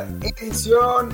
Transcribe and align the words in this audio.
edición, 0.00 1.08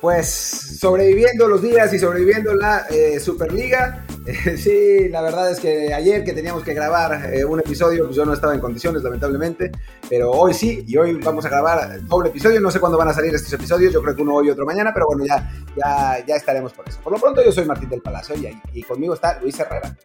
pues 0.00 0.28
sobreviviendo 0.28 1.48
los 1.48 1.62
días 1.62 1.92
y 1.92 1.98
sobreviviendo 1.98 2.54
la 2.54 2.86
eh, 2.90 3.18
Superliga. 3.20 4.04
sí, 4.56 5.08
la 5.08 5.22
verdad 5.22 5.50
es 5.52 5.60
que 5.60 5.94
ayer 5.94 6.24
que 6.24 6.32
teníamos 6.32 6.64
que 6.64 6.74
grabar 6.74 7.32
eh, 7.32 7.44
un 7.44 7.60
episodio, 7.60 8.04
pues 8.06 8.16
yo 8.16 8.24
no 8.24 8.32
estaba 8.32 8.54
en 8.54 8.60
condiciones, 8.60 9.02
lamentablemente, 9.02 9.70
pero 10.08 10.32
hoy 10.32 10.52
sí, 10.52 10.84
y 10.86 10.96
hoy 10.96 11.14
vamos 11.14 11.44
a 11.44 11.48
grabar 11.48 12.04
doble 12.06 12.30
episodio. 12.30 12.60
No 12.60 12.70
sé 12.70 12.80
cuándo 12.80 12.98
van 12.98 13.08
a 13.08 13.14
salir 13.14 13.34
estos 13.34 13.52
episodios, 13.52 13.92
yo 13.92 14.02
creo 14.02 14.16
que 14.16 14.22
uno 14.22 14.34
hoy 14.34 14.48
y 14.48 14.50
otro 14.50 14.66
mañana, 14.66 14.90
pero 14.92 15.06
bueno, 15.06 15.24
ya, 15.24 15.50
ya, 15.76 16.24
ya 16.26 16.36
estaremos 16.36 16.72
por 16.72 16.88
eso. 16.88 17.00
Por 17.02 17.12
lo 17.12 17.18
pronto, 17.18 17.44
yo 17.44 17.52
soy 17.52 17.64
Martín 17.64 17.88
del 17.88 18.02
Palacio 18.02 18.34
y 18.72 18.82
conmigo 18.82 19.14
está 19.14 19.40
Luis 19.40 19.58
Herrera. 19.58 19.96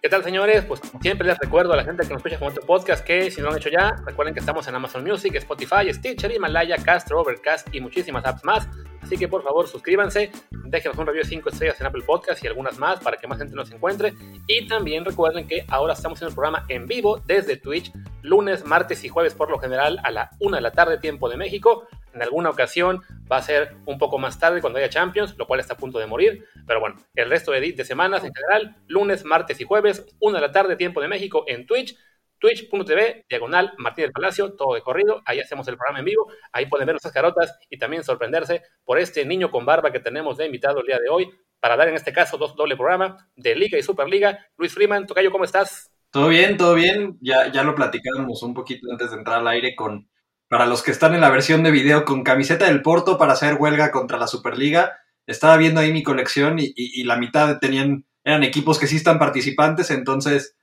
¿Qué 0.00 0.08
tal, 0.08 0.22
señores? 0.22 0.64
Pues 0.64 0.78
como 0.78 1.02
siempre 1.02 1.26
les 1.26 1.36
recuerdo 1.38 1.72
a 1.72 1.76
la 1.76 1.82
gente 1.82 2.06
que 2.06 2.10
nos 2.12 2.18
escucha 2.18 2.38
con 2.38 2.48
otro 2.48 2.64
podcast 2.64 3.04
que 3.04 3.32
si 3.32 3.40
no 3.40 3.48
lo 3.48 3.52
han 3.54 3.58
hecho 3.58 3.68
ya, 3.68 3.96
recuerden 4.06 4.32
que 4.32 4.38
estamos 4.38 4.68
en 4.68 4.76
Amazon 4.76 5.02
Music, 5.02 5.34
Spotify, 5.34 5.92
Stitcher, 5.92 6.30
Himalaya, 6.30 6.76
Castro, 6.76 7.20
Overcast 7.20 7.66
y 7.74 7.80
muchísimas 7.80 8.24
apps 8.24 8.44
más. 8.44 8.68
Así 9.02 9.16
que 9.16 9.28
por 9.28 9.42
favor 9.42 9.66
suscríbanse, 9.66 10.30
déjenos 10.64 10.98
un 10.98 11.06
review 11.06 11.22
de 11.22 11.28
5 11.28 11.48
estrellas 11.48 11.80
en 11.80 11.86
Apple 11.86 12.02
Podcast 12.04 12.42
y 12.44 12.46
algunas 12.46 12.78
más 12.78 13.00
para 13.00 13.16
que 13.16 13.26
más 13.26 13.38
gente 13.38 13.54
nos 13.54 13.70
encuentre. 13.70 14.14
Y 14.46 14.66
también 14.68 15.04
recuerden 15.04 15.46
que 15.46 15.64
ahora 15.68 15.94
estamos 15.94 16.20
en 16.22 16.28
el 16.28 16.34
programa 16.34 16.64
en 16.68 16.86
vivo 16.86 17.20
desde 17.26 17.56
Twitch, 17.56 17.92
lunes, 18.22 18.64
martes 18.64 19.04
y 19.04 19.08
jueves 19.08 19.34
por 19.34 19.50
lo 19.50 19.58
general 19.58 19.98
a 20.02 20.10
la 20.10 20.30
1 20.40 20.56
de 20.56 20.62
la 20.62 20.72
tarde 20.72 20.98
tiempo 20.98 21.28
de 21.28 21.36
México. 21.36 21.86
En 22.12 22.22
alguna 22.22 22.50
ocasión 22.50 23.02
va 23.30 23.36
a 23.36 23.42
ser 23.42 23.76
un 23.86 23.98
poco 23.98 24.18
más 24.18 24.38
tarde 24.38 24.60
cuando 24.60 24.78
haya 24.78 24.88
Champions, 24.88 25.36
lo 25.38 25.46
cual 25.46 25.60
está 25.60 25.74
a 25.74 25.76
punto 25.76 25.98
de 25.98 26.06
morir. 26.06 26.46
Pero 26.66 26.80
bueno, 26.80 26.96
el 27.14 27.30
resto 27.30 27.52
de, 27.52 27.72
de 27.72 27.84
semanas 27.84 28.24
en 28.24 28.32
general, 28.34 28.76
lunes, 28.88 29.24
martes 29.24 29.60
y 29.60 29.64
jueves, 29.64 30.04
1 30.20 30.34
de 30.34 30.40
la 30.40 30.52
tarde, 30.52 30.76
tiempo 30.76 31.00
de 31.00 31.08
México, 31.08 31.44
en 31.46 31.66
Twitch, 31.66 31.96
twitch.tv, 32.38 33.26
diagonal 33.28 33.72
Martín 33.78 34.04
del 34.04 34.12
Palacio, 34.12 34.54
todo 34.54 34.74
de 34.74 34.82
corrido. 34.82 35.22
Ahí 35.24 35.40
hacemos 35.40 35.66
el 35.68 35.76
programa 35.76 36.00
en 36.00 36.04
vivo. 36.04 36.30
Ahí 36.52 36.66
pueden 36.66 36.86
ver 36.86 36.94
nuestras 36.94 37.14
carotas 37.14 37.58
y 37.68 37.78
también 37.78 38.04
sorprenderse 38.04 38.62
por 38.84 38.98
este 38.98 39.24
niño 39.24 39.50
con 39.50 39.66
barba 39.66 39.92
que 39.92 40.00
tenemos 40.00 40.36
de 40.36 40.46
invitado 40.46 40.80
el 40.80 40.86
día 40.86 40.98
de 40.98 41.08
hoy 41.08 41.30
para 41.60 41.76
dar 41.76 41.88
en 41.88 41.94
este 41.94 42.12
caso 42.12 42.38
dos 42.38 42.54
doble 42.54 42.76
programa 42.76 43.28
de 43.36 43.54
Liga 43.54 43.78
y 43.78 43.82
Superliga. 43.82 44.38
Luis 44.56 44.72
Freeman, 44.72 45.06
Tocayo, 45.06 45.30
¿cómo 45.30 45.44
estás? 45.44 45.90
Todo 46.10 46.28
bien, 46.28 46.56
todo 46.56 46.74
bien. 46.74 47.18
Ya, 47.20 47.50
ya 47.52 47.62
lo 47.62 47.74
platicábamos 47.74 48.42
un 48.42 48.54
poquito 48.54 48.90
antes 48.90 49.10
de 49.10 49.16
entrar 49.16 49.40
al 49.40 49.48
aire 49.48 49.74
con, 49.74 50.08
para 50.48 50.66
los 50.66 50.82
que 50.82 50.90
están 50.90 51.14
en 51.14 51.20
la 51.20 51.30
versión 51.30 51.62
de 51.62 51.70
video, 51.70 52.04
con 52.04 52.22
camiseta 52.22 52.66
del 52.66 52.82
Porto 52.82 53.18
para 53.18 53.34
hacer 53.34 53.54
huelga 53.54 53.90
contra 53.90 54.18
la 54.18 54.26
Superliga. 54.26 54.98
Estaba 55.26 55.56
viendo 55.58 55.80
ahí 55.80 55.92
mi 55.92 56.02
colección 56.02 56.58
y, 56.58 56.72
y 56.74 57.04
la 57.04 57.16
mitad 57.18 57.58
tenían, 57.58 58.06
eran 58.24 58.44
equipos 58.44 58.78
que 58.78 58.86
sí 58.86 58.96
están 58.96 59.18
participantes, 59.18 59.90
entonces 59.90 60.56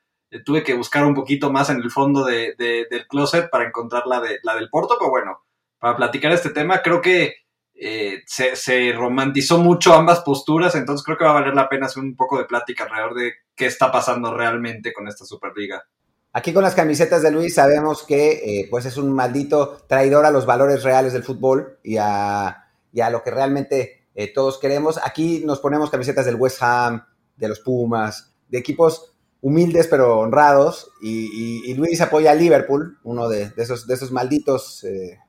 tuve 0.44 0.64
que 0.64 0.73
buscar 0.73 1.06
un 1.06 1.14
poquito 1.14 1.52
más 1.52 1.70
en 1.70 1.78
el 1.78 1.92
fondo 1.92 2.26
de, 2.26 2.56
del 2.58 3.08
closet 3.08 3.50
para 3.50 3.66
encontrar 3.66 4.08
la, 4.08 4.20
de, 4.22 4.40
la 4.44 4.56
del 4.56 4.70
Porto, 4.70 4.95
pero 5.00 5.09
bueno, 5.09 5.45
para 5.80 5.95
platicar 5.95 6.31
este 6.31 6.50
tema, 6.50 6.81
creo 6.81 7.02
que 7.02 7.36
eh, 7.78 8.23
se, 8.26 8.94
romantizó 8.94 9.58
mucho 9.58 9.94
ambas 9.94 10.22
posturas, 10.22 10.76
entonces 10.76 11.06
creo 11.06 11.18
que 11.18 11.26
va 11.26 11.31
a 11.31 11.42
valer 11.42 11.53
la 11.53 11.70
pena 11.70 11.88
hacer 11.88 12.02
un 12.02 12.16
poco 12.16 12.38
de 12.38 12.46
plática 12.46 12.86
alrededor 12.86 13.16
de 13.16 13.34
qué 13.53 13.66
está 13.66 13.92
pasando 13.92 14.34
realmente 14.34 14.94
con 14.94 15.08
esta 15.08 15.26
Superliga. 15.26 15.84
Aquí 16.31 16.53
con 16.53 16.64
las 16.64 16.76
camisetas 16.76 17.22
de 17.22 17.31
Luis 17.31 17.53
sabemos 17.53 18.03
que 18.03 18.31
eh, 18.31 18.68
pues 18.70 18.86
es 18.86 18.98
un 18.98 19.14
maldito 19.14 19.78
traidor 19.88 20.26
a 20.26 20.31
los 20.31 20.46
valores 20.46 20.84
reales 20.84 21.14
del 21.14 21.23
fútbol 21.23 21.80
y 21.84 21.98
a, 21.98 22.66
y 22.92 23.02
a 23.02 23.09
lo 23.09 23.23
que 23.23 23.31
realmente 23.31 24.08
todos 24.34 24.59
queremos. 24.59 24.98
Aquí 25.03 25.44
nos 25.46 25.59
ponemos 25.59 25.90
camisetas 25.90 26.26
del 26.26 26.36
West 26.36 26.62
Ham, 26.62 27.06
de 27.36 27.50
los 27.50 27.59
Pumas, 27.59 28.34
de 28.47 28.58
equipos 28.58 29.15
humildes 29.45 29.88
pero 29.88 30.17
honrados. 30.17 30.91
Y, 31.01 31.72
Luis 31.75 32.01
apoya 32.01 32.31
a 32.31 32.35
Liverpool, 32.35 32.97
uno 33.03 33.29
de, 33.29 33.51
esos, 33.57 33.85
de 33.85 33.94
esos 33.94 34.11
malditos. 34.11 34.83
Eh, 34.83 35.19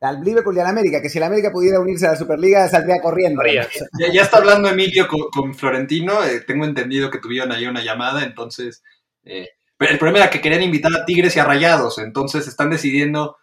al 0.00 0.24
Liverpool 0.24 0.56
y 0.56 0.60
al 0.60 0.66
América, 0.66 1.02
que 1.02 1.10
si 1.10 1.18
el 1.18 1.24
América 1.24 1.52
pudiera 1.52 1.78
unirse 1.78 2.06
a 2.06 2.12
la 2.12 2.16
Superliga 2.16 2.66
saldría 2.68 3.00
corriendo. 3.00 3.42
Ya, 3.44 4.22
está 4.22 4.38
hablando 4.38 4.68
Emilio 4.68 5.06
con, 5.06 5.54
Florentino, 5.54 6.24
eh, 6.24 6.40
tengo 6.40 6.64
entendido 6.64 7.10
que 7.10 7.18
tuvieron 7.18 7.52
ahí 7.52 7.66
una 7.66 7.84
llamada, 7.84 8.24
entonces... 8.24 8.82
Eh, 9.24 9.50
pero 9.76 9.92
el 9.92 9.98
problema 9.98 10.20
era 10.20 10.30
que 10.30 10.40
querían 10.40 10.62
invitar 10.62 10.92
a 10.94 11.04
Tigres 11.04 11.36
y 11.36 11.40
a 11.40 11.44
Rayados, 11.44 11.98
entonces 11.98 12.48
están 12.48 12.70
decidiendo 12.70 13.36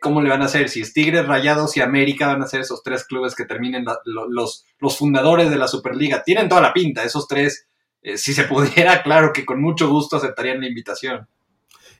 cómo 0.00 0.22
le 0.22 0.30
van 0.30 0.42
a 0.42 0.46
hacer, 0.46 0.68
si 0.68 0.80
es 0.80 0.92
Tigres, 0.92 1.26
Rayados 1.26 1.76
y 1.76 1.80
América 1.80 2.28
van 2.28 2.42
a 2.42 2.46
ser 2.46 2.60
esos 2.60 2.82
tres 2.82 3.04
clubes 3.04 3.34
que 3.34 3.44
terminen 3.44 3.84
los, 4.04 4.64
los 4.78 4.98
fundadores 4.98 5.50
de 5.50 5.56
la 5.56 5.68
Superliga. 5.68 6.22
Tienen 6.24 6.48
toda 6.48 6.62
la 6.62 6.72
pinta, 6.72 7.04
esos 7.04 7.28
tres 7.28 7.68
eh, 8.04 8.18
si 8.18 8.34
se 8.34 8.44
pudiera, 8.44 9.02
claro 9.02 9.32
que 9.32 9.44
con 9.44 9.60
mucho 9.60 9.88
gusto 9.88 10.16
aceptarían 10.16 10.60
la 10.60 10.68
invitación. 10.68 11.26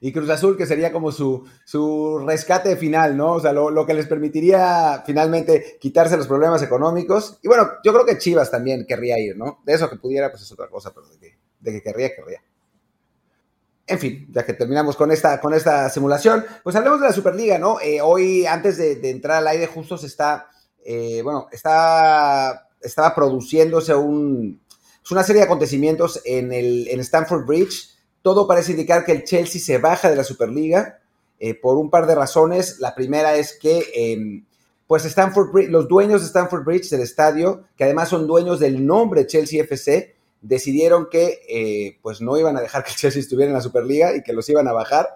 Y 0.00 0.12
Cruz 0.12 0.28
Azul, 0.28 0.56
que 0.56 0.66
sería 0.66 0.92
como 0.92 1.10
su, 1.10 1.48
su 1.64 2.22
rescate 2.26 2.76
final, 2.76 3.16
¿no? 3.16 3.32
O 3.32 3.40
sea, 3.40 3.54
lo, 3.54 3.86
que 3.86 3.94
les 3.94 4.06
permitiría 4.06 5.02
finalmente 5.06 5.78
quitarse 5.80 6.18
los 6.18 6.26
problemas 6.26 6.62
económicos. 6.62 7.38
Y 7.42 7.48
bueno, 7.48 7.70
yo 7.82 7.94
creo 7.94 8.04
que 8.04 8.18
Chivas 8.18 8.50
también 8.50 8.84
querría 8.86 9.18
ir, 9.18 9.34
¿no? 9.38 9.62
De 9.64 9.72
eso 9.72 9.88
que 9.88 9.96
pudiera, 9.96 10.30
pues 10.30 10.42
es 10.42 10.52
otra 10.52 10.68
cosa, 10.68 10.92
pero 10.92 11.08
de 11.08 11.18
que, 11.18 11.38
de 11.58 11.72
que 11.72 11.82
querría, 11.82 12.14
querría. 12.14 12.42
En 13.86 13.98
fin, 13.98 14.28
ya 14.30 14.44
que 14.44 14.52
terminamos 14.52 14.94
con 14.94 15.10
esta, 15.10 15.40
con 15.40 15.54
esta 15.54 15.88
simulación, 15.88 16.44
pues 16.62 16.76
hablemos 16.76 17.00
de 17.00 17.06
la 17.06 17.12
Superliga, 17.12 17.58
¿no? 17.58 17.80
Eh, 17.80 18.02
hoy, 18.02 18.44
antes 18.44 18.76
de, 18.76 19.10
entrar 19.10 19.38
al 19.38 19.48
aire, 19.48 19.66
justo 19.66 19.96
se 19.96 20.06
está, 20.06 20.48
eh, 20.84 21.22
bueno, 21.22 21.46
está, 21.50 22.68
estaba 22.82 23.14
produciéndose 23.14 23.94
un, 23.94 24.60
es 25.04 25.10
una 25.10 25.22
serie 25.22 25.40
de 25.40 25.46
acontecimientos 25.46 26.22
en, 26.24 26.52
el, 26.52 26.88
en 26.88 27.00
Stamford 27.00 27.44
Bridge. 27.44 27.90
Todo 28.22 28.46
parece 28.48 28.72
indicar 28.72 29.04
que 29.04 29.12
el 29.12 29.24
Chelsea 29.24 29.60
se 29.60 29.76
baja 29.76 30.08
de 30.08 30.16
la 30.16 30.24
Superliga 30.24 31.00
eh, 31.38 31.54
por 31.54 31.76
un 31.76 31.90
par 31.90 32.06
de 32.06 32.14
razones. 32.14 32.80
La 32.80 32.94
primera 32.94 33.36
es 33.36 33.58
que 33.58 33.84
em, 33.94 34.46
pues 34.86 35.04
Stamford 35.04 35.52
Bridge, 35.52 35.68
los 35.68 35.88
dueños 35.88 36.22
de 36.22 36.28
Stamford 36.28 36.64
Bridge, 36.64 36.88
del 36.88 37.02
estadio, 37.02 37.64
que 37.76 37.84
además 37.84 38.08
son 38.08 38.26
dueños 38.26 38.60
del 38.60 38.86
nombre 38.86 39.26
Chelsea 39.26 39.62
FC, 39.62 40.16
decidieron 40.40 41.08
que 41.10 41.40
eh, 41.48 41.98
pues 42.00 42.22
no 42.22 42.38
iban 42.38 42.56
a 42.56 42.62
dejar 42.62 42.82
que 42.82 42.90
el 42.90 42.96
Chelsea 42.96 43.20
estuviera 43.20 43.50
en 43.50 43.56
la 43.56 43.60
Superliga 43.60 44.16
y 44.16 44.22
que 44.22 44.32
los 44.32 44.48
iban 44.48 44.68
a 44.68 44.72
bajar. 44.72 45.08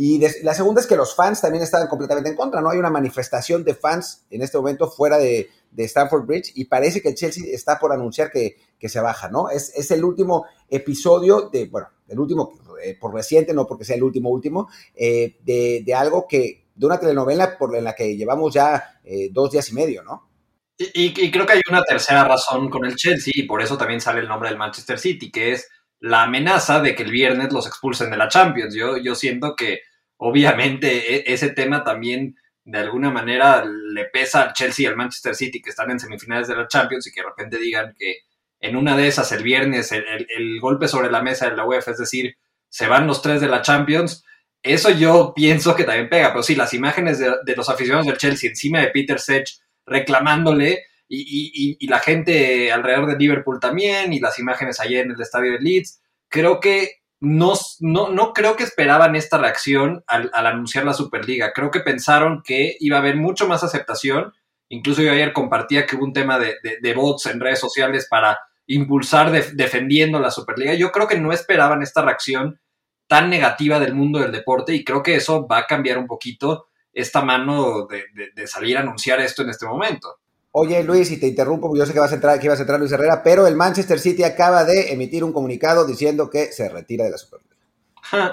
Y 0.00 0.20
la 0.44 0.54
segunda 0.54 0.80
es 0.80 0.86
que 0.86 0.94
los 0.94 1.16
fans 1.16 1.40
también 1.40 1.64
estaban 1.64 1.88
completamente 1.88 2.30
en 2.30 2.36
contra, 2.36 2.60
¿no? 2.60 2.70
Hay 2.70 2.78
una 2.78 2.88
manifestación 2.88 3.64
de 3.64 3.74
fans 3.74 4.24
en 4.30 4.42
este 4.42 4.56
momento 4.56 4.88
fuera 4.88 5.18
de, 5.18 5.50
de 5.72 5.84
Stamford 5.86 6.24
Bridge 6.24 6.52
y 6.54 6.66
parece 6.66 7.02
que 7.02 7.08
el 7.08 7.16
Chelsea 7.16 7.42
está 7.52 7.80
por 7.80 7.92
anunciar 7.92 8.30
que, 8.30 8.58
se 8.80 9.00
baja, 9.00 9.28
¿no? 9.28 9.50
Es, 9.50 9.72
es, 9.74 9.90
el 9.90 10.04
último 10.04 10.46
episodio 10.70 11.50
de, 11.52 11.66
bueno, 11.66 11.88
el 12.06 12.20
último 12.20 12.52
eh, 12.80 12.96
por 12.96 13.12
reciente, 13.12 13.52
no 13.52 13.66
porque 13.66 13.84
sea 13.84 13.96
el 13.96 14.04
último 14.04 14.30
último, 14.30 14.68
eh, 14.94 15.36
de, 15.42 15.94
algo 15.96 16.28
que, 16.28 16.68
de 16.76 16.86
una 16.86 17.00
telenovela 17.00 17.58
por 17.58 17.74
en 17.74 17.82
la 17.82 17.96
que 17.96 18.16
llevamos 18.16 18.54
ya 18.54 19.00
eh, 19.02 19.30
dos 19.32 19.50
días 19.50 19.68
y 19.70 19.74
medio, 19.74 20.04
¿no? 20.04 20.30
Y, 20.78 21.12
creo 21.32 21.44
que 21.44 21.54
hay 21.54 21.60
una 21.68 21.82
tercera 21.82 22.22
razón 22.22 22.70
con 22.70 22.84
el 22.84 22.94
Chelsea 22.94 23.32
y 23.34 23.48
por 23.48 23.60
eso 23.60 23.76
también 23.76 24.00
sale 24.00 24.20
el 24.20 24.28
nombre 24.28 24.48
del 24.48 24.58
Manchester 24.58 24.96
City, 24.96 25.32
que 25.32 25.50
es 25.50 25.68
la 25.98 26.22
amenaza 26.22 26.80
de 26.80 26.94
que 26.94 27.02
el 27.02 27.10
viernes 27.10 27.52
los 27.52 27.66
expulsen 27.66 28.12
de 28.12 28.16
la 28.16 28.28
Champions. 28.28 28.76
Yo, 28.76 28.96
yo 28.96 29.16
siento 29.16 29.56
que 29.56 29.80
obviamente 30.18 31.16
e, 31.16 31.32
ese 31.32 31.50
tema 31.50 31.82
también 31.82 32.36
de 32.64 32.78
alguna 32.78 33.10
manera 33.10 33.64
le 33.64 34.04
pesa 34.06 34.42
al 34.42 34.52
Chelsea 34.52 34.84
y 34.84 34.86
al 34.86 34.96
Manchester 34.96 35.34
City 35.34 35.62
que 35.62 35.70
están 35.70 35.90
en 35.90 35.98
semifinales 35.98 36.48
de 36.48 36.56
la 36.56 36.68
Champions 36.68 37.06
y 37.06 37.12
que 37.12 37.22
de 37.22 37.28
repente 37.28 37.58
digan 37.58 37.94
que 37.98 38.18
en 38.60 38.76
una 38.76 38.96
de 38.96 39.08
esas 39.08 39.32
el 39.32 39.42
viernes 39.42 39.90
el, 39.92 40.60
golpe 40.60 40.88
sobre 40.88 41.10
la 41.10 41.22
mesa 41.22 41.48
de 41.48 41.56
la 41.56 41.64
UEFA, 41.64 41.92
es 41.92 41.98
decir, 41.98 42.36
se 42.68 42.86
van 42.86 43.06
los 43.06 43.22
tres 43.22 43.40
de 43.40 43.48
la 43.48 43.62
Champions, 43.62 44.24
eso 44.62 44.90
yo 44.90 45.32
pienso 45.34 45.74
que 45.76 45.84
también 45.84 46.08
pega, 46.08 46.30
pero 46.30 46.42
sí, 46.42 46.56
las 46.56 46.74
imágenes 46.74 47.18
de, 47.18 47.56
los 47.56 47.70
aficionados 47.70 48.06
del 48.06 48.18
Chelsea 48.18 48.50
encima 48.50 48.80
de 48.80 48.88
Peter 48.88 49.20
Sech 49.20 49.48
reclamándole 49.86 50.82
y, 51.08 51.76
y, 51.80 51.86
la 51.86 52.00
gente 52.00 52.70
alrededor 52.70 53.06
de 53.06 53.16
Liverpool 53.16 53.60
también 53.60 54.12
y 54.12 54.20
las 54.20 54.38
imágenes 54.38 54.78
ayer 54.80 55.06
en 55.06 55.12
el 55.12 55.20
estadio 55.20 55.52
de 55.52 55.60
Leeds, 55.60 56.02
creo 56.28 56.60
que 56.60 56.97
no, 57.20 57.54
no, 57.80 58.32
creo 58.32 58.56
que 58.56 58.62
esperaban 58.62 59.16
esta 59.16 59.38
reacción 59.38 60.04
al, 60.06 60.30
anunciar 60.32 60.84
la 60.84 60.92
Superliga. 60.92 61.52
Creo 61.52 61.70
que 61.70 61.80
pensaron 61.80 62.42
que 62.44 62.76
iba 62.78 62.96
a 62.96 63.00
haber 63.00 63.16
mucho 63.16 63.48
más 63.48 63.64
aceptación. 63.64 64.32
Incluso 64.68 65.02
yo 65.02 65.10
ayer 65.10 65.32
compartía 65.32 65.86
que 65.86 65.96
hubo 65.96 66.04
un 66.04 66.12
tema 66.12 66.38
de, 66.38 66.56
de, 66.80 66.94
bots 66.94 67.26
en 67.26 67.40
redes 67.40 67.58
sociales 67.58 68.06
para 68.08 68.38
impulsar 68.66 69.32
defendiendo 69.32 70.20
la 70.20 70.30
Superliga. 70.30 70.74
Yo 70.74 70.92
creo 70.92 71.08
que 71.08 71.18
no 71.18 71.32
esperaban 71.32 71.82
esta 71.82 72.02
reacción 72.02 72.60
tan 73.08 73.30
negativa 73.30 73.80
del 73.80 73.94
mundo 73.94 74.20
del 74.20 74.30
deporte 74.30 74.74
y 74.74 74.84
creo 74.84 75.02
que 75.02 75.16
eso 75.16 75.48
va 75.48 75.58
a 75.58 75.66
cambiar 75.66 75.98
un 75.98 76.06
poquito 76.06 76.66
esta 76.92 77.22
mano 77.22 77.86
de, 77.86 78.04
de 78.34 78.46
salir 78.46 78.76
a 78.76 78.80
anunciar 78.80 79.20
esto 79.20 79.42
en 79.42 79.50
este 79.50 79.66
momento. 79.66 80.18
Oye, 80.50 80.82
Luis, 80.82 81.10
y 81.10 81.20
te 81.20 81.26
interrumpo, 81.26 81.74
yo 81.76 81.84
sé 81.84 81.92
que 81.92 82.00
vas 82.00 82.12
a 82.12 82.14
entrar, 82.14 82.38
que 82.38 82.46
ibas 82.46 82.58
a 82.58 82.62
entrar 82.62 82.80
Luis 82.80 82.90
Herrera, 82.92 83.22
pero 83.22 83.46
el 83.46 83.54
Manchester 83.54 84.00
City 84.00 84.24
acaba 84.24 84.64
de 84.64 84.92
emitir 84.92 85.22
un 85.22 85.32
comunicado 85.32 85.86
diciendo 85.86 86.30
que 86.30 86.52
se 86.52 86.68
retira 86.68 87.04
de 87.04 87.10
la 87.10 87.18
Superliga. 87.18 87.48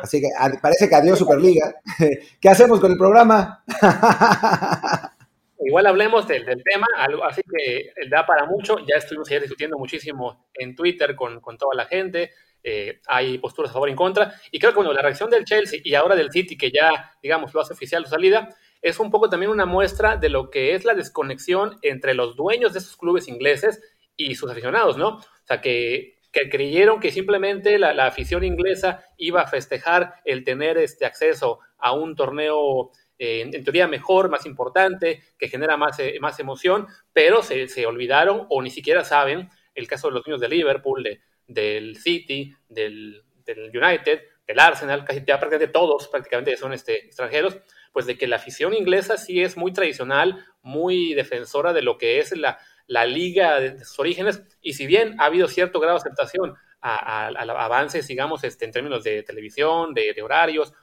Así 0.01 0.21
que 0.21 0.27
parece 0.61 0.87
que 0.87 0.95
adiós 0.95 1.19
Superliga. 1.19 1.75
¿Qué 2.39 2.49
hacemos 2.49 2.79
con 2.79 2.91
el 2.91 2.97
programa? 2.97 3.63
Igual 5.59 5.87
hablemos 5.87 6.27
del, 6.27 6.45
tema, 6.45 6.85
así 7.27 7.41
que 7.41 7.91
da 8.09 8.25
para 8.25 8.45
mucho. 8.45 8.77
Ya 8.79 8.97
estuvimos 8.97 9.27
ayer 9.29 9.41
discutiendo 9.41 9.77
muchísimo 9.77 10.47
en 10.53 10.75
Twitter 10.75 11.15
con, 11.15 11.41
toda 11.57 11.75
la 11.75 11.85
gente. 11.85 12.31
eh, 12.63 13.01
hay 13.07 13.37
posturas 13.39 13.71
a 13.71 13.73
favor 13.73 13.89
y 13.89 13.91
en 13.91 13.97
contra. 13.97 14.33
Y 14.51 14.59
creo 14.59 14.71
que 14.71 14.77
bueno, 14.77 14.93
la 14.93 15.01
reacción 15.01 15.29
del 15.29 15.43
Chelsea 15.43 15.79
y 15.83 15.95
ahora 15.95 16.15
del 16.15 16.31
City, 16.31 16.57
que 16.57 16.71
ya, 16.71 17.11
digamos, 17.21 17.53
lo 17.53 17.61
hace 17.61 17.73
oficial 17.73 18.03
su 18.05 18.11
salida, 18.11 18.49
es 18.85 18.99
un 18.99 19.09
poco 19.09 19.31
también 19.31 19.51
una 19.51 19.65
muestra 19.65 20.15
de 20.15 20.29
lo 20.29 20.51
que 20.51 20.75
es 20.75 20.85
la 20.85 20.93
desconexión 20.93 21.79
entre 21.81 22.13
los 22.13 22.35
dueños 22.35 22.71
de 22.71 22.77
esos 22.77 22.95
clubes 22.95 23.27
ingleses 23.27 23.81
y 24.15 24.35
sus 24.35 24.51
aficionados, 24.51 24.95
¿no? 24.95 25.07
O 25.17 25.23
sea, 25.43 25.59
que, 25.59 26.19
que 26.31 26.49
creyeron 26.49 26.99
que 26.99 27.11
simplemente 27.11 27.79
la, 27.79 27.95
la, 27.95 28.05
afición 28.05 28.43
inglesa 28.43 29.03
iba 29.17 29.41
a 29.41 29.47
festejar 29.47 30.13
el 30.23 30.43
tener 30.43 30.77
este 30.77 31.03
acceso 31.03 31.61
a 31.79 31.93
un 31.93 32.15
torneo 32.15 32.91
eh, 33.17 33.41
en, 33.41 33.63
teoría 33.63 33.87
mejor, 33.87 34.29
más 34.29 34.45
importante, 34.45 35.23
que 35.39 35.47
genera 35.47 35.77
más, 35.77 35.97
eh, 35.97 36.17
más 36.21 36.39
emoción, 36.39 36.85
pero 37.11 37.41
se, 37.41 37.67
se, 37.67 37.87
olvidaron 37.87 38.45
o 38.49 38.61
ni 38.61 38.69
siquiera 38.69 39.03
saben 39.03 39.49
el 39.73 39.87
caso 39.87 40.09
de 40.09 40.13
los 40.13 40.27
niños 40.27 40.41
de 40.41 40.49
Liverpool, 40.49 41.01
de, 41.01 41.21
del 41.47 41.97
City, 41.97 42.53
del, 42.69 43.23
del, 43.45 43.75
United, 43.75 44.21
del 44.45 44.59
Arsenal, 44.59 45.03
casi 45.03 45.23
ya 45.25 45.39
prácticamente 45.39 45.73
todos 45.73 46.07
prácticamente 46.07 46.55
son 46.55 46.71
este, 46.71 47.07
extranjeros, 47.07 47.57
pues 47.95 48.05
de 48.05 48.17
que 48.17 48.27
la 48.27 48.35
afición 48.35 48.73
inglesa 48.73 49.15
sí 49.15 49.41
es 49.41 49.55
muy 49.55 49.71
tradicional, 49.71 50.45
muy 50.61 51.13
defensora 51.13 51.71
de 51.71 51.81
lo 51.81 51.97
que 51.97 52.19
es 52.19 52.35
la, 52.35 52.59
la 52.87 53.05
liga 53.05 53.57
de 53.61 53.79
sus 53.85 53.97
orígenes, 53.99 54.43
y 54.61 54.73
si 54.73 54.85
bien 54.85 55.15
ha 55.17 55.27
habido 55.27 55.47
cierto 55.47 55.79
grado 55.79 55.95
de 55.95 56.01
aceptación 56.01 56.55
a, 56.81 57.27
a, 57.27 57.63
avances, 57.63 58.05
digamos, 58.05 58.43
este, 58.43 58.65
en 58.65 58.73
términos 58.73 59.01
de 59.05 59.23
televisión, 59.23 59.93
de, 59.93 60.13
horarios, 60.21 60.73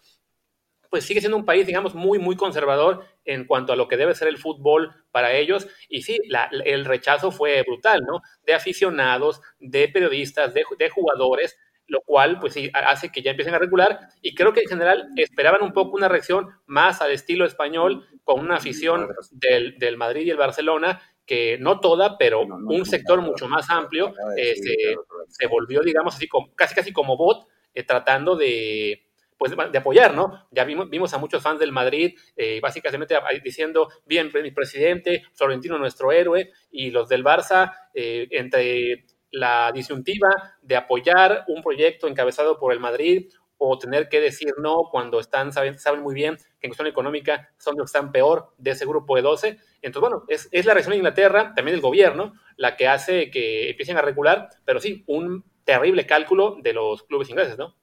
pues 0.88 1.05
sigue 1.05 1.20
siendo 1.20 1.37
un 1.37 1.44
país, 1.44 1.67
digamos, 1.67 1.94
muy, 1.94 2.19
muy 2.19 2.35
conservador 2.35 3.05
en 3.26 3.44
cuanto 3.44 3.75
a 3.75 3.76
lo 3.76 3.88
que 3.88 3.99
debe 3.99 4.15
ser 4.15 4.29
el 4.29 4.38
fútbol 4.38 5.05
para 5.11 5.35
ellos. 5.35 5.69
Y 5.91 6.00
sí, 6.00 6.19
el 6.65 6.87
rechazo 6.87 7.31
fue 7.31 7.62
brutal, 7.62 8.00
¿no? 8.06 8.23
De 8.47 8.55
aficionados, 8.55 9.43
de 9.58 9.87
periodistas, 9.88 10.55
de 10.55 10.88
jugadores, 10.88 11.58
lo 11.87 12.00
cual 12.02 12.38
pues 12.40 12.55
sí 12.55 12.70
hace 12.73 13.11
que 13.11 13.23
ya 13.23 13.31
empiecen 13.31 13.55
a 13.55 13.58
regular 13.58 14.08
y 14.20 14.34
creo 14.34 14.52
que 14.52 14.61
en 14.61 14.69
general 14.69 15.08
esperaban 15.17 15.62
un 15.62 15.73
poco 15.73 15.96
una 15.96 16.08
reacción 16.08 16.49
más 16.67 17.02
al 17.02 17.11
estilo 17.11 17.44
español 17.44 18.06
con 18.25 18.40
una 18.40 18.56
afición 18.56 19.08
del, 19.31 19.79
del 19.79 19.96
Madrid 19.96 20.26
y 20.26 20.31
el 20.31 20.37
Barcelona 20.37 21.00
que 21.26 21.58
no 21.58 21.81
toda, 21.81 22.19
pero 22.19 22.46
no, 22.46 22.58
no, 22.58 22.70
un 22.70 22.87
sector 22.87 23.20
no, 23.20 23.29
mucho 23.29 23.49
más 23.49 23.70
amplio 23.70 24.14
eh, 24.37 24.55
se, 24.56 24.96
se, 25.29 25.46
volvió, 25.46 25.81
digamos, 25.82 26.17
así 26.17 26.26
como, 26.26 26.52
casi 26.55 26.75
casi 26.75 26.93
como 26.93 27.17
bot, 27.17 27.46
eh, 27.75 27.84
tratando 27.84 28.37
de, 28.37 29.06
pues, 29.43 29.56
de 29.73 29.79
apoyar, 29.79 30.14
¿no? 30.14 30.46
Ya 30.52 30.62
vimos, 30.62 30.88
vimos 30.88 31.12
a 31.14 31.19
muchos 31.19 31.43
fans 31.43 31.58
del 31.58 31.73
Madrid 31.73 32.17
eh, 32.37 32.61
básicamente 32.61 33.17
diciendo, 33.43 33.88
bien, 34.06 34.31
mi 34.40 34.52
presidente, 34.52 35.25
Florentino 35.34 35.79
nuestro 35.79 36.12
héroe, 36.12 36.52
y 36.70 36.90
los 36.93 37.08
del 37.08 37.25
Barça, 37.25 37.73
eh, 37.93 38.29
entre 38.31 39.05
la 39.32 39.73
disyuntiva 39.73 40.29
de 40.62 40.76
apoyar 40.76 41.44
un 41.49 41.62
proyecto 41.62 42.06
encabezado 42.06 42.58
por 42.58 42.73
el 42.73 42.79
Madrid 42.79 43.32
o 43.64 43.79
tener 43.79 44.08
que 44.08 44.20
decir 44.20 44.55
no 44.58 44.88
cuando 44.90 45.20
están, 45.20 45.52
saben, 45.52 45.79
saben 45.79 46.02
muy 46.02 46.14
bien 46.14 46.37
que 46.37 46.67
en 46.67 46.70
cuestión 46.70 46.88
económica 46.88 47.50
son 47.58 47.76
los 47.76 47.90
que 47.90 47.96
están 47.96 48.12
peor 48.12 48.52
de 48.58 48.73
ese 48.73 48.87
grupo 48.87 49.17
de 49.17 49.23
12. 49.23 49.58
Entonces, 49.82 50.00
bueno, 50.00 50.25
es, 50.29 50.49
es 50.50 50.67
la 50.67 50.75
reacción 50.75 50.93
de 50.93 50.99
Inglaterra, 50.99 51.52
también 51.55 51.76
el 51.76 51.81
gobierno, 51.81 52.34
la 52.56 52.76
que 52.76 52.88
hace 52.88 53.31
que 53.31 53.70
empiecen 53.70 53.96
a 53.96 54.02
regular, 54.02 54.49
pero 54.64 54.81
sí, 54.81 55.05
un 55.06 55.44
terrible 55.64 56.06
cálculo 56.06 56.56
de 56.61 56.73
los 56.73 57.05
clubes 57.05 57.31
ingleses, 57.31 57.56
¿no? 57.56 57.76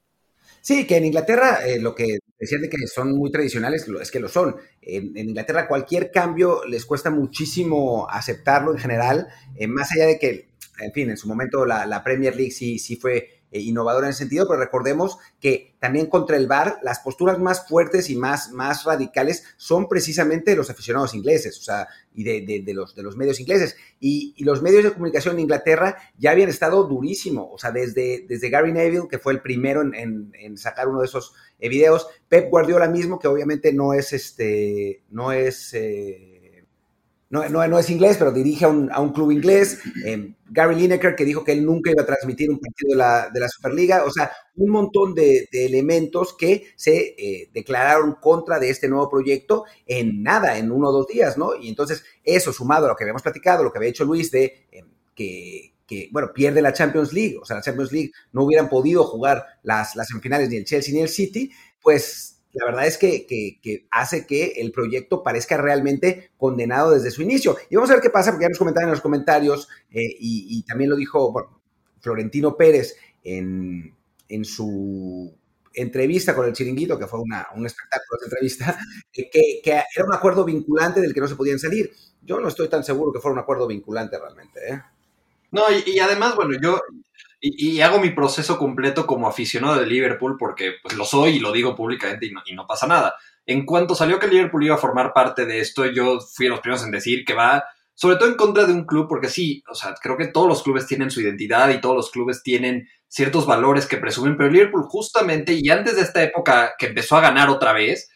Sí, 0.62 0.86
que 0.86 0.98
en 0.98 1.06
Inglaterra 1.06 1.66
eh, 1.66 1.80
lo 1.80 1.96
que 1.96 2.20
decían 2.38 2.62
de 2.62 2.70
que 2.70 2.86
son 2.88 3.16
muy 3.16 3.32
tradicionales 3.32 3.88
es 4.02 4.12
que 4.12 4.20
lo 4.20 4.28
son. 4.28 4.58
En, 4.82 5.18
Inglaterra 5.18 5.68
cualquier 5.68 6.12
cambio 6.12 6.66
les 6.66 6.86
cuesta 6.86 7.10
muchísimo 7.10 8.10
aceptarlo 8.10 8.72
en 8.72 8.80
general, 8.80 9.28
eh, 9.56 9.68
más 9.68 9.92
allá 9.94 10.08
de 10.08 10.20
que, 10.20 10.49
en 10.80 10.92
fin, 10.92 11.10
en 11.10 11.18
su 11.18 11.28
momento 11.28 11.66
la, 11.66 11.86
la 11.86 12.04
Premier 12.04 12.36
League 12.36 12.52
sí, 12.52 12.80
sí 12.80 12.96
fue 12.96 13.40
eh, 13.52 13.62
innovadora 13.62 14.06
en 14.06 14.12
ese 14.12 14.20
sentido, 14.20 14.48
pero 14.48 14.60
recordemos 14.60 15.18
que 15.40 15.76
también 15.80 16.06
contra 16.06 16.38
el 16.38 16.46
VAR 16.46 16.78
las 16.84 17.00
posturas 17.00 17.40
más 17.40 17.68
fuertes 17.68 18.12
y 18.12 18.16
más, 18.16 18.52
más 18.52 18.84
radicales 18.84 19.44
son 19.58 19.88
precisamente 19.88 20.56
los 20.56 20.70
aficionados 20.70 21.16
ingleses, 21.16 21.58
o 21.58 21.64
sea, 21.64 21.88
y 22.14 22.24
de, 22.24 22.42
de, 22.42 22.62
de 22.62 22.74
los, 22.76 22.94
de 22.94 23.02
los 23.02 23.18
medios 23.18 23.40
ingleses. 23.40 23.76
Y, 24.00 24.36
y, 24.38 24.44
los 24.44 24.62
medios 24.62 24.84
de 24.84 24.92
comunicación 24.92 25.36
en 25.36 25.42
Inglaterra 25.42 25.98
ya 26.20 26.30
habían 26.30 26.50
estado 26.50 26.84
durísimo, 26.84 27.52
o 27.52 27.58
sea, 27.58 27.72
desde, 27.72 28.26
desde 28.28 28.50
Gary 28.52 28.72
Neville, 28.72 29.08
que 29.10 29.18
fue 29.18 29.34
el 29.34 29.42
primero 29.42 29.82
en, 29.82 29.96
en, 29.96 30.32
en 30.40 30.58
sacar 30.58 30.88
uno 30.88 31.00
de 31.00 31.08
esos 31.08 31.34
eh, 31.58 31.70
videos, 31.70 32.08
Pep 32.28 32.52
Guardiola 32.52 32.88
mismo, 32.88 33.18
que 33.18 33.28
obviamente 33.28 33.74
no 33.74 33.94
es 33.94 34.14
este, 34.14 35.02
no 35.10 35.32
es... 35.32 35.74
Eh, 35.74 36.29
no, 37.30 37.48
no, 37.48 37.68
no, 37.68 37.78
es 37.78 37.90
inglés, 37.92 38.18
pero 38.18 38.32
dirige 38.32 38.66
a 38.66 38.70
un, 38.70 38.92
a 38.92 39.00
un 39.00 39.14
club 39.14 39.32
inglés. 39.32 39.80
Eh, 40.04 40.34
Gary 40.50 40.76
Lineker, 40.76 41.16
que 41.16 41.26
dijo 41.26 41.44
que 41.44 41.52
él 41.52 41.64
nunca 41.64 41.92
iba 41.92 42.02
a 42.02 42.06
transmitir 42.06 42.50
un 42.50 42.60
partido 42.60 42.90
de 42.90 42.96
la, 42.96 43.30
de 43.32 43.40
la 43.40 43.48
Superliga. 43.48 44.04
O 44.04 44.10
sea, 44.10 44.32
un 44.56 44.72
montón 44.72 45.14
de, 45.14 45.48
de 45.52 45.66
elementos 45.68 46.36
que 46.36 46.74
se 46.76 47.16
eh, 47.18 47.50
declararon 47.54 48.16
contra 48.20 48.58
de 48.58 48.72
este 48.72 48.90
nuevo 48.90 49.10
proyecto 49.10 49.66
en 49.86 50.24
nada, 50.24 50.58
en 50.58 50.72
uno 50.72 50.90
o 50.90 50.92
dos 50.92 51.08
días, 51.08 51.38
¿no? 51.38 51.56
Y 51.56 51.70
entonces, 51.70 52.04
eso 52.24 52.52
sumado 52.52 52.88
a 52.88 52.90
lo 52.90 52.96
que 52.96 53.04
habíamos 53.04 53.22
platicado, 53.22 53.64
lo 53.64 53.72
que 53.72 53.78
había 53.78 53.92
hecho 53.92 54.06
Luis 54.06 54.32
de 54.32 54.68
eh, 54.72 54.84
que, 55.14 55.76
que, 55.86 56.10
bueno, 56.12 56.32
pierde 56.34 56.64
la 56.64 56.74
Champions 56.74 57.14
League, 57.14 57.38
o 57.40 57.46
sea, 57.46 57.58
la 57.58 57.62
Champions 57.62 57.92
League 57.92 58.12
no 58.32 58.44
hubieran 58.44 58.70
podido 58.70 59.04
jugar 59.04 59.46
las, 59.62 59.96
las 59.96 60.08
semifinales 60.08 60.50
ni 60.50 60.58
el 60.58 60.66
Chelsea 60.66 60.94
ni 60.96 61.02
el 61.02 61.10
City, 61.10 61.52
pues 61.82 62.39
la 62.54 62.66
verdad 62.66 62.88
es 62.88 62.98
que, 62.98 63.26
que, 63.28 63.88
hace 63.92 64.26
que 64.26 64.54
el 64.58 64.72
proyecto 64.72 65.24
parezca 65.24 65.58
realmente 65.58 66.32
condenado 66.38 66.92
desde 66.92 67.12
su 67.12 67.22
inicio. 67.22 67.56
Y 67.70 67.76
vamos 67.76 67.90
a 67.92 67.94
ver 67.94 68.02
qué 68.02 68.10
pasa, 68.10 68.32
porque 68.32 68.46
ya 68.46 68.50
nos 68.50 68.58
comentaron 68.58 68.90
en 68.90 68.94
los 68.94 69.02
comentarios, 69.02 69.68
eh, 69.92 70.16
y, 70.20 70.64
también 70.64 70.90
lo 70.90 70.96
dijo 70.96 71.34
Florentino 72.00 72.58
Pérez 72.58 72.96
en, 73.24 73.96
en, 74.28 74.46
su 74.46 75.32
entrevista 75.74 76.36
con 76.36 76.48
el 76.48 76.54
Chiringuito, 76.54 76.98
que 76.98 77.08
fue 77.08 77.20
una, 77.20 77.48
un 77.56 77.66
espectáculo 77.66 78.20
de 78.20 78.26
entrevista, 78.26 78.80
eh, 79.14 79.30
que, 79.30 79.72
era 79.72 80.06
un 80.06 80.14
acuerdo 80.14 80.44
vinculante 80.44 81.02
del 81.02 81.14
que 81.14 81.22
no 81.22 81.28
se 81.28 81.36
podían 81.36 81.60
salir. 81.60 81.92
Yo 82.22 82.40
no 82.40 82.48
estoy 82.48 82.68
tan 82.68 82.84
seguro 82.84 83.14
que 83.14 83.20
fuera 83.20 83.34
un 83.34 83.40
acuerdo 83.40 83.68
vinculante 83.68 84.18
realmente. 84.18 84.60
¿eh? 84.70 84.82
No, 85.52 85.64
y 85.86 86.00
además, 86.00 86.36
bueno, 86.36 86.60
yo 86.62 86.80
y, 87.42 87.80
hago 87.82 88.00
mi 88.00 88.10
proceso 88.10 88.58
completo 88.58 89.08
como 89.08 89.28
aficionado 89.28 89.80
de 89.80 89.86
Liverpool 89.86 90.36
porque 90.38 90.74
pues, 90.84 90.96
lo 90.98 91.06
soy 91.06 91.38
y 91.38 91.40
lo 91.40 91.52
digo 91.52 91.76
públicamente 91.76 92.26
y 92.26 92.54
no, 92.54 92.68
pasa 92.68 92.86
nada. 92.86 93.16
En 93.46 93.66
cuanto 93.66 93.96
salió 93.96 94.20
que 94.20 94.28
Liverpool 94.28 94.66
iba 94.66 94.76
a 94.76 94.80
formar 94.80 95.14
parte 95.14 95.46
de 95.46 95.60
esto, 95.60 95.86
yo 95.86 96.20
fui 96.20 96.48
a 96.48 96.50
los 96.50 96.60
primeros 96.60 96.84
en 96.84 96.92
decir 96.92 97.24
que 97.26 97.34
va 97.34 97.64
sobre 97.96 98.16
todo 98.16 98.30
en 98.30 98.36
contra 98.36 98.66
de 98.66 98.72
un 98.72 98.86
club, 98.86 99.08
porque 99.10 99.28
sí, 99.28 99.62
o 99.70 99.76
sea, 99.76 99.94
creo 100.02 100.16
que 100.16 100.28
todos 100.28 100.48
los 100.48 100.64
clubes 100.64 100.88
tienen 100.88 101.12
su 101.12 101.20
identidad 101.20 101.70
y 101.70 101.82
todos 101.82 101.98
los 101.98 102.12
clubes 102.12 102.42
tienen 102.44 102.88
ciertos 103.10 103.46
valores 103.46 103.88
que 103.88 103.98
presumen, 103.98 104.38
pero 104.38 104.50
Liverpool 104.50 104.86
justamente, 104.88 105.52
y 105.54 105.70
antes 105.70 105.98
de 105.98 106.04
esta 106.04 106.24
época 106.24 106.76
que 106.78 106.86
empezó 106.86 107.18
a 107.18 107.22
ganar 107.22 107.50
otra 107.50 107.74
vez, 107.74 108.10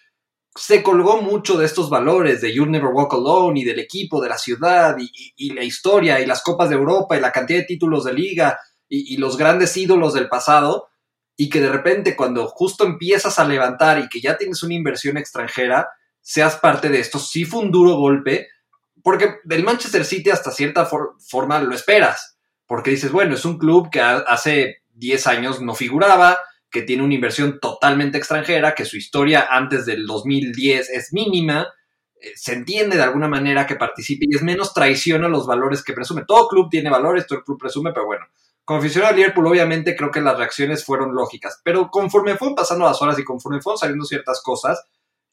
se 0.55 0.83
colgó 0.83 1.21
mucho 1.21 1.57
de 1.57 1.65
estos 1.65 1.89
valores 1.89 2.39
de 2.39 2.53
You 2.53 2.65
Never 2.65 2.91
Walk 2.93 3.13
Alone 3.13 3.59
y 3.59 3.63
del 3.65 3.79
equipo, 3.79 4.21
de 4.21 4.29
la 4.29 4.37
ciudad 4.37 4.95
y, 4.97 5.11
y 5.35 5.49
la 5.49 5.65
historia 5.65 6.21
y 6.21 6.25
las 6.25 6.43
copas 6.43 6.69
de 6.69 6.75
Europa 6.75 7.17
y 7.17 7.21
la 7.21 7.33
cantidad 7.33 7.59
de 7.59 7.65
títulos 7.65 8.05
de 8.05 8.13
liga 8.13 8.57
y, 8.95 9.17
los 9.17 9.37
grandes 9.37 9.75
ídolos 9.75 10.13
del 10.13 10.29
pasado, 10.29 10.89
y 11.35 11.49
que 11.49 11.61
de 11.61 11.71
repente 11.71 12.15
cuando 12.15 12.47
justo 12.47 12.85
empiezas 12.85 13.39
a 13.39 13.45
levantar 13.45 13.99
y 13.99 14.07
que 14.07 14.21
ya 14.21 14.37
tienes 14.37 14.61
una 14.61 14.75
inversión 14.75 15.17
extranjera, 15.17 15.89
seas 16.21 16.57
parte 16.57 16.89
de 16.89 16.99
esto. 16.99 17.17
Sí 17.17 17.43
fue 17.43 17.61
un 17.61 17.71
duro 17.71 17.95
golpe, 17.95 18.49
porque 19.01 19.37
del 19.43 19.63
Manchester 19.63 20.05
City 20.05 20.29
hasta 20.29 20.51
cierta 20.51 20.85
for 20.85 21.15
forma 21.19 21.59
lo 21.59 21.73
esperas, 21.73 22.37
porque 22.67 22.91
dices, 22.91 23.11
bueno, 23.11 23.33
es 23.33 23.45
un 23.45 23.57
club 23.57 23.89
que 23.89 23.99
hace 23.99 24.83
10 24.93 25.27
años 25.27 25.61
no 25.61 25.73
figuraba, 25.73 26.37
que 26.69 26.83
tiene 26.83 27.03
una 27.03 27.15
inversión 27.15 27.59
totalmente 27.59 28.17
extranjera, 28.17 28.75
que 28.75 28.85
su 28.85 28.97
historia 28.97 29.47
antes 29.49 29.85
del 29.85 30.05
2010 30.05 30.89
es 30.89 31.13
mínima, 31.13 31.67
eh, 32.15 32.31
se 32.35 32.53
entiende 32.53 32.95
de 32.95 33.03
alguna 33.03 33.27
manera 33.27 33.65
que 33.65 33.75
participe 33.75 34.25
y 34.29 34.35
es 34.35 34.43
menos 34.43 34.73
traición 34.73 35.23
a 35.23 35.29
los 35.29 35.45
valores 35.45 35.83
que 35.83 35.93
presume. 35.93 36.23
Todo 36.27 36.47
club 36.47 36.69
tiene 36.69 36.89
valores, 36.89 37.27
todo 37.27 37.43
club 37.43 37.59
presume, 37.59 37.91
pero 37.91 38.05
bueno, 38.05 38.25
como 38.65 38.79
aficionado 38.79 39.15
Liverpool, 39.15 39.47
obviamente 39.47 39.95
creo 39.95 40.11
que 40.11 40.21
las 40.21 40.37
reacciones 40.37 40.85
fueron 40.85 41.13
lógicas, 41.13 41.61
pero 41.63 41.89
conforme 41.89 42.37
fueron 42.37 42.55
pasando 42.55 42.85
las 42.85 43.01
horas 43.01 43.19
y 43.19 43.23
conforme 43.23 43.61
fueron 43.61 43.77
saliendo 43.77 44.05
ciertas 44.05 44.41
cosas, 44.41 44.83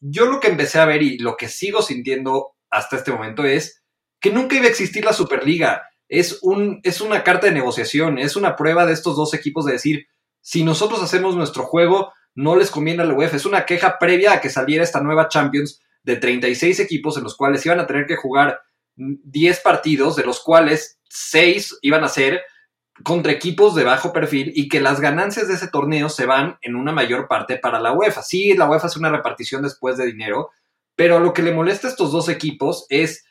yo 0.00 0.26
lo 0.26 0.40
que 0.40 0.48
empecé 0.48 0.78
a 0.78 0.86
ver 0.86 1.02
y 1.02 1.18
lo 1.18 1.36
que 1.36 1.48
sigo 1.48 1.82
sintiendo 1.82 2.56
hasta 2.70 2.96
este 2.96 3.12
momento 3.12 3.44
es 3.44 3.82
que 4.20 4.32
nunca 4.32 4.56
iba 4.56 4.66
a 4.66 4.70
existir 4.70 5.04
la 5.04 5.12
Superliga. 5.12 5.82
Es, 6.08 6.40
un, 6.42 6.80
es 6.82 7.00
una 7.00 7.22
carta 7.22 7.46
de 7.46 7.52
negociación, 7.52 8.18
es 8.18 8.34
una 8.34 8.56
prueba 8.56 8.84
de 8.86 8.92
estos 8.92 9.16
dos 9.16 9.32
equipos 9.34 9.64
de 9.64 9.72
decir, 9.72 10.06
si 10.40 10.64
nosotros 10.64 11.02
hacemos 11.02 11.36
nuestro 11.36 11.64
juego, 11.64 12.12
no 12.34 12.56
les 12.56 12.70
conviene 12.70 13.02
a 13.02 13.06
la 13.06 13.14
UEFA. 13.14 13.36
Es 13.36 13.46
una 13.46 13.64
queja 13.64 13.98
previa 13.98 14.32
a 14.32 14.40
que 14.40 14.50
saliera 14.50 14.82
esta 14.82 15.00
nueva 15.00 15.28
Champions 15.28 15.80
de 16.02 16.16
36 16.16 16.80
equipos 16.80 17.16
en 17.16 17.24
los 17.24 17.36
cuales 17.36 17.64
iban 17.64 17.80
a 17.80 17.86
tener 17.86 18.06
que 18.06 18.16
jugar 18.16 18.60
10 18.96 19.60
partidos, 19.60 20.16
de 20.16 20.24
los 20.24 20.40
cuales 20.40 20.98
6 21.08 21.78
iban 21.82 22.04
a 22.04 22.08
ser 22.08 22.42
contra 23.04 23.32
equipos 23.32 23.74
de 23.74 23.84
bajo 23.84 24.12
perfil 24.12 24.52
y 24.54 24.68
que 24.68 24.80
las 24.80 25.00
ganancias 25.00 25.48
de 25.48 25.54
ese 25.54 25.68
torneo 25.68 26.08
se 26.08 26.26
van 26.26 26.58
en 26.62 26.76
una 26.76 26.92
mayor 26.92 27.28
parte 27.28 27.56
para 27.56 27.80
la 27.80 27.92
UEFA. 27.92 28.22
Sí, 28.22 28.54
la 28.54 28.68
UEFA 28.68 28.86
hace 28.86 28.98
una 28.98 29.10
repartición 29.10 29.62
después 29.62 29.96
de 29.96 30.06
dinero, 30.06 30.50
pero 30.96 31.20
lo 31.20 31.32
que 31.32 31.42
le 31.42 31.52
molesta 31.52 31.86
a 31.86 31.90
estos 31.90 32.12
dos 32.12 32.28
equipos 32.28 32.86
es 32.88 33.24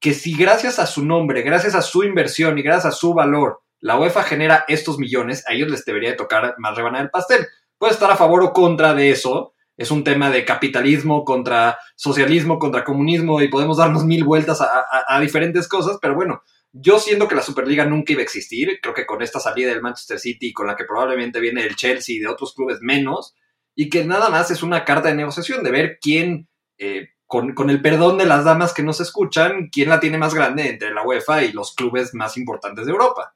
que 0.00 0.14
si 0.14 0.36
gracias 0.36 0.78
a 0.78 0.86
su 0.86 1.04
nombre, 1.04 1.42
gracias 1.42 1.74
a 1.74 1.82
su 1.82 2.02
inversión 2.02 2.58
y 2.58 2.62
gracias 2.62 2.94
a 2.94 2.96
su 2.96 3.14
valor, 3.14 3.62
la 3.80 3.98
UEFA 3.98 4.22
genera 4.22 4.64
estos 4.68 4.98
millones, 4.98 5.44
a 5.48 5.52
ellos 5.52 5.70
les 5.70 5.84
debería 5.84 6.16
tocar 6.16 6.54
más 6.58 6.76
rebanar 6.76 7.02
el 7.02 7.10
pastel. 7.10 7.46
Puede 7.78 7.92
estar 7.92 8.10
a 8.10 8.16
favor 8.16 8.42
o 8.42 8.52
contra 8.52 8.94
de 8.94 9.10
eso, 9.10 9.54
es 9.76 9.90
un 9.90 10.04
tema 10.04 10.30
de 10.30 10.44
capitalismo 10.44 11.24
contra 11.24 11.78
socialismo, 11.96 12.58
contra 12.58 12.84
comunismo 12.84 13.40
y 13.40 13.48
podemos 13.48 13.78
darnos 13.78 14.04
mil 14.04 14.24
vueltas 14.24 14.60
a, 14.60 15.20
diferentes 15.20 15.66
cosas, 15.66 15.98
pero 16.00 16.14
bueno, 16.14 16.42
yo 16.72 16.98
siento 16.98 17.28
que 17.28 17.34
la 17.34 17.42
Superliga 17.42 17.84
nunca 17.84 18.12
iba 18.12 18.20
a 18.20 18.24
existir, 18.24 18.78
creo 18.80 18.94
que 18.94 19.06
con 19.06 19.22
esta 19.22 19.38
salida 19.38 19.70
del 19.70 19.82
Manchester 19.82 20.18
City, 20.18 20.52
con 20.52 20.66
la 20.66 20.76
que 20.76 20.84
probablemente 20.84 21.40
viene 21.40 21.62
el 21.64 21.76
Chelsea 21.76 22.16
y 22.16 22.18
de 22.18 22.28
otros 22.28 22.54
clubes 22.54 22.78
menos, 22.80 23.34
y 23.74 23.90
que 23.90 24.04
nada 24.04 24.30
más 24.30 24.50
es 24.50 24.62
una 24.62 24.84
carta 24.84 25.08
de 25.08 25.14
negociación, 25.14 25.62
de 25.62 25.70
ver 25.70 25.98
quién, 26.00 26.48
eh, 26.78 27.10
con, 27.26 27.54
con, 27.54 27.70
el 27.70 27.82
perdón 27.82 28.18
de 28.18 28.26
las 28.26 28.44
damas 28.44 28.72
que 28.72 28.82
nos 28.82 29.00
escuchan, 29.00 29.68
quién 29.70 29.90
la 29.90 30.00
tiene 30.00 30.18
más 30.18 30.34
grande 30.34 30.68
entre 30.68 30.92
la 30.92 31.02
UEFA 31.02 31.44
y 31.44 31.52
los 31.52 31.74
clubes 31.74 32.14
más 32.14 32.36
importantes 32.36 32.86
de 32.86 32.92
Europa. 32.92 33.34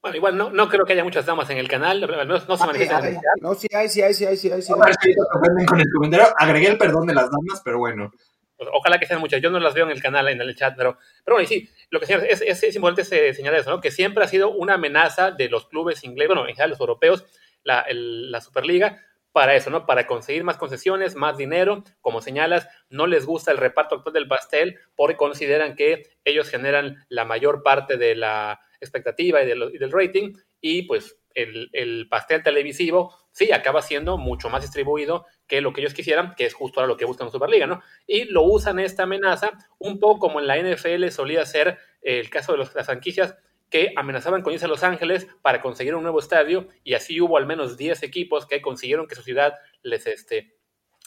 Bueno, 0.00 0.16
igual 0.16 0.36
no, 0.36 0.50
no 0.50 0.68
creo 0.68 0.84
que 0.84 0.92
haya 0.92 1.02
muchas 1.02 1.26
damas 1.26 1.50
en 1.50 1.58
el 1.58 1.68
canal, 1.68 2.02
al 2.04 2.26
menos 2.26 2.48
no 2.48 2.56
se 2.56 2.66
manifiestan. 2.66 3.20
No, 3.40 3.54
sí 3.54 3.66
hay, 3.74 3.88
sí 3.88 4.00
hay, 4.00 4.14
sí 4.14 4.26
hay, 4.26 4.36
sí 4.36 4.48
hay. 4.50 4.62
Sí 4.62 4.72
con 4.72 5.80
el 5.80 5.86
comentario, 5.92 6.28
agregué 6.38 6.68
el 6.68 6.78
perdón 6.78 7.06
de 7.08 7.14
las 7.14 7.28
damas, 7.30 7.60
pero 7.64 7.78
bueno. 7.78 8.12
Ojalá 8.58 8.98
que 8.98 9.06
sean 9.06 9.20
muchas, 9.20 9.40
yo 9.40 9.50
no 9.50 9.60
las 9.60 9.74
veo 9.74 9.84
en 9.84 9.92
el 9.92 10.02
canal, 10.02 10.28
en 10.28 10.40
el 10.40 10.56
chat, 10.56 10.74
pero, 10.76 10.98
pero 11.24 11.36
bueno, 11.36 11.44
y 11.44 11.46
sí, 11.46 11.70
lo 11.90 12.00
que 12.00 12.12
es, 12.12 12.42
es, 12.42 12.62
es 12.62 12.76
importante 12.76 13.32
señalar 13.32 13.60
eso, 13.60 13.70
¿no? 13.70 13.80
que 13.80 13.90
siempre 13.90 14.24
ha 14.24 14.28
sido 14.28 14.50
una 14.50 14.74
amenaza 14.74 15.30
de 15.30 15.48
los 15.48 15.68
clubes 15.68 16.02
ingleses, 16.02 16.28
bueno, 16.28 16.42
en 16.42 16.54
general 16.54 16.70
los 16.70 16.80
europeos, 16.80 17.24
la, 17.62 17.86
la 17.90 18.40
Superliga, 18.40 19.00
para 19.32 19.54
eso, 19.54 19.70
¿no? 19.70 19.86
Para 19.86 20.06
conseguir 20.06 20.42
más 20.42 20.56
concesiones, 20.56 21.14
más 21.14 21.36
dinero. 21.36 21.84
Como 22.00 22.20
señalas, 22.20 22.68
no 22.88 23.06
les 23.06 23.24
gusta 23.24 23.52
el 23.52 23.58
reparto 23.58 23.96
actual 23.96 24.12
del 24.12 24.26
pastel 24.26 24.78
porque 24.96 25.16
consideran 25.16 25.76
que 25.76 26.10
ellos 26.24 26.48
generan 26.48 27.04
la 27.08 27.24
mayor 27.24 27.62
parte 27.62 27.98
de 27.98 28.16
la 28.16 28.60
expectativa 28.80 29.42
y, 29.42 29.46
del 29.46 29.92
rating, 29.92 30.34
y 30.60 30.82
pues 30.82 31.18
el, 31.34 32.08
pastel 32.10 32.42
televisivo 32.42 33.14
sí 33.38 33.52
acaba 33.52 33.82
siendo 33.82 34.18
mucho 34.18 34.50
más 34.50 34.62
distribuido 34.62 35.24
que 35.46 35.60
lo 35.60 35.72
que 35.72 35.80
ellos 35.80 35.94
quisieran, 35.94 36.34
que 36.34 36.44
es 36.44 36.54
justo 36.54 36.80
ahora 36.80 36.88
lo 36.88 36.96
que 36.96 37.04
buscan 37.04 37.28
en 37.28 37.32
Superliga, 37.32 37.68
¿no? 37.68 37.80
Y 38.04 38.24
lo 38.24 38.42
usan 38.42 38.80
esta 38.80 39.04
amenaza 39.04 39.52
un 39.78 40.00
poco 40.00 40.18
como 40.18 40.40
en 40.40 40.48
la 40.48 40.58
NFL 40.58 41.08
solía 41.10 41.46
ser 41.46 41.78
el 42.02 42.28
caso 42.30 42.52
de 42.52 42.58
las 42.58 42.86
franquicias 42.86 43.36
que 43.70 43.92
amenazaban 43.94 44.42
con 44.42 44.52
irse 44.52 44.64
a 44.64 44.68
Los 44.68 44.82
Ángeles 44.82 45.28
para 45.40 45.60
conseguir 45.60 45.94
un 45.94 46.02
nuevo 46.02 46.18
estadio 46.18 46.66
y 46.82 46.94
así 46.94 47.20
hubo 47.20 47.36
al 47.36 47.46
menos 47.46 47.76
10 47.76 48.02
equipos 48.02 48.44
que 48.44 48.60
consiguieron 48.60 49.06
que 49.06 49.14
su 49.14 49.22
ciudad 49.22 49.54
les, 49.82 50.08
este, 50.08 50.56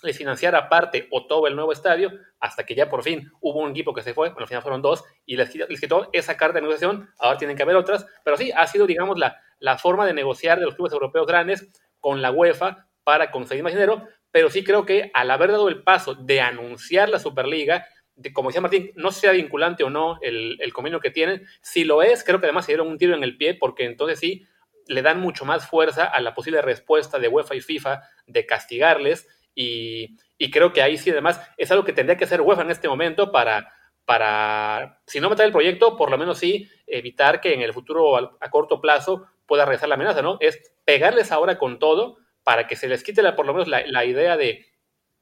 les 0.01 0.17
financiara 0.17 0.69
parte 0.69 1.09
o 1.11 1.27
todo 1.27 1.47
el 1.47 1.55
nuevo 1.55 1.73
estadio, 1.73 2.11
hasta 2.39 2.65
que 2.65 2.75
ya 2.75 2.89
por 2.89 3.03
fin 3.03 3.29
hubo 3.41 3.59
un 3.59 3.71
equipo 3.71 3.93
que 3.93 4.03
se 4.03 4.13
fue, 4.13 4.29
bueno, 4.29 4.43
al 4.43 4.47
final 4.47 4.61
fueron 4.61 4.81
dos, 4.81 5.03
y 5.25 5.35
les, 5.35 5.49
quitó 5.49 6.07
esa 6.13 6.37
carta 6.37 6.55
de 6.55 6.61
negociación, 6.61 7.09
ahora 7.19 7.37
tienen 7.37 7.57
que 7.57 7.63
haber 7.63 7.75
otras, 7.75 8.05
pero 8.23 8.37
sí, 8.37 8.53
ha 8.55 8.65
sido, 8.67 8.87
digamos, 8.87 9.19
la, 9.19 9.37
la 9.59 9.77
forma 9.77 10.05
de 10.05 10.13
negociar 10.13 10.59
de 10.59 10.65
los 10.65 10.75
clubes 10.75 10.93
europeos 10.93 11.27
grandes 11.27 11.69
con 12.01 12.21
la 12.21 12.31
UEFA 12.31 12.89
para 13.05 13.31
conseguir 13.31 13.63
más 13.63 13.71
dinero, 13.71 14.05
pero 14.31 14.49
sí 14.49 14.63
creo 14.63 14.85
que 14.85 15.09
al 15.13 15.31
haber 15.31 15.51
dado 15.51 15.69
el 15.69 15.83
paso 15.83 16.15
de 16.15 16.41
anunciar 16.41 17.07
la 17.07 17.19
Superliga, 17.19 17.85
de, 18.15 18.33
como 18.33 18.49
decía 18.49 18.61
Martín, 18.61 18.91
no 18.95 19.11
sea 19.11 19.31
vinculante 19.31 19.85
o 19.85 19.89
no 19.89 20.19
el, 20.21 20.59
convenio 20.73 20.99
que 20.99 21.11
tienen, 21.11 21.45
si 21.61 21.85
lo 21.85 22.01
es, 22.01 22.23
creo 22.25 22.39
que 22.39 22.47
además 22.47 22.65
se 22.65 22.73
dieron 22.73 22.89
un 22.89 22.97
tiro 22.97 23.15
en 23.15 23.23
el 23.23 23.37
pie, 23.37 23.53
porque 23.53 23.85
entonces 23.85 24.19
sí 24.19 24.45
le 24.87 25.01
dan 25.01 25.21
mucho 25.21 25.45
más 25.45 25.67
fuerza 25.67 26.05
a 26.05 26.19
la 26.19 26.33
posible 26.33 26.61
respuesta 26.61 27.19
de 27.19 27.29
UEFA 27.29 27.55
y 27.55 27.61
FIFA 27.61 28.01
de 28.25 28.45
castigarles 28.45 29.27
y, 29.53 30.17
creo 30.51 30.73
que 30.73 30.81
ahí 30.81 30.97
sí, 30.97 31.11
además, 31.11 31.41
es 31.57 31.71
algo 31.71 31.83
que 31.83 31.93
tendría 31.93 32.17
que 32.17 32.23
hacer 32.23 32.41
UEFA 32.41 32.63
en 32.63 32.71
este 32.71 32.87
momento 32.87 33.31
para, 33.31 33.71
para, 34.05 35.01
si 35.05 35.19
no 35.19 35.29
matar 35.29 35.45
el 35.45 35.51
proyecto, 35.51 35.95
por 35.97 36.09
lo 36.09 36.17
menos 36.17 36.39
sí 36.39 36.69
evitar 36.87 37.41
que 37.41 37.53
en 37.53 37.61
el 37.61 37.73
futuro 37.73 38.17
a, 38.17 38.49
corto 38.49 38.81
plazo 38.81 39.27
pueda 39.51 39.65
regresar 39.65 39.89
la 39.89 39.95
amenaza, 39.95 40.21
¿no? 40.21 40.37
Es 40.39 40.71
pegarles 40.85 41.29
ahora 41.33 41.57
con 41.57 41.77
todo 41.77 42.19
para 42.41 42.67
que 42.67 42.77
se 42.77 42.87
les 42.87 43.03
quite 43.03 43.21
la, 43.21 43.35
por 43.35 43.45
lo 43.45 43.51
menos 43.51 43.67
la, 43.67 44.05
idea 44.05 44.37
de, 44.37 44.65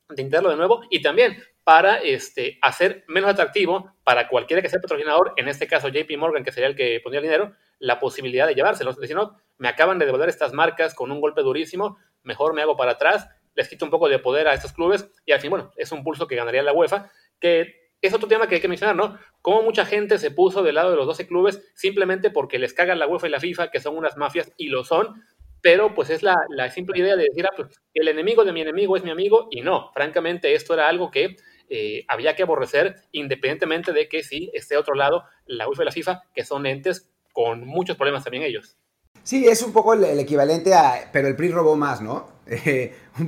de 0.10 0.22
intentarlo 0.22 0.52
de 0.52 0.56
nuevo 0.56 0.84
y 0.92 1.02
también 1.02 1.42
para 1.64 1.96
este, 1.98 2.60
hacer 2.62 3.06
menos 3.08 3.32
atractivo 3.32 3.92
para 4.04 4.28
cualquiera 4.28 4.62
que 4.62 4.70
sea 4.70 4.80
patrocinador, 4.80 5.34
en 5.36 5.48
este 5.48 5.66
caso 5.66 5.88
JP 5.88 6.16
Morgan, 6.20 6.44
que 6.44 6.52
sería 6.52 6.70
el 6.70 6.76
que 6.76 7.02
ponía 7.04 7.18
el 7.18 7.24
dinero, 7.24 7.56
la 7.80 8.00
posibilidad 8.00 8.46
de 8.46 8.54
llevárselo. 8.54 8.94
Si 8.94 9.16
no, 9.16 9.36
me 9.58 9.68
acaban 9.68 9.98
de 9.98 10.06
devolver 10.06 10.30
estas 10.30 10.54
marcas 10.54 10.94
con 10.94 11.12
un 11.12 11.22
golpe 11.22 11.42
durísimo, 11.42 11.98
mejor 12.22 12.54
me 12.54 12.62
hago 12.62 12.78
para 12.78 12.92
atrás 12.92 13.28
les 13.56 13.68
quita 13.68 13.84
un 13.84 13.90
poco 13.90 14.08
de 14.08 14.20
poder 14.20 14.48
a 14.48 14.54
estos 14.54 14.74
clubes 14.74 15.10
y 15.26 15.32
al 15.32 15.40
fin, 15.40 15.50
bueno, 15.50 15.72
es 15.76 15.92
un 15.92 16.04
pulso 16.04 16.28
que 16.28 16.36
ganaría 16.36 16.62
la 16.62 16.72
UEFA, 16.72 17.10
que 17.40 17.88
es 18.01 18.13
otro 18.13 18.27
tema 18.27 18.48
que 18.48 18.56
hay 18.56 18.62
que 18.62 18.68
mencionar, 18.68 18.96
¿no? 18.96 19.18
Cómo 19.41 19.63
mucha 19.63 19.86
gente 19.86 20.18
se 20.18 20.32
puso 20.32 20.63
del 20.63 20.75
lado 20.75 20.91
de 20.91 20.98
los 20.98 21.08
12 21.08 21.27
clubes 21.27 21.72
simplemente 21.75 22.29
porque 22.29 22.60
les 22.60 22.74
cagan 22.74 23.00
la 23.00 23.08
UEFA 23.08 23.27
y 23.27 23.32
la 23.32 23.39
FIFA, 23.39 23.72
que 23.72 23.79
son 23.79 23.98
unas 23.98 24.18
mafias, 24.18 24.51
y 24.58 24.70
lo 24.70 24.84
son, 24.84 25.24
pero 25.62 25.94
pues 25.94 26.10
es 26.10 26.24
la, 26.24 26.38
simple 26.72 27.00
idea 27.00 27.15
de 27.15 27.24
decir, 27.24 27.46
ah, 27.46 27.53
pues, 27.56 27.82
el 27.94 28.08
enemigo 28.08 28.46
de 28.46 28.53
mi 28.53 28.62
enemigo 28.62 28.96
es 28.96 29.03
mi 29.03 29.12
amigo, 29.12 29.48
y 29.51 29.62
no, 29.62 29.91
francamente 29.94 30.53
esto 30.53 30.74
era 30.74 30.88
algo 30.88 31.12
que 31.12 31.36
eh, 31.70 32.06
había 32.08 32.36
que 32.36 32.44
aborrecer, 32.44 32.96
independientemente 33.12 33.91
de 33.91 34.08
que 34.08 34.24
sí 34.24 34.50
esté 34.53 34.77
otro 34.77 34.96
lado, 34.96 35.25
la 35.46 35.68
UEFA 35.68 35.84
y 35.84 35.86
la 35.86 35.91
FIFA, 35.91 36.24
que 36.34 36.46
son 36.46 36.65
entes 36.65 37.10
con 37.34 37.65
muchos 37.65 37.98
problemas 37.98 38.24
también 38.24 38.44
ellos. 38.44 38.77
Sí, 39.24 39.48
es 39.48 39.62
un 39.62 39.72
poco 39.72 39.94
el, 39.94 40.20
equivalente 40.20 40.74
a, 40.74 41.10
pero 41.12 41.28
el 41.28 41.36
PRI 41.36 41.50
robó 41.50 41.76
más, 41.76 42.02
¿no? 42.02 42.40
es, 42.50 42.92
un 43.20 43.26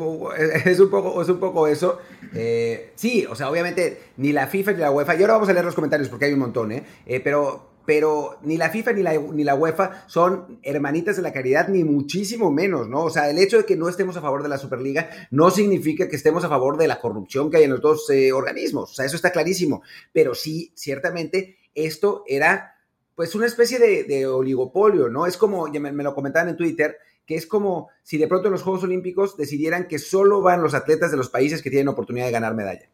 poco, 0.89 1.21
es 1.21 1.29
un 1.29 1.39
poco 1.39 1.67
eso. 1.67 2.00
Eh, 2.33 2.91
sí, 2.95 3.25
o 3.29 3.36
sea, 3.36 3.50
obviamente 3.50 4.01
ni 4.17 4.31
la 4.31 4.48
FIFA 4.48 4.74
ni 4.74 4.79
la 4.79 4.91
UEFA, 4.91 5.15
y 5.15 5.21
ahora 5.21 5.33
vamos 5.33 5.50
a 5.50 5.53
leer 5.53 5.65
los 5.65 5.75
comentarios 5.75 6.10
porque 6.10 6.25
hay 6.25 6.33
un 6.33 6.39
montón, 6.39 6.71
¿eh? 6.71 6.83
eh 7.05 7.19
pero, 7.19 7.69
pero 7.86 8.39
ni 8.41 8.57
la 8.57 8.69
FIFA 8.69 8.93
ni 8.93 9.03
la, 9.03 9.13
ni 9.13 9.43
la 9.43 9.53
UEFA 9.53 10.05
son 10.07 10.60
hermanitas 10.63 11.17
de 11.17 11.21
la 11.21 11.33
caridad, 11.33 11.67
ni 11.67 11.83
muchísimo 11.83 12.51
menos, 12.51 12.88
¿no? 12.88 13.03
O 13.03 13.10
sea, 13.10 13.29
el 13.29 13.38
hecho 13.38 13.57
de 13.57 13.65
que 13.65 13.75
no 13.75 13.89
estemos 13.89 14.17
a 14.17 14.21
favor 14.21 14.41
de 14.41 14.50
la 14.50 14.57
Superliga 14.57 15.10
no 15.29 15.51
significa 15.51 16.07
que 16.07 16.15
estemos 16.15 16.43
a 16.43 16.50
favor 16.50 16.77
de 16.77 16.88
la 16.88 17.00
corrupción 17.00 17.51
que 17.51 17.57
hay 17.57 17.63
en 17.65 17.71
los 17.71 17.81
dos 17.81 18.10
eh, 18.10 18.31
organismos, 18.31 18.91
o 18.91 18.93
sea, 18.93 19.05
eso 19.05 19.15
está 19.15 19.31
clarísimo, 19.31 19.83
pero 20.12 20.33
sí, 20.33 20.71
ciertamente, 20.75 21.57
esto 21.75 22.24
era 22.27 22.75
pues 23.21 23.35
una 23.35 23.45
especie 23.45 23.77
de, 23.77 24.25
oligopolio, 24.25 25.07
¿no? 25.07 25.27
Es 25.27 25.37
como, 25.37 25.71
ya 25.71 25.79
me, 25.79 25.91
lo 25.91 26.15
comentaban 26.15 26.49
en 26.49 26.57
Twitter, 26.57 26.97
que 27.23 27.35
es 27.35 27.45
como 27.45 27.91
si 28.01 28.17
de 28.17 28.27
pronto 28.27 28.47
en 28.47 28.53
los 28.53 28.63
Juegos 28.63 28.83
Olímpicos 28.83 29.37
decidieran 29.37 29.87
que 29.87 29.99
solo 29.99 30.41
van 30.41 30.63
los 30.63 30.73
atletas 30.73 31.11
de 31.11 31.17
los 31.17 31.29
países 31.29 31.61
que 31.61 31.69
tienen 31.69 31.89
oportunidad 31.89 32.25
de 32.25 32.31
ganar 32.31 32.55
medalla. 32.55 32.89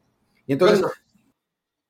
Y 0.45 0.51
entonces... 0.51 0.85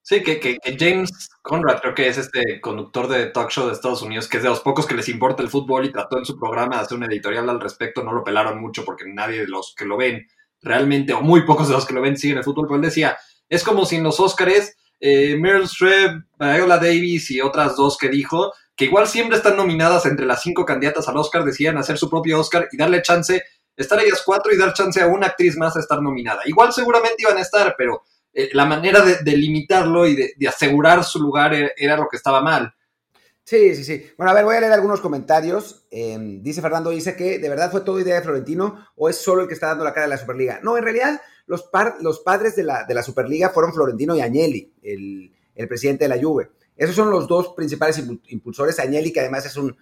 Sí, 0.03 0.21
que, 0.21 0.39
que, 0.39 0.59
James 0.77 1.31
Conrad, 1.41 1.81
creo 1.81 1.95
que 1.95 2.07
es 2.07 2.19
este 2.19 2.61
conductor 2.61 3.07
de 3.07 3.25
talk 3.31 3.49
show 3.49 3.65
de 3.65 3.73
Estados 3.73 4.03
Unidos, 4.03 4.27
que 4.27 4.37
es 4.37 4.43
de 4.43 4.49
los 4.49 4.59
pocos 4.59 4.85
que 4.85 4.93
les 4.93 5.09
importa 5.09 5.41
el 5.41 5.49
fútbol 5.49 5.85
y 5.85 5.91
trató 5.91 6.19
en 6.19 6.25
su 6.25 6.37
programa 6.37 6.75
de 6.75 6.81
hacer 6.83 6.95
un 6.95 7.05
editorial 7.05 7.49
al 7.49 7.59
respecto, 7.59 8.03
no 8.03 8.13
lo 8.13 8.23
pelaron 8.23 8.61
mucho 8.61 8.85
porque 8.85 9.11
nadie 9.11 9.39
de 9.39 9.47
los 9.47 9.73
que 9.75 9.85
lo 9.85 9.97
ven 9.97 10.27
realmente, 10.61 11.11
o 11.11 11.21
muy 11.21 11.43
pocos 11.43 11.69
de 11.69 11.73
los 11.73 11.87
que 11.87 11.95
lo 11.95 12.01
ven 12.01 12.17
siguen 12.17 12.37
el 12.37 12.43
fútbol, 12.43 12.67
pero 12.67 12.75
él 12.75 12.83
decía, 12.83 13.17
es 13.49 13.63
como 13.63 13.83
si 13.87 13.95
en 13.95 14.03
los 14.03 14.19
Óscares 14.19 14.77
eh, 14.99 15.37
Meryl 15.37 15.63
Streep, 15.63 16.23
Viola 16.39 16.77
Davis 16.77 17.31
y 17.31 17.41
otras 17.41 17.75
dos 17.75 17.97
que 17.97 18.09
dijo, 18.09 18.53
que 18.75 18.85
igual 18.85 19.07
siempre 19.07 19.37
están 19.37 19.57
nominadas 19.57 20.05
entre 20.05 20.25
las 20.25 20.41
cinco 20.41 20.65
candidatas 20.65 21.07
al 21.07 21.17
Oscar, 21.17 21.43
decían 21.43 21.77
hacer 21.77 21.97
su 21.97 22.09
propio 22.09 22.39
Oscar 22.39 22.67
y 22.71 22.77
darle 22.77 23.01
chance, 23.01 23.43
estar 23.75 23.99
ellas 23.99 24.21
cuatro 24.25 24.53
y 24.53 24.57
dar 24.57 24.73
chance 24.73 25.01
a 25.01 25.07
una 25.07 25.27
actriz 25.27 25.57
más 25.57 25.75
a 25.75 25.79
estar 25.79 26.01
nominada. 26.01 26.41
Igual 26.45 26.71
seguramente 26.71 27.15
iban 27.19 27.37
a 27.37 27.41
estar, 27.41 27.75
pero 27.77 28.03
eh, 28.33 28.49
la 28.53 28.65
manera 28.65 29.01
de, 29.01 29.37
limitarlo 29.37 30.05
y 30.05 30.15
de, 30.15 30.47
asegurar 30.47 31.03
su 31.03 31.19
lugar 31.19 31.55
era, 31.75 31.97
lo 31.97 32.07
que 32.07 32.17
estaba 32.17 32.41
mal. 32.41 32.73
Sí, 33.43 33.75
sí, 33.75 33.83
sí. 33.83 34.11
Bueno, 34.17 34.29
a 34.31 34.35
ver, 34.35 34.43
voy 34.43 34.55
a 34.55 34.61
leer 34.61 34.73
algunos 34.73 34.99
comentarios. 34.99 35.87
Em, 35.89 36.43
dice 36.43 36.61
Fernando, 36.61 36.91
dice 36.91 37.15
que 37.15 37.39
de 37.39 37.49
verdad 37.49 37.71
fue 37.71 37.81
todo 37.81 37.99
idea 37.99 38.15
de 38.15 38.21
Florentino 38.21 38.87
o 38.95 39.09
es 39.09 39.17
solo 39.17 39.41
el 39.41 39.47
que 39.47 39.55
está 39.55 39.67
dando 39.67 39.85
la 39.85 39.93
cara 39.93 40.05
de 40.05 40.09
la 40.11 40.17
Superliga. 40.17 40.59
No, 40.61 40.77
en 40.77 40.83
realidad 40.83 41.21
los, 41.47 41.63
padres 42.19 42.55
de 42.55 42.63
la, 42.63 43.03
Superliga 43.03 43.49
fueron 43.49 43.73
Florentino 43.73 44.15
y 44.15 44.21
Agnelli, 44.21 44.71
el, 44.83 45.31
presidente 45.67 46.05
de 46.05 46.09
la 46.09 46.21
Juve. 46.21 46.51
Esos 46.75 46.95
son 46.95 47.09
los 47.09 47.27
dos 47.27 47.53
principales 47.55 48.03
impulsores. 48.27 48.79
Agnelli, 48.79 49.11
que 49.11 49.21
además 49.21 49.45
es 49.45 49.57
un, 49.57 49.75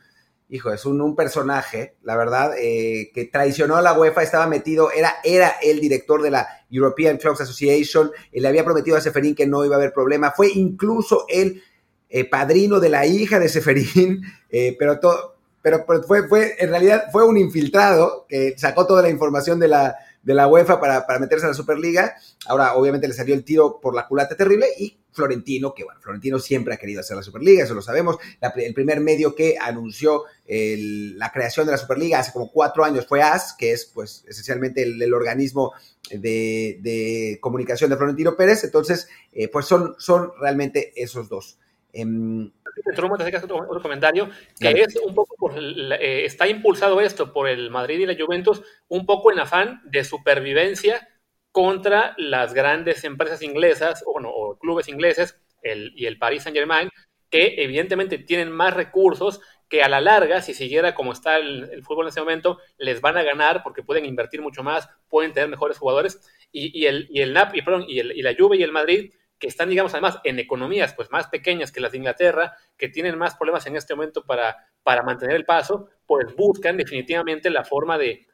hijo, 0.50 0.72
es 0.72 0.86
un, 0.86 1.16
personaje, 1.16 1.96
la 2.04 2.16
verdad, 2.16 2.54
eh, 2.58 3.12
que 3.14 3.26
traicionó 3.26 3.76
a 3.76 3.82
la 3.82 3.98
UEFA, 4.00 4.24
estaba 4.24 4.48
metido, 4.48 4.90
era, 4.92 5.56
el 5.62 5.80
director 5.80 6.22
de 6.22 6.32
la 6.32 6.48
European 6.70 7.18
Clubs 7.18 7.42
Association, 7.42 8.12
y 8.32 8.40
le 8.40 8.48
había 8.48 8.64
prometido 8.64 8.96
a 8.96 9.02
Seferín 9.02 9.36
que 9.36 9.48
no 9.48 9.66
iba 9.66 9.76
a 9.76 9.80
haber 9.80 9.92
problema. 9.92 10.32
Fue 10.32 10.50
incluso 10.54 11.26
el 11.28 11.64
eh, 12.10 12.26
padrino 12.26 12.80
de 12.80 12.90
la 12.90 13.06
hija 13.08 13.40
de 13.40 13.50
Seferín, 13.50 14.22
eh, 14.50 14.76
pero, 14.78 15.00
todo, 15.00 15.36
pero, 15.62 15.84
fue, 16.08 16.56
en 16.60 16.70
realidad 16.70 17.06
fue 17.12 17.26
un 17.26 17.38
infiltrado 17.38 18.26
que 18.30 18.54
sacó 18.58 18.86
toda 18.86 19.02
la 19.02 19.10
información 19.10 19.60
de 19.60 19.68
la, 19.68 19.96
de 20.26 20.34
la 20.34 20.48
UEFA 20.48 20.82
para, 20.82 21.08
para, 21.08 21.20
meterse 21.20 21.46
a 21.46 21.50
la 21.50 21.56
Superliga. 21.56 22.16
Ahora, 22.48 22.74
obviamente, 22.76 23.08
le 23.08 23.14
salió 23.14 23.34
el 23.34 23.46
tiro 23.46 23.80
por 23.80 23.96
la 23.96 24.08
culata 24.08 24.36
terrible 24.36 24.68
y 24.78 24.98
Florentino, 25.16 25.74
que 25.74 25.86
bueno, 25.86 26.00
Florentino 26.02 26.40
siempre 26.40 26.74
ha 26.74 26.78
querido 26.78 27.00
hacer 27.00 27.16
la 27.16 27.24
Superliga, 27.24 27.64
eso 27.64 27.74
lo 27.74 27.82
sabemos. 27.82 28.18
el 28.58 28.74
primer 28.74 29.00
medio 29.00 29.34
que 29.34 29.56
anunció 29.60 30.24
la 30.48 31.32
creación 31.32 31.66
de 31.66 31.72
la 31.72 31.78
Superliga 31.78 32.20
hace 32.20 32.34
como 32.34 32.52
cuatro 32.52 32.84
años 32.84 33.08
fue 33.08 33.22
AS, 33.22 33.56
que 33.58 33.72
es 33.72 33.86
pues 33.86 34.26
esencialmente 34.28 34.84
el, 34.84 35.14
organismo 35.14 35.72
de, 36.12 37.38
comunicación 37.40 37.90
de 37.90 37.96
Florentino 37.96 38.36
Pérez. 38.36 38.64
Entonces, 38.66 39.08
eh, 39.32 39.48
pues 39.48 39.66
son, 39.66 39.96
son 39.98 40.32
realmente 40.40 40.92
esos 40.96 41.30
dos. 41.30 41.58
Em, 41.96 42.52
otro, 42.92 43.10
comentario, 43.82 44.30
que 44.60 44.70
es 44.70 44.98
un 44.98 45.16
poco 45.16 45.36
por, 45.38 45.54
eh, 45.58 46.26
está 46.26 46.46
impulsado 46.46 47.00
esto 47.00 47.32
por 47.32 47.48
el 47.48 47.70
Madrid 47.72 48.00
y 48.00 48.06
la 48.06 48.18
Juventus, 48.20 48.62
un 48.90 49.06
poco 49.06 49.32
en 49.32 49.40
afán 49.40 49.82
de 49.86 50.04
supervivencia 50.04 51.08
contra 51.54 52.14
las 52.18 52.54
grandes 52.54 53.06
empresas 53.06 53.42
inglesas, 53.42 54.04
o, 54.06 54.12
bueno, 54.12 54.30
o 54.30 54.60
clubes 54.60 54.90
ingleses, 54.90 55.40
el, 55.62 55.94
y 55.96 56.06
el 56.06 56.18
Paris 56.18 56.44
Saint 56.44 56.58
Germain, 56.58 56.90
que 57.30 57.56
evidentemente 57.64 58.18
tienen 58.18 58.52
más 58.52 58.74
recursos 58.74 59.40
que 59.70 59.82
a 59.82 59.88
la 59.88 60.02
larga, 60.02 60.42
si 60.42 60.54
siguiera 60.54 60.94
como 60.94 61.14
está 61.14 61.38
el, 61.38 61.82
fútbol 61.82 62.06
en 62.06 62.10
ese 62.10 62.20
momento, 62.20 62.60
les 62.78 63.00
van 63.00 63.18
a 63.18 63.24
ganar 63.24 63.64
porque 63.64 63.84
pueden 63.84 64.06
invertir 64.06 64.42
mucho 64.42 64.64
más, 64.64 64.90
pueden 65.08 65.32
tener 65.32 65.48
mejores 65.48 65.78
jugadores, 65.78 66.20
y, 66.52 66.86
el, 66.86 67.08
y 67.10 67.22
el 67.22 67.34
NAP, 67.34 67.56
y, 67.56 67.62
perdón, 67.62 67.86
y, 67.88 68.00
el, 68.00 68.12
y 68.12 68.22
la 68.22 68.36
Juve 68.38 68.58
y 68.58 68.64
el 68.64 68.72
Madrid 68.74 69.12
que 69.40 69.48
están, 69.48 69.70
digamos, 69.70 69.94
además 69.94 70.20
en 70.24 70.40
economías 70.40 70.94
pues 70.94 71.12
más 71.12 71.28
pequeñas 71.28 71.72
que 71.72 71.82
las 71.82 71.92
de 71.92 71.98
Inglaterra, 71.98 72.54
que 72.78 72.90
tienen 72.90 73.18
más 73.18 73.36
problemas 73.36 73.66
en 73.68 73.76
este 73.76 73.96
momento 73.96 74.24
para, 74.26 74.58
para 74.84 75.04
mantener 75.04 75.36
el 75.36 75.46
paso, 75.46 75.90
pues 76.06 76.36
buscan 76.36 76.78
definitivamente 76.78 77.50
la 77.50 77.64
forma 77.64 77.98
de, 77.98 78.28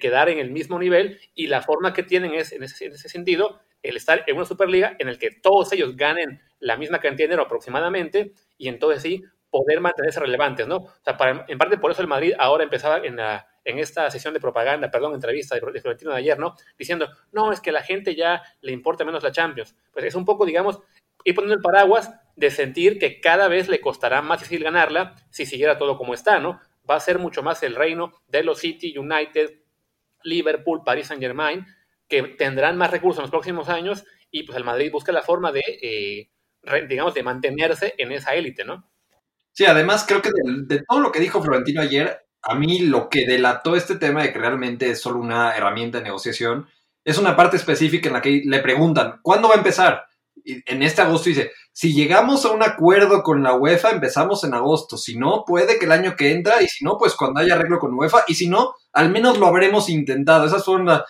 quedar 0.00 0.28
en 0.28 0.40
el 0.40 0.50
mismo 0.50 0.80
nivel 0.80 1.20
y 1.32 1.46
la 1.46 1.62
forma 1.62 1.92
que 1.92 2.02
tienen 2.02 2.34
es, 2.34 2.50
en 2.52 2.64
ese, 2.64 3.08
sentido, 3.08 3.60
el 3.84 3.96
estar 3.96 4.24
en 4.26 4.36
una 4.36 4.44
Superliga 4.44 4.96
en 4.98 5.08
el 5.08 5.16
que 5.16 5.30
todos 5.30 5.72
ellos 5.72 5.96
ganen 5.96 6.40
la 6.58 6.76
misma 6.76 6.98
cantidad 6.98 7.28
de 7.28 7.34
dinero 7.34 7.44
aproximadamente 7.44 8.32
y 8.58 8.68
entonces 8.68 9.02
sí 9.02 9.22
poder 9.50 9.80
mantenerse 9.80 10.20
relevantes, 10.20 10.66
¿no? 10.66 10.76
O 10.76 10.92
sea, 11.04 11.16
en 11.48 11.58
parte 11.58 11.78
por 11.78 11.90
eso 11.90 12.02
el 12.02 12.08
Madrid 12.08 12.34
ahora 12.38 12.64
empezaba 12.64 12.98
en 12.98 13.16
la, 13.16 13.46
en 13.64 13.78
esta 13.78 14.10
sesión 14.10 14.32
de 14.34 14.40
propaganda, 14.40 14.90
perdón, 14.90 15.14
entrevista 15.14 15.54
de, 15.54 15.60
Florentino 15.60 16.12
de 16.12 16.18
ayer, 16.18 16.38
¿no? 16.38 16.54
Diciendo, 16.78 17.08
no, 17.32 17.52
es 17.52 17.60
que 17.60 17.72
la 17.72 17.82
gente 17.82 18.14
ya 18.14 18.42
le 18.60 18.72
importa 18.72 19.04
menos 19.04 19.22
la 19.22 19.32
Champions. 19.32 19.76
Pues 19.92 20.04
es 20.04 20.14
un 20.14 20.24
poco, 20.24 20.46
digamos, 20.46 20.80
ir 21.24 21.34
poniendo 21.34 21.56
el 21.56 21.62
paraguas 21.62 22.10
de 22.36 22.50
sentir 22.50 22.98
que 22.98 23.20
cada 23.20 23.48
vez 23.48 23.68
le 23.68 23.80
costará 23.80 24.22
más 24.22 24.40
difícil 24.40 24.64
ganarla 24.64 25.16
si 25.30 25.46
siguiera 25.46 25.78
todo 25.78 25.98
como 25.98 26.14
está, 26.14 26.38
¿no? 26.38 26.60
Va 26.88 26.96
a 26.96 27.00
ser 27.00 27.18
mucho 27.18 27.42
más 27.42 27.62
el 27.62 27.74
reino 27.74 28.12
de 28.28 28.42
los 28.42 28.58
City, 28.60 28.96
United, 28.96 29.60
Liverpool, 30.22 30.82
Paris 30.84 31.08
Saint 31.08 31.22
Germain, 31.22 31.66
que 32.08 32.22
tendrán 32.22 32.76
más 32.76 32.90
recursos 32.90 33.18
en 33.18 33.22
los 33.24 33.30
próximos 33.30 33.68
años 33.68 34.04
y 34.30 34.44
pues 34.44 34.56
el 34.56 34.64
Madrid 34.64 34.90
busca 34.90 35.12
la 35.12 35.22
forma 35.22 35.52
de, 35.52 35.62
eh, 35.82 36.30
digamos, 36.88 37.14
de 37.14 37.22
mantenerse 37.22 37.94
en 37.98 38.12
esa 38.12 38.34
élite, 38.34 38.64
¿no? 38.64 38.89
Sí, 39.60 39.66
además 39.66 40.06
creo 40.08 40.22
que 40.22 40.30
de, 40.32 40.82
todo 40.88 41.00
lo 41.00 41.12
que 41.12 41.20
dijo 41.20 41.42
Florentino 41.42 41.82
ayer, 41.82 42.24
a 42.40 42.54
mí 42.54 42.78
lo 42.78 43.10
que 43.10 43.26
delató 43.26 43.76
este 43.76 43.96
tema 43.96 44.22
de 44.22 44.32
que 44.32 44.38
realmente 44.38 44.88
es 44.88 45.02
solo 45.02 45.20
una 45.20 45.54
herramienta 45.54 45.98
de 45.98 46.04
negociación 46.04 46.66
es 47.04 47.18
una 47.18 47.36
parte 47.36 47.58
específica 47.58 48.08
en 48.08 48.14
la 48.14 48.22
que 48.22 48.40
le 48.42 48.60
preguntan, 48.60 49.20
¿cuándo 49.20 49.48
va 49.48 49.56
a 49.56 49.58
empezar? 49.58 50.04
En 50.46 50.82
este 50.82 51.02
agosto 51.02 51.28
dice, 51.28 51.52
si 51.74 51.92
llegamos 51.92 52.46
a 52.46 52.52
un 52.52 52.62
acuerdo 52.62 53.22
con 53.22 53.42
la 53.42 53.52
UEFA, 53.52 53.90
empezamos 53.90 54.44
en 54.44 54.54
agosto. 54.54 54.96
Si 54.96 55.18
no, 55.18 55.44
puede 55.46 55.78
que 55.78 55.84
el 55.84 55.92
año 55.92 56.16
que 56.16 56.32
entra, 56.32 56.62
y 56.62 56.66
si 56.66 56.82
no, 56.82 56.96
pues 56.98 57.14
cuando 57.14 57.40
haya 57.40 57.56
arreglo 57.56 57.78
con 57.78 57.92
UEFA, 57.92 58.24
y 58.28 58.36
si 58.36 58.48
no, 58.48 58.76
al 58.94 59.10
menos 59.10 59.36
lo 59.36 59.46
habremos 59.46 59.90
intentado. 59.90 60.46
Esa 60.46 60.60
fue 60.60 60.82
la, 60.82 61.04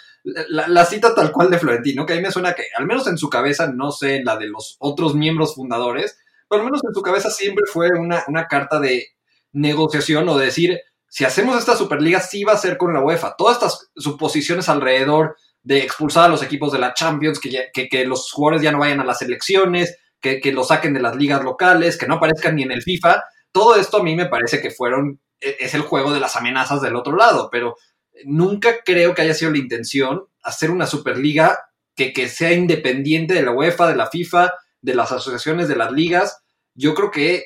la, 0.48 0.84
cita 0.86 1.14
tal 1.14 1.30
cual 1.30 1.50
de 1.50 1.60
Florentino, 1.60 2.04
que 2.04 2.14
a 2.14 2.16
mí 2.16 2.22
me 2.22 2.32
suena 2.32 2.54
que, 2.54 2.64
al 2.76 2.88
menos 2.88 3.06
en 3.06 3.16
su 3.16 3.30
cabeza, 3.30 3.68
no 3.68 3.92
sé, 3.92 4.16
en 4.16 4.24
la 4.24 4.36
de 4.36 4.48
los 4.48 4.74
otros 4.80 5.14
miembros 5.14 5.54
fundadores, 5.54 6.18
pero 6.50 6.62
al 6.62 6.66
menos 6.66 6.82
en 6.84 6.92
su 6.92 7.00
cabeza 7.00 7.30
siempre 7.30 7.64
fue 7.72 7.88
una, 7.96 8.24
una 8.26 8.46
carta 8.48 8.80
de 8.80 9.06
negociación 9.52 10.28
o 10.28 10.36
de 10.36 10.46
decir, 10.46 10.80
si 11.08 11.24
hacemos 11.24 11.56
esta 11.56 11.76
Superliga, 11.76 12.20
sí 12.20 12.44
va 12.44 12.52
a 12.52 12.58
ser 12.58 12.76
con 12.76 12.92
la 12.92 13.00
UEFA. 13.00 13.36
Todas 13.36 13.56
estas 13.56 13.90
suposiciones 13.96 14.68
alrededor 14.68 15.36
de 15.62 15.78
expulsar 15.78 16.24
a 16.24 16.28
los 16.28 16.42
equipos 16.42 16.72
de 16.72 16.78
la 16.78 16.92
Champions, 16.92 17.38
que, 17.38 17.70
que, 17.72 18.04
los 18.04 18.30
jugadores 18.32 18.62
ya 18.62 18.72
no 18.72 18.80
vayan 18.80 19.00
a 19.00 19.04
las 19.04 19.22
elecciones, 19.22 19.96
que, 20.20 20.40
que 20.40 20.52
lo 20.52 20.64
saquen 20.64 20.92
de 20.92 21.00
las 21.00 21.16
ligas 21.16 21.42
locales, 21.42 21.96
que 21.96 22.06
no 22.06 22.14
aparezcan 22.14 22.56
ni 22.56 22.62
en 22.62 22.72
el 22.72 22.82
FIFA, 22.82 23.22
todo 23.52 23.76
esto 23.76 23.98
a 23.98 24.02
mí 24.02 24.14
me 24.16 24.26
parece 24.26 24.60
que 24.60 24.70
fueron, 24.70 25.20
e, 25.40 25.56
es 25.60 25.74
el 25.74 25.82
juego 25.82 26.12
de 26.12 26.20
las 26.20 26.36
amenazas 26.36 26.80
del 26.80 26.96
otro 26.96 27.16
lado, 27.16 27.48
pero 27.50 27.76
nunca 28.24 28.82
creo 28.84 29.14
que 29.14 29.22
haya 29.22 29.34
sido 29.34 29.50
la 29.50 29.58
intención 29.58 30.26
hacer 30.42 30.70
una 30.70 30.86
Superliga 30.86 31.58
que, 31.94 32.12
que 32.12 32.28
sea 32.28 32.52
independiente 32.52 33.34
de 33.34 33.42
la 33.42 33.52
UEFA, 33.52 33.88
de 33.88 33.96
la 33.96 34.06
FIFA, 34.06 34.52
de 34.82 34.94
las 34.94 35.12
asociaciones 35.12 35.68
de 35.68 35.76
las 35.76 35.92
ligas. 35.92 36.42
Yo 36.74 36.94
creo 36.94 37.10
que 37.10 37.44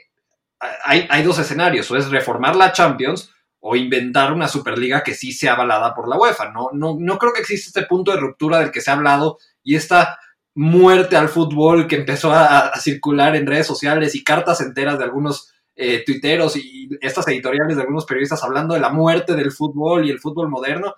hay, 0.85 1.07
hay 1.11 1.23
dos 1.23 1.39
escenarios, 1.39 1.91
o 1.91 1.97
es 1.97 2.11
reformar 2.11 2.57
la 2.57 2.73
Champions 2.73 3.31
o 3.67 3.77
inventar 3.77 4.31
una 4.31 4.47
Superliga 4.47 5.03
que 5.03 5.15
sí 5.15 5.33
sea 5.33 5.55
avalada 5.55 5.95
por 5.95 6.07
la 6.07 6.19
UEFA. 6.19 6.51
No, 6.51 6.69
no, 6.75 6.97
no 6.99 7.19
creo 7.19 7.33
que 7.33 7.41
exista 7.41 7.81
este 7.81 7.89
punto 7.89 8.13
de 8.13 8.19
ruptura 8.19 8.59
del 8.59 8.71
que 8.71 8.83
se 8.83 8.91
ha 8.91 8.95
hablado 8.95 9.39
y 9.63 9.75
esta 9.75 10.19
muerte 10.55 11.17
al 11.17 11.31
fútbol 11.31 11.89
que 11.89 11.97
empezó 11.97 12.31
a, 12.33 12.73
circular 12.79 13.35
en 13.35 13.47
redes 13.47 13.67
sociales 13.67 14.15
y 14.15 14.23
cartas 14.23 14.61
enteras 14.61 14.99
de 14.99 15.05
algunos 15.05 15.53
eh, 15.77 16.05
tuiteros 16.05 16.57
y 16.57 16.89
estas 17.01 17.27
editoriales 17.29 17.77
de 17.77 17.83
algunos 17.83 18.05
periodistas 18.05 18.45
hablando 18.45 18.75
de 18.75 18.81
la 18.81 18.91
muerte 18.91 19.35
del 19.35 19.51
fútbol 19.51 20.07
y 20.07 20.11
el 20.11 20.21
fútbol 20.21 20.49
moderno. 20.49 20.95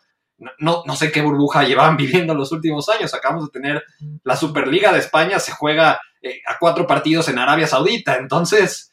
No, 0.59 0.83
no, 0.85 0.97
sé 0.97 1.11
qué 1.11 1.23
burbuja 1.23 1.63
llevaban 1.63 1.97
viviendo 1.97 2.35
los 2.35 2.53
últimos 2.53 2.89
años. 2.89 3.15
Acabamos 3.15 3.47
de 3.47 3.59
tener 3.59 3.85
la 4.25 4.37
Superliga 4.37 4.93
de 4.93 4.99
España, 4.99 5.39
se 5.39 5.53
juega 5.53 6.01
eh, 6.27 6.43
a 6.47 6.59
cuatro 6.59 6.87
partidos 6.87 7.29
en 7.29 7.39
Arabia 7.39 7.67
Saudita. 7.67 8.17
Entonces, 8.17 8.91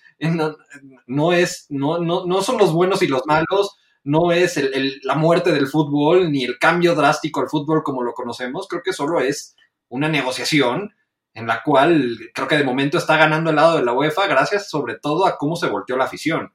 no, 1.08 1.34
es, 1.34 1.66
no, 1.70 2.00
no, 2.00 2.26
no 2.26 2.42
son 2.42 2.58
los 2.58 2.72
buenos 2.72 3.02
y 3.02 3.08
los 3.08 3.26
malos, 3.26 3.78
no 4.04 4.32
es 4.32 4.60
la 5.04 5.16
muerte 5.16 5.52
del 5.52 5.68
fútbol 5.68 6.32
ni 6.32 6.44
el 6.44 6.58
cambio 6.60 6.96
drástico 6.96 7.42
al 7.42 7.50
fútbol 7.50 7.84
como 7.84 8.04
lo 8.04 8.14
conocemos, 8.14 8.68
creo 8.68 8.82
que 8.84 8.94
solo 8.94 9.20
es 9.20 9.56
una 9.90 10.10
negociación 10.10 10.94
en 11.34 11.48
la 11.48 11.64
cual 11.64 12.18
creo 12.34 12.48
que 12.48 12.58
de 12.58 12.64
momento 12.64 12.98
está 12.98 13.18
ganando 13.18 13.50
el 13.50 13.56
lado 13.56 13.78
de 13.78 13.84
la 13.84 13.94
UEFA 13.94 14.28
gracias 14.28 14.70
sobre 14.70 15.00
todo 15.00 15.26
a 15.26 15.38
cómo 15.38 15.56
se 15.56 15.68
volteó 15.68 15.98
la 15.98 16.06
afición. 16.06 16.54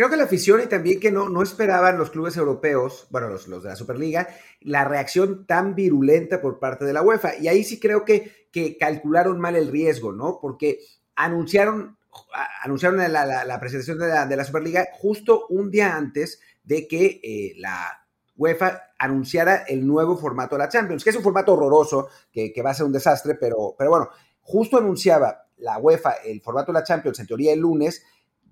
Creo 0.00 0.08
que 0.08 0.16
la 0.16 0.24
afición 0.24 0.62
y 0.62 0.66
también 0.66 0.98
que 0.98 1.12
no, 1.12 1.28
no 1.28 1.42
esperaban 1.42 1.98
los 1.98 2.08
clubes 2.08 2.34
europeos, 2.38 3.06
bueno, 3.10 3.28
los, 3.28 3.48
los, 3.48 3.62
de 3.62 3.68
la 3.68 3.76
Superliga, 3.76 4.28
la 4.62 4.82
reacción 4.82 5.44
tan 5.44 5.74
virulenta 5.74 6.40
por 6.40 6.58
parte 6.58 6.86
de 6.86 6.94
la 6.94 7.02
UEFA. 7.02 7.36
Y 7.36 7.48
ahí 7.48 7.62
sí 7.64 7.78
creo 7.78 8.02
que, 8.02 8.48
que 8.50 8.78
calcularon 8.78 9.38
mal 9.38 9.56
el 9.56 9.68
riesgo, 9.70 10.10
¿no? 10.10 10.38
Porque 10.40 10.78
anunciaron 11.16 11.98
anunciaron 12.62 12.96
la, 13.12 13.60
presentación 13.60 13.98
de 13.98 14.36
la, 14.36 14.44
Superliga 14.46 14.88
justo 14.90 15.44
un 15.50 15.70
día 15.70 15.94
antes 15.94 16.40
de 16.64 16.88
que 16.88 17.20
eh, 17.22 17.52
la 17.58 18.06
UEFA 18.38 18.94
anunciara 18.98 19.64
el 19.68 19.86
nuevo 19.86 20.16
formato 20.16 20.56
de 20.56 20.60
la 20.60 20.70
Champions, 20.70 21.04
que 21.04 21.10
es 21.10 21.16
un 21.16 21.22
formato 21.22 21.52
horroroso, 21.52 22.08
que, 22.32 22.54
va 22.64 22.70
a 22.70 22.74
ser 22.74 22.86
un 22.86 22.92
desastre, 22.92 23.34
pero, 23.34 23.74
pero 23.76 23.90
bueno, 23.90 24.08
justo 24.40 24.78
anunciaba 24.78 25.46
la 25.58 25.76
UEFA 25.76 26.12
el 26.24 26.40
formato 26.40 26.72
de 26.72 26.78
la 26.78 26.84
Champions, 26.84 27.20
en 27.20 27.26
teoría 27.26 27.52
el 27.52 27.60
lunes, 27.60 28.02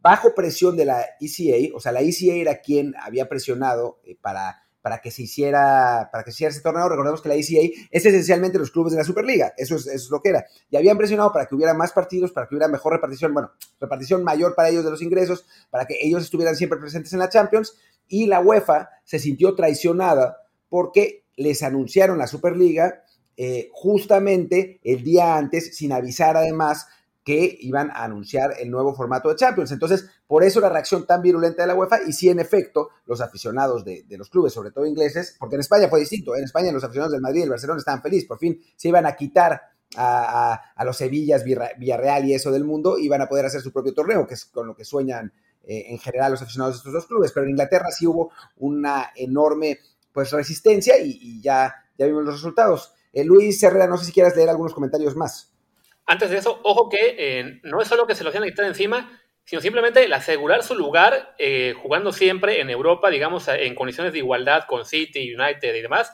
bajo 0.00 0.34
presión 0.34 0.76
de 0.76 0.84
la 0.84 1.04
ECA, 1.20 1.74
o 1.74 1.80
sea, 1.80 1.92
la 1.92 2.00
ECA 2.00 2.34
era 2.34 2.60
quien 2.60 2.94
había 2.96 3.28
presionado 3.28 4.00
eh, 4.04 4.16
para 4.20 4.62
para 4.88 5.00
que 5.02 5.10
se 5.10 5.22
hiciera, 5.22 6.08
para 6.10 6.24
que 6.24 6.30
se 6.30 6.36
hiciera 6.36 6.50
ese 6.50 6.62
torneo. 6.62 6.88
Recordemos 6.88 7.20
que 7.20 7.28
la 7.28 7.34
ACA 7.34 7.88
es 7.90 8.06
esencialmente 8.06 8.58
los 8.58 8.70
clubes 8.70 8.92
de 8.92 8.98
la 8.98 9.04
Superliga, 9.04 9.52
eso 9.56 9.76
es, 9.76 9.86
eso 9.86 10.04
es 10.06 10.10
lo 10.10 10.22
que 10.22 10.30
era. 10.30 10.46
Y 10.70 10.76
habían 10.76 10.96
presionado 10.96 11.30
para 11.32 11.46
que 11.46 11.54
hubiera 11.54 11.74
más 11.74 11.92
partidos, 11.92 12.32
para 12.32 12.46
que 12.46 12.54
hubiera 12.54 12.68
mejor 12.68 12.94
repartición, 12.94 13.34
bueno, 13.34 13.50
repartición 13.80 14.24
mayor 14.24 14.54
para 14.54 14.70
ellos 14.70 14.84
de 14.84 14.90
los 14.90 15.02
ingresos, 15.02 15.44
para 15.70 15.84
que 15.86 15.98
ellos 16.00 16.22
estuvieran 16.22 16.56
siempre 16.56 16.78
presentes 16.78 17.12
en 17.12 17.18
la 17.18 17.28
Champions. 17.28 17.76
Y 18.06 18.26
la 18.26 18.40
UEFA 18.40 18.88
se 19.04 19.18
sintió 19.18 19.54
traicionada 19.54 20.38
porque 20.70 21.24
les 21.36 21.62
anunciaron 21.62 22.16
la 22.16 22.26
Superliga 22.26 23.04
eh, 23.36 23.68
justamente 23.72 24.80
el 24.82 25.04
día 25.04 25.36
antes, 25.36 25.76
sin 25.76 25.92
avisar 25.92 26.36
además 26.36 26.86
que 27.28 27.58
iban 27.60 27.90
a 27.90 28.04
anunciar 28.04 28.54
el 28.58 28.70
nuevo 28.70 28.94
formato 28.94 29.28
de 29.28 29.36
Champions. 29.36 29.70
Entonces, 29.70 30.08
por 30.26 30.42
eso 30.44 30.60
la 30.60 30.70
reacción 30.70 31.04
tan 31.04 31.20
virulenta 31.20 31.62
de 31.62 31.66
la 31.66 31.74
UEFA 31.74 31.98
y 32.06 32.14
sí, 32.14 32.30
en 32.30 32.40
efecto, 32.40 32.88
los 33.04 33.20
aficionados 33.20 33.84
de, 33.84 34.06
los 34.16 34.30
clubes, 34.30 34.54
sobre 34.54 34.70
todo 34.70 34.86
ingleses, 34.86 35.36
porque 35.38 35.56
en 35.56 35.60
España 35.60 35.88
fue 35.90 36.00
distinto, 36.00 36.34
en 36.34 36.44
España 36.44 36.72
los 36.72 36.84
aficionados 36.84 37.12
del 37.12 37.20
Madrid 37.20 37.40
y 37.40 37.42
el 37.42 37.50
Barcelona 37.50 37.80
estaban 37.80 38.00
felices, 38.00 38.26
por 38.26 38.38
fin 38.38 38.58
se 38.74 38.88
iban 38.88 39.04
a 39.04 39.14
quitar 39.14 39.60
a, 39.94 40.58
los 40.86 40.96
Sevillas, 40.96 41.44
Villarreal 41.44 42.24
y 42.24 42.32
eso 42.32 42.50
del 42.50 42.64
mundo, 42.64 42.96
iban 42.96 43.20
a 43.20 43.28
poder 43.28 43.44
hacer 43.44 43.60
su 43.60 43.74
propio 43.74 43.92
torneo, 43.92 44.26
que 44.26 44.32
es 44.32 44.46
con 44.46 44.66
lo 44.66 44.74
que 44.74 44.86
sueñan 44.86 45.30
eh, 45.64 45.84
en 45.90 45.98
general 45.98 46.30
los 46.32 46.40
aficionados 46.40 46.76
de 46.76 46.78
estos 46.78 46.94
dos 46.94 47.06
clubes, 47.06 47.32
pero 47.32 47.44
en 47.44 47.50
Inglaterra 47.50 47.90
sí 47.90 48.06
hubo 48.06 48.32
una 48.56 49.10
enorme 49.14 49.80
pues 50.14 50.30
resistencia 50.30 50.94
y, 50.98 51.42
ya, 51.42 51.74
ya 51.98 52.06
vimos 52.06 52.24
los 52.24 52.36
resultados. 52.36 52.94
Eh, 53.12 53.22
Luis 53.22 53.62
Herrera, 53.62 53.86
no 53.86 53.98
sé 53.98 54.06
si 54.06 54.12
quieras 54.12 54.34
leer 54.34 54.48
algunos 54.48 54.72
comentarios 54.72 55.14
más. 55.14 55.52
Antes 56.10 56.30
de 56.30 56.38
eso, 56.38 56.58
ojo 56.64 56.88
que 56.88 57.16
eh, 57.18 57.60
no 57.64 57.82
es 57.82 57.88
solo 57.88 58.06
que 58.06 58.14
se 58.14 58.24
lo 58.24 58.30
vayan 58.30 58.44
a 58.44 58.46
quitar 58.46 58.64
encima, 58.64 59.20
sino 59.44 59.60
simplemente 59.60 60.02
el 60.02 60.12
asegurar 60.14 60.62
su 60.62 60.74
lugar 60.74 61.34
eh, 61.38 61.74
jugando 61.82 62.12
siempre 62.12 62.62
en 62.62 62.70
Europa, 62.70 63.10
digamos, 63.10 63.46
en 63.48 63.74
condiciones 63.74 64.14
de 64.14 64.20
igualdad 64.20 64.64
con 64.66 64.86
City, 64.86 65.34
United 65.34 65.74
y 65.74 65.82
demás. 65.82 66.10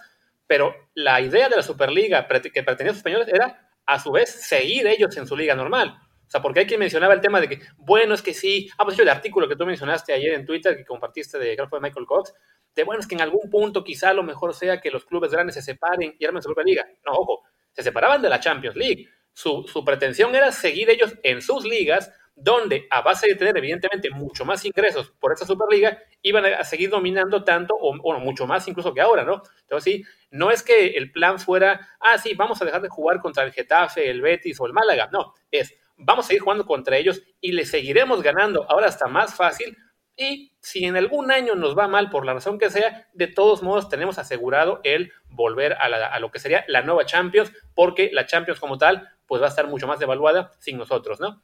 Pero 0.48 0.74
la 0.94 1.20
idea 1.20 1.48
de 1.48 1.54
la 1.54 1.62
Superliga 1.62 2.26
que 2.26 2.62
pertenecía 2.64 2.86
a 2.86 2.88
los 2.88 2.96
españoles 2.96 3.28
era, 3.28 3.70
a 3.86 4.00
su 4.00 4.10
vez, 4.10 4.30
seguir 4.30 4.84
ellos 4.88 5.16
en 5.16 5.28
su 5.28 5.36
liga 5.36 5.54
normal. 5.54 5.96
O 6.26 6.30
sea, 6.30 6.42
porque 6.42 6.60
hay 6.60 6.66
quien 6.66 6.80
mencionaba 6.80 7.14
el 7.14 7.20
tema 7.20 7.40
de 7.40 7.48
que, 7.48 7.60
bueno, 7.76 8.14
es 8.14 8.22
que 8.22 8.34
sí, 8.34 8.68
ah, 8.78 8.84
pues 8.84 8.98
el 8.98 9.08
artículo 9.08 9.48
que 9.48 9.54
tú 9.54 9.64
mencionaste 9.64 10.12
ayer 10.12 10.34
en 10.34 10.44
Twitter, 10.44 10.76
que 10.76 10.84
compartiste 10.84 11.38
de 11.38 11.54
grafo 11.54 11.76
de 11.76 11.82
Michael 11.82 12.06
Cox, 12.06 12.34
de 12.74 12.82
bueno, 12.82 13.00
es 13.00 13.06
que 13.06 13.14
en 13.14 13.20
algún 13.20 13.48
punto 13.48 13.84
quizá 13.84 14.12
lo 14.12 14.24
mejor 14.24 14.54
sea 14.54 14.80
que 14.80 14.90
los 14.90 15.04
clubes 15.04 15.30
grandes 15.30 15.54
se 15.54 15.62
separen 15.62 16.16
y 16.18 16.24
armen 16.24 16.42
su 16.42 16.48
propia 16.48 16.64
liga. 16.64 16.84
No, 17.06 17.12
ojo, 17.12 17.44
se 17.70 17.84
separaban 17.84 18.20
de 18.20 18.28
la 18.28 18.40
Champions 18.40 18.74
League 18.74 19.08
su, 19.34 19.84
pretensión 19.84 20.34
era 20.34 20.50
seguir 20.52 20.88
ellos 20.88 21.14
en 21.22 21.42
sus 21.42 21.64
ligas 21.64 22.10
donde 22.36 22.88
a 22.90 23.02
base 23.02 23.28
de 23.28 23.36
tener 23.36 23.56
evidentemente 23.56 24.10
mucho 24.10 24.44
más 24.44 24.64
ingresos 24.64 25.12
por 25.20 25.32
esta 25.32 25.46
Superliga, 25.46 26.02
iban 26.20 26.44
a 26.46 26.64
seguir 26.64 26.90
dominando 26.90 27.44
tanto 27.44 27.74
o, 27.76 28.18
mucho 28.18 28.44
más 28.44 28.66
incluso 28.66 28.92
que 28.92 29.00
ahora, 29.00 29.22
¿no? 29.22 29.42
Entonces 29.60 29.84
sí, 29.84 30.04
no 30.30 30.50
es 30.50 30.64
que 30.64 30.88
el 30.88 31.12
plan 31.12 31.38
fuera, 31.38 31.90
ah, 32.00 32.18
sí, 32.18 32.34
vamos 32.34 32.60
a 32.60 32.64
dejar 32.64 32.82
de 32.82 32.88
jugar 32.88 33.20
contra 33.20 33.44
el 33.44 33.52
Getafe, 33.52 34.10
el 34.10 34.20
Betis 34.20 34.58
o 34.58 34.66
el 34.66 34.72
Málaga, 34.72 35.08
no, 35.12 35.32
es 35.50 35.76
vamos 35.96 36.28
a 36.28 36.34
ir 36.34 36.40
jugando 36.40 36.66
contra 36.66 36.96
ellos 36.96 37.22
y 37.40 37.52
les 37.52 37.70
seguiremos 37.70 38.22
ganando 38.22 38.66
ahora 38.68 38.88
está 38.88 39.06
más 39.06 39.34
fácil. 39.34 39.76
Y 40.16 40.52
si 40.60 40.84
en 40.84 40.96
algún 40.96 41.32
año 41.32 41.56
nos 41.56 41.76
va 41.76 41.88
mal 41.88 42.08
por 42.08 42.24
la 42.24 42.34
razón 42.34 42.58
que 42.58 42.70
sea, 42.70 43.08
de 43.14 43.26
todos 43.26 43.64
modos 43.64 43.88
tenemos 43.88 44.16
asegurado 44.16 44.80
el 44.84 45.12
volver 45.26 45.72
a, 45.72 46.18
lo 46.20 46.30
que 46.30 46.38
sería 46.38 46.64
la 46.68 46.82
nueva 46.82 47.04
Champions, 47.04 47.52
porque 47.74 48.10
la 48.12 48.24
Champions 48.24 48.60
como 48.60 48.78
tal, 48.78 49.08
pues 49.26 49.40
va 49.40 49.46
a 49.46 49.48
estar 49.50 49.66
mucho 49.68 49.86
más 49.86 49.98
devaluada 49.98 50.52
sin 50.58 50.78
nosotros, 50.78 51.20
¿no? 51.20 51.42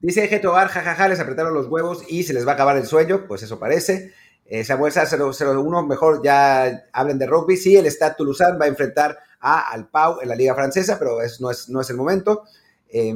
Dice 0.00 0.28
Geto 0.28 0.52
Bar, 0.52 0.68
jajaja, 0.68 1.08
les 1.08 1.18
apretaron 1.18 1.54
los 1.54 1.66
huevos 1.66 2.04
y 2.08 2.22
se 2.22 2.32
les 2.32 2.46
va 2.46 2.52
a 2.52 2.54
acabar 2.54 2.76
el 2.76 2.86
sueño, 2.86 3.26
pues 3.26 3.42
eso 3.42 3.58
parece. 3.58 4.12
Eh, 4.44 4.64
Samuel 4.64 4.92
001, 4.92 5.86
mejor 5.86 6.22
ya 6.22 6.88
hablen 6.92 7.18
de 7.18 7.26
rugby. 7.26 7.56
Sí, 7.56 7.76
el 7.76 7.86
Stade 7.86 8.14
Toulousain 8.16 8.58
va 8.60 8.64
a 8.64 8.68
enfrentar 8.68 9.18
a 9.40 9.70
al 9.70 9.88
Pau 9.88 10.20
en 10.22 10.28
la 10.28 10.34
Liga 10.34 10.54
Francesa, 10.54 10.98
pero 10.98 11.18
no, 11.40 11.50
es, 11.50 11.68
no 11.68 11.80
es 11.80 11.90
el 11.90 11.96
momento. 11.96 12.44
Eh, 12.88 13.14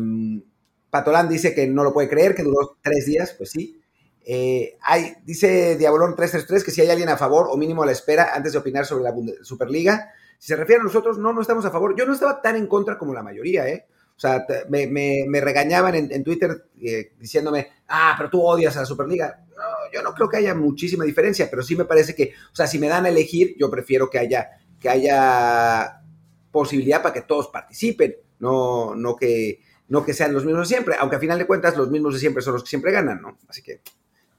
Patolán 0.91 1.29
dice 1.29 1.55
que 1.55 1.67
no 1.67 1.85
lo 1.85 1.95
puede 1.95 2.09
creer, 2.09 2.35
que 2.35 2.43
duró 2.43 2.77
tres 2.83 3.07
días, 3.07 3.33
pues 3.33 3.51
sí. 3.51 3.81
Eh, 4.25 4.77
hay, 4.83 5.17
dice 5.25 5.77
Diabolón 5.77 6.15
333 6.15 6.63
que 6.63 6.71
si 6.71 6.81
hay 6.81 6.91
alguien 6.91 7.09
a 7.09 7.17
favor 7.17 7.49
o 7.51 7.57
mínimo 7.57 7.83
a 7.83 7.87
la 7.87 7.93
espera 7.93 8.35
antes 8.35 8.53
de 8.53 8.59
opinar 8.59 8.85
sobre 8.85 9.05
la 9.05 9.15
Superliga. 9.43 10.13
Si 10.39 10.49
se 10.49 10.57
refiere 10.57 10.81
a 10.81 10.85
nosotros, 10.85 11.19
no, 11.19 11.33
no 11.33 11.41
estamos 11.41 11.65
a 11.65 11.71
favor. 11.71 11.97
Yo 11.97 12.05
no 12.05 12.13
estaba 12.13 12.43
tan 12.43 12.57
en 12.57 12.67
contra 12.67 12.99
como 12.99 13.15
la 13.15 13.23
mayoría, 13.23 13.69
¿eh? 13.69 13.87
O 14.17 14.21
sea, 14.23 14.47
me, 14.69 14.87
me, 14.87 15.41
regañaban 15.41 15.95
en, 15.95 16.25
Twitter 16.25 16.67
eh, 16.81 17.13
diciéndome, 17.19 17.69
ah, 17.89 18.15
pero 18.17 18.31
tú 18.31 18.41
odias 18.43 18.77
a 18.77 18.81
la 18.81 18.87
Superliga. 18.87 19.45
No, 19.57 19.65
yo 19.93 20.03
no 20.03 20.15
creo 20.15 20.29
que 20.29 20.37
haya 20.37 20.55
muchísima 20.55 21.05
diferencia, 21.05 21.49
pero 21.51 21.63
sí 21.63 21.75
me 21.75 21.85
parece 21.85 22.15
que, 22.15 22.33
o 22.53 22.55
sea, 22.55 22.67
si 22.67 22.79
me 22.79 22.89
dan 22.89 23.07
a 23.07 23.09
elegir, 23.09 23.57
yo 23.59 23.71
prefiero 23.71 24.09
que 24.09 24.19
haya, 24.19 24.49
que 24.79 24.89
haya 24.89 26.03
posibilidad 26.51 27.03
para 27.03 27.15
que 27.15 27.23
todos 27.23 27.49
participen, 27.49 28.17
no, 28.39 28.95
no 28.95 29.17
que 29.17 29.61
no 29.89 30.05
que 30.05 30.15
sean 30.15 30.33
los 30.33 30.45
mismos 30.45 30.69
de 30.69 30.75
siempre, 30.75 30.95
aunque 30.99 31.17
a 31.17 31.19
final 31.19 31.39
de 31.39 31.47
cuentas 31.47 31.77
los 31.77 31.91
mismos 31.91 32.15
de 32.15 32.21
siempre 32.21 32.43
son 32.43 32.55
los 32.55 32.63
que 32.63 32.71
siempre 32.71 32.93
ganan, 32.93 33.21
¿no? 33.21 33.37
Así 33.47 33.63
que, 33.63 33.83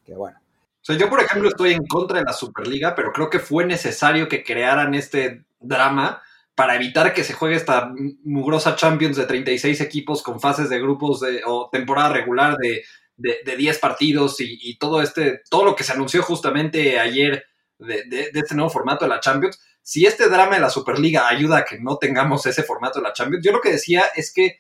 que 0.04 0.16
bueno. 0.16 0.40
O 0.40 0.86
sea, 0.86 0.98
yo, 0.98 1.10
por 1.10 1.22
ejemplo, 1.22 1.48
estoy 1.48 1.74
en 1.74 1.86
contra 1.86 2.18
de 2.18 2.26
la 2.26 2.34
Superliga, 2.34 2.96
pero 2.96 3.12
creo 3.14 3.30
que 3.30 3.40
fue 3.40 3.64
necesario 3.64 4.28
que 4.28 4.44
crearan 4.44 4.96
este 4.96 5.46
drama 5.60 6.22
para 6.56 6.76
evitar 6.76 7.13
que 7.13 7.24
se 7.24 7.34
juegue 7.34 7.56
esta 7.56 7.92
mugrosa 8.24 8.76
Champions 8.76 9.18
de 9.18 9.26
36 9.26 9.82
equipos 9.82 10.22
con 10.22 10.39
fases 10.39 10.70
de 10.70 10.80
grupos 10.80 11.22
de, 11.22 11.42
o 11.46 11.70
temporada 11.72 12.10
regular 12.10 12.58
de, 12.58 12.84
de, 13.18 13.56
10 13.58 13.80
partidos 13.80 14.38
y, 14.39 14.78
todo 14.78 15.02
este, 15.02 15.42
todo 15.50 15.66
lo 15.66 15.76
que 15.76 15.84
se 15.84 15.94
anunció 15.94 16.22
justamente 16.24 17.00
ayer 17.00 17.44
de, 17.80 18.32
este 18.34 18.56
nuevo 18.56 18.70
formato 18.70 19.06
de 19.06 19.10
la 19.10 19.20
Champions. 19.20 19.60
Si 19.82 20.06
este 20.06 20.30
drama 20.30 20.56
de 20.56 20.62
la 20.62 20.70
Superliga 20.70 21.28
ayuda 21.28 21.60
a 21.60 21.66
que 21.66 21.80
no 21.80 21.98
tengamos 21.98 22.46
ese 22.46 22.63
formato 22.63 23.00
de 23.00 23.04
la 23.04 23.13
Champions, 23.13 23.46
yo 23.46 23.52
lo 23.52 23.62
que 23.62 23.72
decía 23.72 24.06
es 24.16 24.34
que 24.34 24.60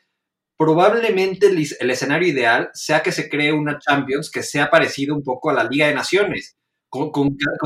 probablemente 0.57 1.47
el, 1.47 1.89
escenario 1.89 2.27
ideal 2.27 2.69
sea 2.73 3.01
que 3.01 3.11
se 3.11 3.29
cree 3.29 3.51
una 3.51 3.79
Champions 3.79 4.29
que 4.29 4.43
sea 4.43 4.69
parecido 4.69 5.15
un 5.15 5.23
poco 5.23 5.49
a 5.49 5.53
la 5.53 5.63
Liga 5.63 5.87
de 5.87 5.95
Naciones, 5.95 6.57
con, 6.89 7.11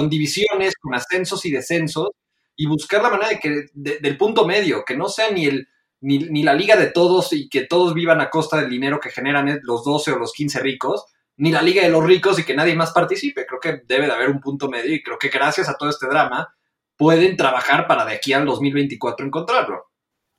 divisiones, 0.09 0.75
con 0.79 0.93
ascensos 0.93 1.45
y 1.45 1.51
descensos, 1.51 2.09
y 2.57 2.65
buscar 2.65 3.01
la 3.03 3.11
manera 3.11 3.29
de 3.29 3.39
que, 3.39 3.65
del 3.73 4.17
punto 4.17 4.45
medio, 4.45 4.83
que 4.83 4.97
no 4.97 5.07
sea 5.07 5.29
ni, 5.29 5.45
el, 5.45 5.69
ni, 6.01 6.43
la 6.43 6.55
liga 6.55 6.75
de 6.75 6.87
todos 6.87 7.31
y 7.31 7.47
que 7.47 7.65
todos 7.65 7.93
vivan 7.93 8.19
a 8.19 8.31
costa 8.31 8.57
del 8.57 8.69
dinero 8.69 8.99
que 8.99 9.11
generan 9.11 9.59
los 9.61 9.85
12 9.85 10.11
o 10.11 10.19
los 10.19 10.33
15 10.33 10.59
ricos, 10.59 11.05
ni 11.37 11.51
la 11.51 11.61
liga 11.61 11.83
de 11.83 11.89
los 11.89 12.03
ricos 12.03 12.39
y 12.39 12.43
que 12.43 12.55
nadie 12.55 12.75
más 12.75 12.91
participe. 12.91 13.45
Creo 13.45 13.59
que 13.59 13.83
debe 13.85 14.07
de 14.07 14.11
haber 14.11 14.29
un 14.29 14.41
punto 14.41 14.69
medio 14.69 14.93
y 14.93 15.03
creo 15.03 15.19
que 15.19 15.29
gracias 15.29 15.69
a 15.69 15.77
todo 15.77 15.89
este 15.89 16.07
drama 16.07 16.51
pueden 16.97 17.37
trabajar 17.37 17.85
para 17.85 18.05
de 18.05 18.15
aquí 18.15 18.33
al 18.33 18.45
2024 18.45 19.23
encontrarlo. 19.23 19.85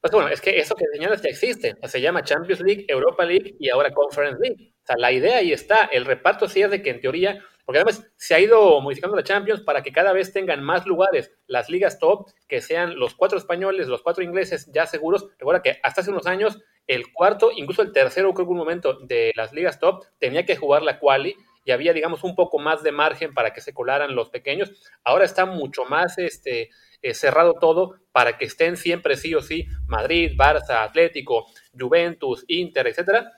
Pues 0.00 0.12
bueno, 0.12 0.28
es 0.28 0.40
que 0.40 0.58
eso 0.58 0.76
que 0.76 0.84
señalas 0.92 1.22
ya 1.22 1.28
existe. 1.28 1.76
Se 1.84 2.00
llama 2.00 2.22
Champions 2.22 2.60
League, 2.60 2.84
Europa 2.86 3.24
League 3.24 3.56
y 3.58 3.68
ahora 3.68 3.90
Conference 3.90 4.38
League. 4.40 4.72
O 4.82 4.86
sea, 4.86 4.96
la 4.96 5.10
idea 5.10 5.38
ahí 5.38 5.52
está. 5.52 5.86
El 5.90 6.04
reparto 6.04 6.48
sí 6.48 6.62
es 6.62 6.70
de 6.70 6.82
que 6.82 6.90
en 6.90 7.00
teoría, 7.00 7.44
porque 7.64 7.80
además 7.80 8.08
se 8.16 8.34
ha 8.36 8.40
ido 8.40 8.80
modificando 8.80 9.16
la 9.16 9.24
Champions 9.24 9.60
para 9.62 9.82
que 9.82 9.90
cada 9.90 10.12
vez 10.12 10.32
tengan 10.32 10.62
más 10.62 10.86
lugares 10.86 11.32
las 11.48 11.68
ligas 11.68 11.98
top, 11.98 12.30
que 12.46 12.60
sean 12.60 12.96
los 12.96 13.16
cuatro 13.16 13.38
españoles, 13.38 13.88
los 13.88 14.02
cuatro 14.02 14.22
ingleses 14.22 14.70
ya 14.72 14.86
seguros. 14.86 15.26
Recuerda 15.36 15.62
que 15.62 15.80
hasta 15.82 16.02
hace 16.02 16.10
unos 16.10 16.26
años 16.26 16.58
el 16.86 17.12
cuarto, 17.12 17.50
incluso 17.54 17.82
el 17.82 17.92
tercero, 17.92 18.32
creo 18.34 18.46
que 18.46 18.52
un 18.52 18.58
momento 18.58 19.00
de 19.00 19.32
las 19.34 19.52
ligas 19.52 19.80
top, 19.80 20.04
tenía 20.18 20.46
que 20.46 20.56
jugar 20.56 20.82
la 20.82 21.00
quali 21.00 21.34
y 21.68 21.70
había, 21.70 21.92
digamos, 21.92 22.24
un 22.24 22.34
poco 22.34 22.58
más 22.58 22.82
de 22.82 22.92
margen 22.92 23.34
para 23.34 23.52
que 23.52 23.60
se 23.60 23.74
colaran 23.74 24.14
los 24.14 24.30
pequeños. 24.30 24.72
Ahora 25.04 25.26
está 25.26 25.44
mucho 25.44 25.84
más 25.84 26.16
este, 26.16 26.70
eh, 27.02 27.12
cerrado 27.12 27.56
todo 27.60 28.00
para 28.10 28.38
que 28.38 28.46
estén 28.46 28.78
siempre 28.78 29.18
sí 29.18 29.34
o 29.34 29.42
sí 29.42 29.66
Madrid, 29.86 30.32
Barça, 30.34 30.82
Atlético, 30.82 31.44
Juventus, 31.78 32.42
Inter, 32.48 32.86
etcétera. 32.86 33.32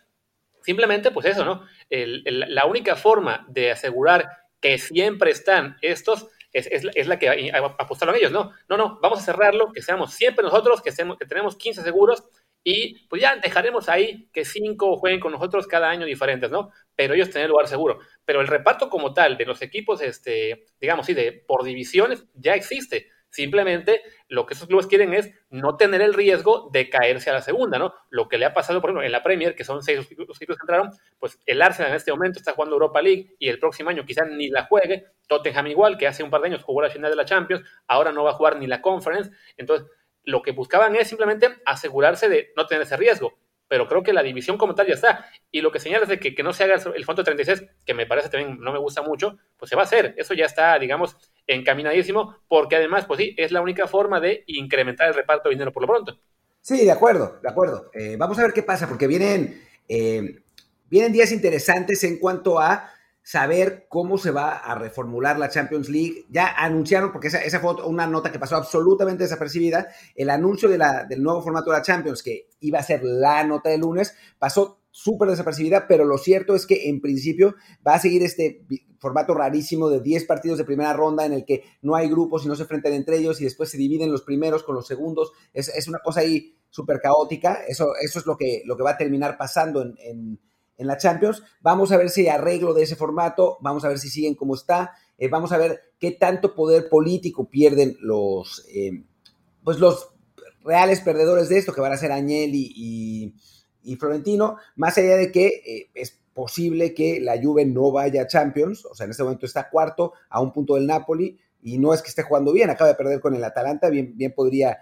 Simplemente, 0.63 1.11
pues 1.11 1.27
eso, 1.27 1.45
¿no? 1.45 1.65
la 1.91 2.67
única 2.67 2.95
forma 2.95 3.45
de 3.49 3.73
asegurar 3.73 4.29
que 4.61 4.79
siempre 4.79 5.33
están 5.33 5.77
estos 5.81 6.29
es, 6.53 7.09
la 7.09 7.19
que 7.19 7.51
apostaron 7.79 8.15
ellos, 8.15 8.31
¿no? 8.31 8.53
No, 8.69 8.77
no, 8.77 9.01
vamos 9.03 9.19
a 9.19 9.23
cerrarlo, 9.23 9.73
que 9.73 9.83
seamos 9.83 10.13
siempre 10.13 10.45
nosotros, 10.45 10.83
que 10.83 10.93
tenemos 11.27 11.57
15 11.57 11.83
seguros 11.83 12.23
y 12.63 13.07
pues 13.09 13.23
ya 13.23 13.37
dejaremos 13.37 13.89
ahí 13.89 14.29
que 14.33 14.45
cinco 14.45 14.97
jueguen 14.97 15.21
con 15.21 15.33
nosotros 15.33 15.67
cada 15.67 15.89
año 15.89 16.05
diferentes, 16.07 16.51
¿no? 16.51 16.71
Pero 16.95 17.15
ellos 17.15 17.31
tienen 17.31 17.49
lugar 17.49 17.69
seguro. 17.69 17.99
Pero 18.25 18.41
el 18.41 18.47
reparto 18.47 18.91
como 18.91 19.15
tal 19.15 19.37
de 19.37 19.47
los 19.47 19.63
equipos, 19.63 20.03
este, 20.03 20.67
digamos, 20.81 21.07
sí, 21.07 21.15
de, 21.15 21.33
por 21.33 21.65
divisiones, 21.65 22.27
ya 22.35 22.55
existe. 22.55 23.09
Simplemente 23.31 24.03
lo 24.29 24.45
que 24.45 24.55
esos 24.55 24.67
clubes 24.67 24.89
quieren 24.89 25.15
es 25.15 25.31
no 25.51 25.77
tener 25.77 26.03
el 26.03 26.15
riesgo 26.15 26.69
de 26.73 26.91
caerse 26.91 27.31
a 27.31 27.35
la 27.35 27.43
segunda, 27.43 27.79
¿no? 27.79 27.95
Lo 28.11 28.29
que 28.29 28.39
le 28.39 28.45
ha 28.45 28.53
pasado, 28.53 28.81
por 28.81 28.91
ejemplo, 28.91 29.07
en 29.07 29.13
la 29.13 29.23
Premier, 29.23 29.55
que 29.55 29.63
son 29.63 29.83
seis 29.83 29.99
los 29.99 30.11
equipos 30.11 30.57
que 30.57 30.63
entraron, 30.65 30.91
pues 31.19 31.39
el 31.47 31.63
Arsenal 31.63 31.93
en 31.93 31.97
este 31.97 32.11
momento 32.11 32.41
está 32.41 32.53
jugando 32.53 32.75
Europa 32.75 33.01
League 33.01 33.37
y 33.39 33.49
el 33.49 33.61
próximo 33.61 33.91
año 33.91 34.05
quizás 34.05 34.29
ni 34.29 34.49
la 34.49 34.65
juegue. 34.65 35.07
Tottenham 35.29 35.69
igual, 35.69 35.97
que 35.97 36.09
hace 36.09 36.25
un 36.25 36.31
par 36.31 36.41
de 36.41 36.49
años 36.49 36.65
jugó 36.65 36.83
la 36.83 36.91
final 36.91 37.09
de 37.09 37.17
la 37.17 37.25
Champions, 37.25 37.63
ahora 37.87 38.11
no 38.11 38.25
va 38.25 38.31
a 38.31 38.35
jugar 38.35 38.59
ni 38.59 38.67
la 38.67 38.83
Conference. 38.83 39.31
Entonces, 39.57 39.87
lo 40.25 40.43
que 40.43 40.53
buscaban 40.53 40.95
es 40.97 41.09
simplemente 41.09 41.49
asegurarse 41.65 42.29
de 42.29 42.53
no 42.57 42.67
tener 42.67 42.83
ese 42.83 42.97
riesgo. 42.97 43.39
Pero 43.69 43.87
creo 43.87 44.03
que 44.03 44.13
la 44.13 44.25
división 44.25 44.59
como 44.59 44.75
tal 44.75 44.89
ya 44.89 44.95
está. 44.95 45.27
Y 45.53 45.61
lo 45.61 45.71
que 45.71 45.79
señalas 45.79 46.09
de 46.09 46.19
que, 46.19 46.35
que 46.35 46.43
no 46.43 46.53
se 46.53 46.65
haga 46.65 46.75
el 46.75 47.05
fondo 47.05 47.23
36, 47.23 47.65
que 47.87 47.95
me 47.95 48.05
parece 48.05 48.29
también 48.29 48.59
no 48.59 48.73
me 48.73 48.81
gusta 48.81 49.01
mucho, 49.03 49.39
pues 49.57 49.69
se 49.69 49.77
va 49.77 49.83
a 49.83 49.85
hacer. 49.85 50.15
Eso 50.17 50.35
ya 50.35 50.45
está, 50.45 50.77
digamos, 50.79 51.17
encaminadísimo, 51.47 52.37
porque 52.49 52.77
además, 52.77 53.07
pues 53.07 53.19
sí, 53.19 53.35
es 53.37 53.53
la 53.53 53.61
única 53.61 53.87
forma 53.87 54.19
de 54.19 54.43
incrementar 54.47 55.09
el 55.09 55.15
reparto 55.15 55.49
de 55.49 55.55
dinero 55.55 55.73
por 55.73 55.83
lo 55.83 55.89
pronto. 55.89 56.19
Sí, 56.61 56.85
de 56.85 56.91
acuerdo, 56.91 57.39
de 57.41 57.49
acuerdo. 57.49 57.91
Eh, 57.95 58.17
vamos 58.19 58.39
a 58.39 58.43
ver 58.43 58.53
qué 58.53 58.65
pasa, 58.65 58.89
porque 58.89 59.07
vienen, 59.07 59.63
eh, 59.89 60.43
vienen 60.89 61.13
días 61.13 61.31
interesantes 61.31 62.03
en 62.03 62.19
cuanto 62.19 62.59
a 62.59 62.91
saber 63.31 63.87
cómo 63.89 64.19
se 64.19 64.33
va 64.33 64.57
a 64.57 64.75
reformular 64.75 65.39
la 65.39 65.51
Champions 65.51 65.89
League. 65.89 66.27
Ya 66.31 66.49
anunciaron, 66.49 67.13
porque 67.13 67.29
esa, 67.29 67.39
esa 67.39 67.61
fue 67.61 67.75
una 67.85 68.09
nota 68.09 68.33
que 68.33 68.41
pasó 68.41 68.57
absolutamente 68.57 69.23
desapercibida, 69.23 69.87
el 70.17 70.31
anuncio 70.31 70.69
de 70.69 70.79
la, 70.79 71.05
del 71.05 71.23
nuevo 71.23 71.41
formato 71.41 71.71
de 71.71 71.77
la 71.77 71.83
Champions, 71.85 72.25
que 72.25 72.49
iba 72.59 72.81
a 72.81 72.83
ser 72.83 73.05
la 73.05 73.45
nota 73.45 73.71
de 73.71 73.79
lunes, 73.79 74.17
pasó 74.37 74.81
súper 74.91 75.31
desapercibida, 75.31 75.87
pero 75.87 76.05
lo 76.05 76.19
cierto 76.19 76.57
es 76.57 76.67
que 76.67 76.89
en 76.89 77.01
principio 77.01 77.55
va 77.87 77.95
a 77.95 78.01
seguir 78.01 78.25
este 78.25 78.67
formato 78.99 79.33
rarísimo 79.33 79.89
de 79.89 80.01
10 80.01 80.25
partidos 80.25 80.59
de 80.59 80.65
primera 80.65 80.93
ronda 80.93 81.25
en 81.25 81.33
el 81.33 81.45
que 81.45 81.63
no 81.83 81.95
hay 81.95 82.09
grupos 82.09 82.45
y 82.45 82.49
no 82.49 82.57
se 82.57 82.63
enfrentan 82.63 82.95
entre 82.95 83.19
ellos 83.19 83.41
y 83.41 83.45
después 83.45 83.71
se 83.71 83.79
dividen 83.79 84.11
los 84.11 84.23
primeros 84.23 84.65
con 84.65 84.75
los 84.75 84.89
segundos. 84.89 85.31
Es, 85.55 85.69
es 85.69 85.87
una 85.87 86.01
cosa 86.01 86.21
ahí 86.21 86.57
súper 86.69 87.01
caótica. 87.01 87.61
Eso, 87.69 87.93
eso 88.03 88.19
es 88.19 88.27
lo 88.27 88.37
que, 88.37 88.63
lo 88.67 88.77
que 88.77 88.83
va 88.83 88.91
a 88.91 88.99
terminar 88.99 89.39
pasando 89.39 89.83
en 89.83 89.95
en 90.01 90.41
la 90.87 90.97
Champions. 90.97 91.43
Vamos 91.61 91.93
a 91.93 91.97
ver 91.97 92.11
si 92.11 92.29
arreglo 92.29 92.75
de 92.75 92.83
ese 92.83 92.97
formato, 92.97 93.59
vamos 93.61 93.85
a 93.85 93.89
ver 93.89 93.99
si 93.99 94.09
siguen 94.09 94.35
como 94.35 94.55
está, 94.55 94.93
eh, 95.19 95.29
vamos 95.29 95.53
a 95.53 95.59
ver 95.59 95.93
qué 95.99 96.13
tanto 96.13 96.55
poder 96.55 96.89
político 96.89 97.49
pierden 97.49 97.97
los, 98.01 98.65
eh, 98.75 99.05
pues 99.63 99.79
los 99.79 100.09
reales 100.63 101.01
perdedores 101.01 101.49
de 101.51 101.59
esto, 101.59 101.75
que 101.75 101.81
van 101.83 101.93
a 101.93 101.99
ser 101.99 102.11
Agnelli 102.11 102.73
y, 102.75 103.35
y, 103.83 103.97
Florentino, 103.97 104.57
más 104.77 104.97
allá 104.97 105.17
de 105.17 105.31
que 105.31 105.47
eh, 105.47 105.91
es 105.95 106.19
posible 106.33 106.95
que 106.95 107.21
la 107.21 107.41
Juve 107.41 107.67
no 107.67 107.93
vaya 107.93 108.23
a 108.23 108.27
Champions, 108.27 108.87
o 108.87 108.95
sea, 108.95 109.05
en 109.05 109.11
este 109.11 109.23
momento 109.23 109.45
está 109.45 109.69
cuarto 109.69 110.15
a 110.31 110.41
un 110.41 110.53
punto 110.53 110.75
del 110.75 110.87
Napoli, 110.87 111.39
y 111.63 111.77
no 111.77 111.93
es 111.93 112.01
que 112.01 112.09
esté 112.09 112.23
jugando 112.23 112.53
bien, 112.53 112.71
acaba 112.71 112.89
de 112.89 112.97
perder 112.97 113.21
con 113.21 113.35
el 113.35 113.45
Atalanta, 113.45 113.91
bien, 113.91 114.17
bien 114.17 114.33
podría 114.33 114.79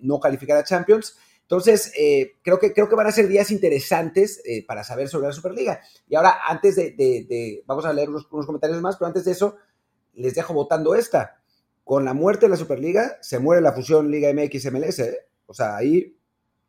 no 0.00 0.18
calificar 0.18 0.56
a 0.56 0.64
Champions. 0.64 1.16
Entonces, 1.48 1.94
eh, 1.98 2.36
creo, 2.42 2.58
que, 2.58 2.74
creo 2.74 2.90
que 2.90 2.94
van 2.94 3.06
a 3.06 3.12
ser 3.12 3.26
días 3.26 3.50
interesantes 3.50 4.42
eh, 4.44 4.66
para 4.66 4.84
saber 4.84 5.08
sobre 5.08 5.28
la 5.28 5.32
Superliga. 5.32 5.80
Y 6.06 6.14
ahora, 6.14 6.40
antes 6.46 6.76
de, 6.76 7.62
vamos 7.64 7.86
a 7.86 7.92
leer 7.94 8.10
unos, 8.10 8.26
comentarios 8.26 8.82
más, 8.82 8.98
pero 8.98 9.06
antes 9.06 9.24
de 9.24 9.32
eso, 9.32 9.56
les 10.12 10.34
dejo 10.34 10.52
votando 10.52 10.94
esta. 10.94 11.40
Con 11.84 12.04
la 12.04 12.12
muerte 12.12 12.44
de 12.44 12.50
la 12.50 12.56
Superliga, 12.56 13.16
se 13.22 13.38
muere 13.38 13.62
la 13.62 13.72
fusión 13.72 14.10
Liga 14.10 14.30
MX-MLS. 14.30 14.98
¿eh? 14.98 15.20
O 15.46 15.54
sea, 15.54 15.74
ahí 15.74 16.14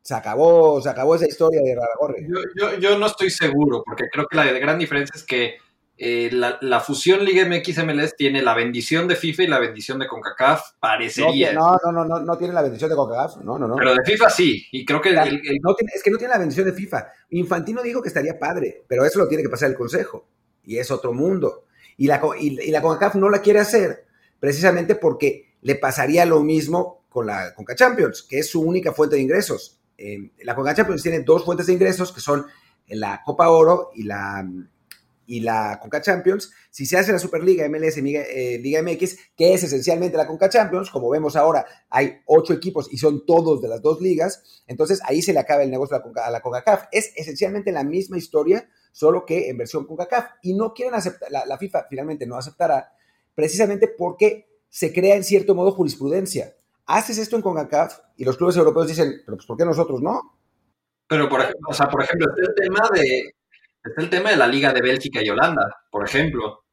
se 0.00 0.14
acabó, 0.14 0.80
se 0.80 0.88
acabó 0.88 1.14
esa 1.14 1.28
historia 1.28 1.60
de 1.60 1.74
Raragorri. 1.74 2.26
Yo, 2.26 2.40
yo, 2.56 2.78
yo, 2.78 2.98
no 2.98 3.04
estoy 3.04 3.28
seguro, 3.28 3.82
porque 3.84 4.08
creo 4.10 4.26
que 4.26 4.36
la 4.38 4.46
gran 4.46 4.78
diferencia 4.78 5.12
es 5.14 5.24
que 5.24 5.58
eh, 6.02 6.30
la, 6.32 6.56
la, 6.62 6.80
fusión 6.80 7.22
Liga 7.26 7.44
MX 7.44 7.84
MLS 7.84 8.16
tiene 8.16 8.40
la 8.40 8.54
bendición 8.54 9.06
de 9.06 9.16
FIFA 9.16 9.42
y 9.42 9.46
la 9.48 9.58
bendición 9.58 9.98
de 9.98 10.06
CONCACAF, 10.06 10.62
parecería. 10.80 11.52
No, 11.52 11.76
no, 11.84 11.92
no, 11.92 12.06
no, 12.06 12.20
no 12.20 12.38
tiene 12.38 12.54
la 12.54 12.62
bendición 12.62 12.88
de 12.88 12.96
CONCACAF, 12.96 13.36
no, 13.44 13.58
no, 13.58 13.68
no. 13.68 13.76
Pero 13.76 13.92
de 13.92 14.02
FIFA 14.02 14.30
sí, 14.30 14.66
y 14.72 14.86
creo 14.86 15.02
que... 15.02 15.10
El, 15.10 15.18
el... 15.18 15.58
No 15.62 15.74
tiene, 15.74 15.92
es 15.94 16.02
que 16.02 16.10
no 16.10 16.16
tiene 16.16 16.32
la 16.32 16.38
bendición 16.38 16.64
de 16.64 16.72
FIFA. 16.72 17.06
Infantino 17.32 17.82
dijo 17.82 18.00
que 18.00 18.08
estaría 18.08 18.38
padre, 18.38 18.82
pero 18.88 19.04
eso 19.04 19.18
lo 19.18 19.28
tiene 19.28 19.42
que 19.42 19.50
pasar 19.50 19.68
el 19.68 19.76
Consejo, 19.76 20.26
y 20.64 20.78
es 20.78 20.90
otro 20.90 21.12
mundo. 21.12 21.66
Y 21.98 22.06
la, 22.06 22.18
y, 22.38 22.58
y 22.58 22.70
la 22.70 22.80
CONCACAF 22.80 23.16
no 23.16 23.28
la 23.28 23.42
quiere 23.42 23.58
hacer 23.58 24.06
precisamente 24.38 24.94
porque 24.94 25.52
le 25.60 25.74
pasaría 25.74 26.24
lo 26.24 26.42
mismo 26.42 27.04
con 27.10 27.26
la 27.26 27.52
CONCA 27.54 27.74
Champions, 27.74 28.22
que 28.22 28.38
es 28.38 28.48
su 28.48 28.62
única 28.62 28.94
fuente 28.94 29.16
de 29.16 29.22
ingresos. 29.22 29.78
Eh, 29.98 30.30
la 30.44 30.54
CONCA 30.54 30.76
Champions 30.76 31.02
tiene 31.02 31.20
dos 31.20 31.44
fuentes 31.44 31.66
de 31.66 31.74
ingresos, 31.74 32.10
que 32.10 32.22
son 32.22 32.46
la 32.88 33.20
Copa 33.22 33.50
Oro 33.50 33.90
y 33.94 34.04
la 34.04 34.48
y 35.30 35.38
la 35.38 35.78
Conca 35.80 36.00
Champions, 36.00 36.50
si 36.70 36.86
se 36.86 36.98
hace 36.98 37.12
la 37.12 37.20
Superliga 37.20 37.68
MLS 37.68 37.98
eh, 37.98 38.58
Liga, 38.60 38.82
MX, 38.82 39.16
que 39.36 39.54
es 39.54 39.62
esencialmente 39.62 40.16
la 40.16 40.26
Conca 40.26 40.48
Champions, 40.48 40.90
como 40.90 41.08
vemos 41.08 41.36
ahora, 41.36 41.64
hay 41.88 42.18
ocho 42.26 42.52
equipos 42.52 42.92
y 42.92 42.98
son 42.98 43.24
todos 43.24 43.62
de 43.62 43.68
las 43.68 43.80
dos 43.80 44.00
ligas, 44.00 44.42
entonces 44.66 45.00
ahí 45.04 45.22
se 45.22 45.32
le 45.32 45.38
acaba 45.38 45.62
el 45.62 45.70
negocio 45.70 45.94
a 45.94 46.00
la, 46.00 46.02
Conca, 46.02 46.26
a 46.26 46.40
CONCACAF. 46.40 46.88
Es 46.90 47.12
esencialmente 47.14 47.70
la 47.70 47.84
misma 47.84 48.18
historia, 48.18 48.68
solo 48.90 49.24
que 49.24 49.48
en 49.48 49.56
versión 49.56 49.86
CONCACAF. 49.86 50.30
Y 50.42 50.54
no 50.54 50.74
quieren 50.74 50.94
aceptar, 50.94 51.30
la, 51.30 51.56
FIFA 51.56 51.86
finalmente 51.88 52.26
no 52.26 52.36
aceptará, 52.36 52.92
precisamente 53.32 53.86
porque 53.86 54.58
se 54.68 54.92
crea 54.92 55.14
en 55.14 55.22
cierto 55.22 55.54
modo 55.54 55.70
jurisprudencia. 55.70 56.56
Haces 56.86 57.18
esto 57.18 57.36
en 57.36 57.42
CONCACAF 57.42 58.00
y 58.16 58.24
los 58.24 58.36
clubes 58.36 58.56
europeos 58.56 58.88
dicen, 58.88 59.22
pero 59.24 59.36
pues 59.36 59.46
¿por 59.46 59.56
qué 59.56 59.64
nosotros 59.64 60.02
no? 60.02 60.40
Pero, 61.06 61.28
por 61.28 61.40
ejemplo, 61.40 61.68
o 61.68 61.72
sea, 61.72 61.88
por 61.88 62.02
ejemplo, 62.02 62.26
el 62.36 62.54
tema 62.56 62.88
de, 62.92 63.34
Está 63.82 64.02
el 64.02 64.10
tema 64.10 64.30
de 64.30 64.36
la 64.36 64.46
Liga 64.46 64.72
de 64.72 64.82
Bélgica 64.82 65.20
y 65.22 65.30
Holanda, 65.30 65.84
por 65.90 66.04
ejemplo. 66.06 66.64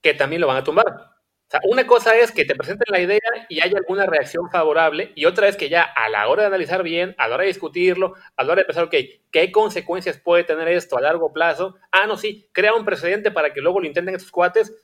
Que 0.00 0.14
también 0.14 0.40
lo 0.40 0.46
van 0.46 0.56
a 0.56 0.64
tumbar. 0.64 0.86
O 0.86 1.50
sea, 1.50 1.60
una 1.68 1.86
cosa 1.86 2.16
es 2.16 2.32
que 2.32 2.44
te 2.44 2.56
presenten 2.56 2.86
la 2.90 2.98
idea 2.98 3.20
y 3.48 3.60
haya 3.60 3.78
alguna 3.78 4.06
reacción 4.06 4.50
favorable, 4.50 5.12
y 5.14 5.26
otra 5.26 5.48
es 5.48 5.56
que 5.56 5.68
ya 5.68 5.82
a 5.82 6.08
la 6.08 6.26
hora 6.26 6.42
de 6.42 6.48
analizar 6.48 6.82
bien, 6.82 7.14
a 7.18 7.28
la 7.28 7.34
hora 7.34 7.42
de 7.42 7.48
discutirlo, 7.48 8.14
a 8.36 8.42
la 8.42 8.52
hora 8.52 8.62
de 8.62 8.66
pensar, 8.66 8.84
ok, 8.84 8.94
¿qué 9.30 9.52
consecuencias 9.52 10.18
puede 10.18 10.44
tener 10.44 10.66
esto 10.68 10.96
a 10.96 11.02
largo 11.02 11.32
plazo? 11.32 11.76
Ah, 11.92 12.06
no, 12.06 12.16
sí, 12.16 12.48
crea 12.52 12.74
un 12.74 12.84
precedente 12.84 13.30
para 13.30 13.52
que 13.52 13.60
luego 13.60 13.80
lo 13.80 13.86
intenten 13.86 14.14
estos 14.14 14.32
cuates. 14.32 14.74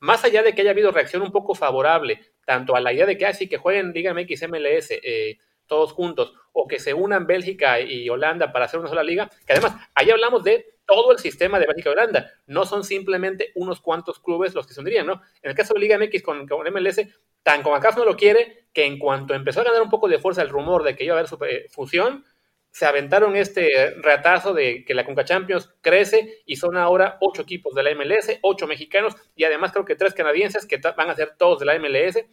Más 0.00 0.24
allá 0.24 0.42
de 0.42 0.54
que 0.54 0.62
haya 0.62 0.72
habido 0.72 0.90
reacción 0.90 1.22
un 1.22 1.30
poco 1.30 1.54
favorable, 1.54 2.20
tanto 2.44 2.74
a 2.74 2.80
la 2.80 2.92
idea 2.92 3.06
de 3.06 3.16
que 3.16 3.26
así 3.26 3.44
ah, 3.44 3.48
que 3.50 3.58
jueguen 3.58 3.92
Liga 3.92 4.12
MX, 4.12 4.48
MLS, 4.48 4.90
eh, 4.90 5.38
todos 5.66 5.92
juntos, 5.92 6.34
o 6.52 6.66
que 6.66 6.80
se 6.80 6.94
unan 6.94 7.26
Bélgica 7.26 7.78
y 7.78 8.08
Holanda 8.08 8.50
para 8.50 8.64
hacer 8.64 8.80
una 8.80 8.88
sola 8.88 9.04
liga, 9.04 9.30
que 9.46 9.52
además, 9.52 9.76
ahí 9.94 10.10
hablamos 10.10 10.42
de 10.42 10.66
todo 10.86 11.12
el 11.12 11.18
sistema 11.18 11.58
de 11.58 11.66
Bélgica 11.66 11.90
y 11.90 11.92
Holanda. 11.92 12.30
No 12.46 12.64
son 12.64 12.84
simplemente 12.84 13.52
unos 13.54 13.80
cuantos 13.80 14.20
clubes 14.20 14.54
los 14.54 14.66
que 14.66 14.74
se 14.74 14.80
unirían, 14.80 15.06
¿no? 15.06 15.22
En 15.42 15.50
el 15.50 15.56
caso 15.56 15.74
de 15.74 15.80
Liga 15.80 15.98
MX 15.98 16.22
con, 16.22 16.46
con 16.46 16.66
MLS, 16.72 17.00
tan 17.42 17.62
como 17.62 17.76
acá 17.76 17.92
no 17.96 18.04
lo 18.04 18.16
quiere, 18.16 18.68
que 18.72 18.84
en 18.84 18.98
cuanto 18.98 19.34
empezó 19.34 19.60
a 19.60 19.64
ganar 19.64 19.82
un 19.82 19.90
poco 19.90 20.08
de 20.08 20.18
fuerza 20.18 20.42
el 20.42 20.48
rumor 20.48 20.82
de 20.82 20.96
que 20.96 21.04
iba 21.04 21.14
a 21.14 21.18
haber 21.18 21.28
su, 21.28 21.36
eh, 21.44 21.66
fusión, 21.70 22.24
se 22.72 22.86
aventaron 22.86 23.36
este 23.36 23.94
ratazo 24.00 24.54
de 24.54 24.84
que 24.84 24.94
la 24.94 25.04
Conca 25.04 25.24
Champions 25.24 25.74
crece 25.82 26.42
y 26.46 26.56
son 26.56 26.76
ahora 26.78 27.18
ocho 27.20 27.42
equipos 27.42 27.74
de 27.74 27.82
la 27.82 27.94
MLS, 27.94 28.38
ocho 28.40 28.66
mexicanos 28.66 29.14
y 29.36 29.44
además 29.44 29.72
creo 29.72 29.84
que 29.84 29.94
tres 29.94 30.14
canadienses 30.14 30.66
que 30.66 30.78
van 30.96 31.10
a 31.10 31.14
ser 31.14 31.36
todos 31.36 31.60
de 31.60 31.66
la 31.66 31.78
MLS. 31.78 32.24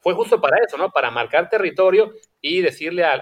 Fue 0.00 0.12
justo 0.12 0.38
para 0.40 0.58
eso, 0.66 0.76
¿no? 0.76 0.90
Para 0.90 1.10
marcar 1.10 1.48
territorio 1.48 2.12
y 2.40 2.60
decirle 2.60 3.04
a 3.04 3.16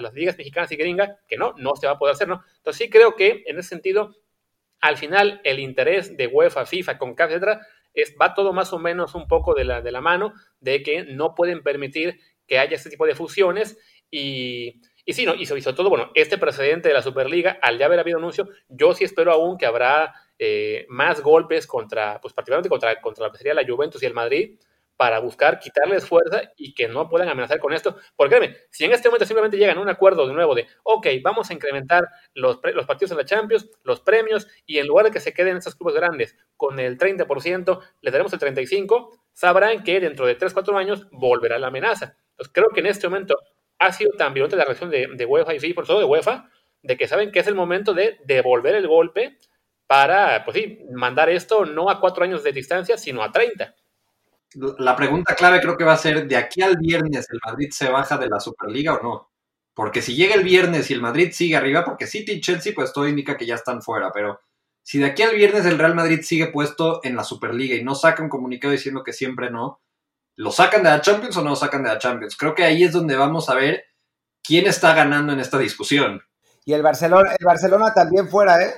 las 0.00 0.14
ligas 0.14 0.36
mexicanas 0.36 0.72
y 0.72 0.76
gringas 0.76 1.10
que 1.28 1.36
no, 1.36 1.54
no 1.58 1.76
se 1.76 1.86
va 1.86 1.92
a 1.92 1.98
poder 1.98 2.14
hacer, 2.14 2.26
¿no? 2.26 2.42
Entonces 2.56 2.86
sí 2.86 2.90
creo 2.90 3.14
que 3.14 3.44
en 3.46 3.58
ese 3.58 3.68
sentido 3.68 4.16
al 4.84 4.98
final 4.98 5.40
el 5.44 5.60
interés 5.60 6.14
de 6.14 6.26
UEFA, 6.26 6.66
FIFA, 6.66 6.98
con 6.98 7.14
etcétera, 7.18 7.66
es, 7.94 8.14
va 8.20 8.34
todo 8.34 8.52
más 8.52 8.74
o 8.74 8.78
menos 8.78 9.14
un 9.14 9.26
poco 9.26 9.54
de 9.54 9.64
la, 9.64 9.80
de 9.80 9.90
la 9.90 10.02
mano 10.02 10.34
de 10.60 10.82
que 10.82 11.04
no 11.04 11.34
pueden 11.34 11.62
permitir 11.62 12.20
que 12.46 12.58
haya 12.58 12.76
este 12.76 12.90
tipo 12.90 13.06
de 13.06 13.14
fusiones 13.14 13.78
y, 14.10 14.82
y 15.06 15.14
sí, 15.14 15.24
¿no? 15.24 15.34
y, 15.34 15.46
sobre, 15.46 15.62
todo, 15.62 15.88
bueno, 15.88 16.10
este 16.14 16.36
precedente 16.36 16.88
de 16.88 16.94
la 16.94 17.00
Superliga, 17.00 17.58
al 17.62 17.78
ya 17.78 17.86
haber 17.86 17.98
habido 17.98 18.18
anuncio, 18.18 18.46
yo 18.68 18.92
sí 18.92 19.04
espero 19.04 19.32
aún 19.32 19.56
que 19.56 19.64
habrá 19.64 20.12
eh, 20.38 20.84
más 20.90 21.22
golpes 21.22 21.66
contra, 21.66 22.20
pues 22.20 22.34
particularmente 22.34 22.68
contra, 22.68 23.00
contra 23.00 23.24
lo 23.24 23.32
que 23.32 23.38
sería 23.38 23.54
la 23.54 23.66
Juventus 23.66 24.02
y 24.02 24.06
el 24.06 24.12
Madrid, 24.12 24.58
para 24.96 25.18
buscar 25.18 25.58
quitarles 25.58 26.06
fuerza 26.06 26.42
y 26.56 26.74
que 26.74 26.88
no 26.88 27.08
puedan 27.08 27.28
amenazar 27.28 27.58
con 27.58 27.72
esto. 27.72 27.96
Porque 28.16 28.36
créeme, 28.36 28.56
si 28.70 28.84
en 28.84 28.92
este 28.92 29.08
momento 29.08 29.26
simplemente 29.26 29.56
llegan 29.56 29.78
a 29.78 29.80
un 29.80 29.88
acuerdo 29.88 30.26
de 30.26 30.34
nuevo 30.34 30.54
de, 30.54 30.66
ok, 30.82 31.06
vamos 31.22 31.50
a 31.50 31.54
incrementar 31.54 32.04
los, 32.34 32.60
los 32.74 32.86
partidos 32.86 33.10
en 33.12 33.18
la 33.18 33.24
Champions, 33.24 33.68
los 33.82 34.00
premios, 34.00 34.46
y 34.66 34.78
en 34.78 34.86
lugar 34.86 35.06
de 35.06 35.10
que 35.10 35.20
se 35.20 35.32
queden 35.32 35.56
estos 35.56 35.74
clubes 35.74 35.96
grandes 35.96 36.36
con 36.56 36.78
el 36.78 36.96
30%, 36.96 37.80
le 38.00 38.10
daremos 38.10 38.32
el 38.32 38.38
35%, 38.38 39.08
sabrán 39.32 39.82
que 39.82 40.00
dentro 40.00 40.26
de 40.26 40.36
3, 40.36 40.52
4 40.52 40.78
años 40.78 41.06
volverá 41.10 41.58
la 41.58 41.68
amenaza. 41.68 42.16
Entonces 42.30 42.52
creo 42.52 42.68
que 42.72 42.80
en 42.80 42.86
este 42.86 43.08
momento 43.08 43.36
ha 43.78 43.92
sido 43.92 44.12
tan 44.12 44.32
violenta 44.32 44.56
la 44.56 44.64
reacción 44.64 44.90
de, 44.90 45.26
UEFA 45.26 45.54
y 45.54 45.60
FIFA, 45.60 45.74
por 45.74 45.86
todo 45.86 45.98
de 45.98 46.04
UEFA, 46.04 46.48
de 46.82 46.96
que 46.96 47.08
saben 47.08 47.32
que 47.32 47.40
es 47.40 47.46
el 47.46 47.54
momento 47.54 47.94
de 47.94 48.18
devolver 48.24 48.76
el 48.76 48.86
golpe 48.86 49.38
para, 49.86 50.44
pues 50.44 50.56
sí, 50.56 50.78
mandar 50.92 51.28
esto 51.28 51.64
no 51.64 51.90
a 51.90 52.00
4 52.00 52.24
años 52.24 52.44
de 52.44 52.52
distancia, 52.52 52.96
sino 52.96 53.22
a 53.22 53.32
30 53.32 53.74
la 54.54 54.96
pregunta 54.96 55.34
clave 55.34 55.60
creo 55.60 55.76
que 55.76 55.84
va 55.84 55.94
a 55.94 55.98
ser, 55.98 56.26
¿de 56.26 56.36
aquí 56.36 56.62
al 56.62 56.76
viernes 56.76 57.26
el 57.30 57.40
Madrid 57.44 57.70
se 57.72 57.88
baja 57.88 58.16
de 58.16 58.28
la 58.28 58.40
Superliga 58.40 58.94
o 58.94 59.02
no? 59.02 59.30
Porque 59.74 60.02
si 60.02 60.14
llega 60.14 60.34
el 60.34 60.44
viernes 60.44 60.90
y 60.90 60.94
el 60.94 61.02
Madrid 61.02 61.30
sigue 61.32 61.56
arriba, 61.56 61.84
porque 61.84 62.06
City 62.06 62.32
y 62.32 62.40
Chelsea 62.40 62.72
pues 62.74 62.92
todo 62.92 63.08
indica 63.08 63.36
que 63.36 63.46
ya 63.46 63.56
están 63.56 63.82
fuera, 63.82 64.12
pero 64.12 64.40
si 64.82 64.98
de 64.98 65.06
aquí 65.06 65.22
al 65.22 65.34
viernes 65.34 65.64
el 65.64 65.78
Real 65.78 65.94
Madrid 65.94 66.20
sigue 66.22 66.48
puesto 66.48 67.00
en 67.02 67.16
la 67.16 67.24
Superliga 67.24 67.74
y 67.74 67.82
no 67.82 67.94
saca 67.94 68.22
un 68.22 68.28
comunicado 68.28 68.72
diciendo 68.72 69.02
que 69.02 69.12
siempre 69.12 69.50
no, 69.50 69.80
¿lo 70.36 70.52
sacan 70.52 70.82
de 70.82 70.90
la 70.90 71.00
Champions 71.00 71.36
o 71.36 71.42
no 71.42 71.50
lo 71.50 71.56
sacan 71.56 71.82
de 71.82 71.88
la 71.88 71.98
Champions? 71.98 72.36
Creo 72.36 72.54
que 72.54 72.64
ahí 72.64 72.84
es 72.84 72.92
donde 72.92 73.16
vamos 73.16 73.48
a 73.48 73.54
ver 73.54 73.84
quién 74.42 74.66
está 74.66 74.94
ganando 74.94 75.32
en 75.32 75.40
esta 75.40 75.58
discusión. 75.58 76.22
Y 76.66 76.72
el 76.72 76.82
Barcelona, 76.82 77.34
el 77.38 77.44
Barcelona 77.44 77.92
también 77.92 78.28
fuera, 78.28 78.62
¿eh? 78.62 78.74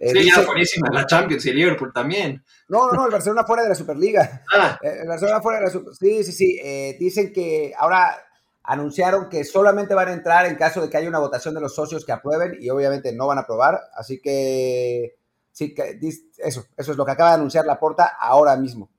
Eh, 0.00 0.10
sí, 0.10 0.18
dice, 0.20 0.40
ya 0.40 0.46
buenísima, 0.46 0.88
la 0.92 1.06
Champions 1.06 1.44
y 1.44 1.50
el 1.50 1.56
Liverpool 1.56 1.92
también. 1.92 2.44
No, 2.68 2.86
no, 2.86 2.92
no, 2.92 3.06
el 3.06 3.12
Barcelona 3.12 3.44
fuera 3.44 3.64
de 3.64 3.70
la 3.70 3.74
Superliga. 3.74 4.42
Ah. 4.54 4.78
Eh, 4.80 4.98
el 5.02 5.08
Barcelona 5.08 5.40
fuera 5.40 5.58
de 5.58 5.64
la 5.64 5.70
Superliga. 5.70 5.96
Sí, 5.98 6.24
sí, 6.24 6.32
sí. 6.32 6.60
Eh, 6.62 6.96
dicen 7.00 7.32
que 7.32 7.72
ahora 7.76 8.16
anunciaron 8.62 9.28
que 9.28 9.42
solamente 9.42 9.94
van 9.94 10.08
a 10.08 10.12
entrar 10.12 10.46
en 10.46 10.54
caso 10.54 10.80
de 10.80 10.88
que 10.88 10.96
haya 10.96 11.08
una 11.08 11.18
votación 11.18 11.52
de 11.54 11.60
los 11.60 11.74
socios 11.74 12.04
que 12.04 12.12
aprueben 12.12 12.56
y 12.60 12.70
obviamente 12.70 13.12
no 13.12 13.26
van 13.26 13.38
a 13.38 13.40
aprobar. 13.40 13.80
Así 13.96 14.20
que, 14.20 15.16
sí, 15.50 15.74
que, 15.74 15.98
eso, 16.36 16.64
eso 16.76 16.92
es 16.92 16.96
lo 16.96 17.04
que 17.04 17.12
acaba 17.12 17.30
de 17.30 17.36
anunciar 17.36 17.64
la 17.64 17.80
porta 17.80 18.16
ahora 18.20 18.56
mismo. 18.56 18.90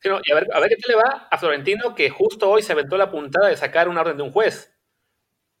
Sí, 0.00 0.08
no, 0.08 0.20
y 0.24 0.32
a 0.32 0.36
ver, 0.36 0.48
a 0.54 0.60
ver 0.60 0.70
qué 0.70 0.88
le 0.88 0.96
va 0.96 1.28
a 1.30 1.36
Florentino, 1.36 1.94
que 1.94 2.08
justo 2.08 2.48
hoy 2.48 2.62
se 2.62 2.72
aventó 2.72 2.96
la 2.96 3.10
puntada 3.10 3.48
de 3.48 3.56
sacar 3.58 3.90
una 3.90 4.00
orden 4.00 4.16
de 4.16 4.22
un 4.22 4.32
juez 4.32 4.72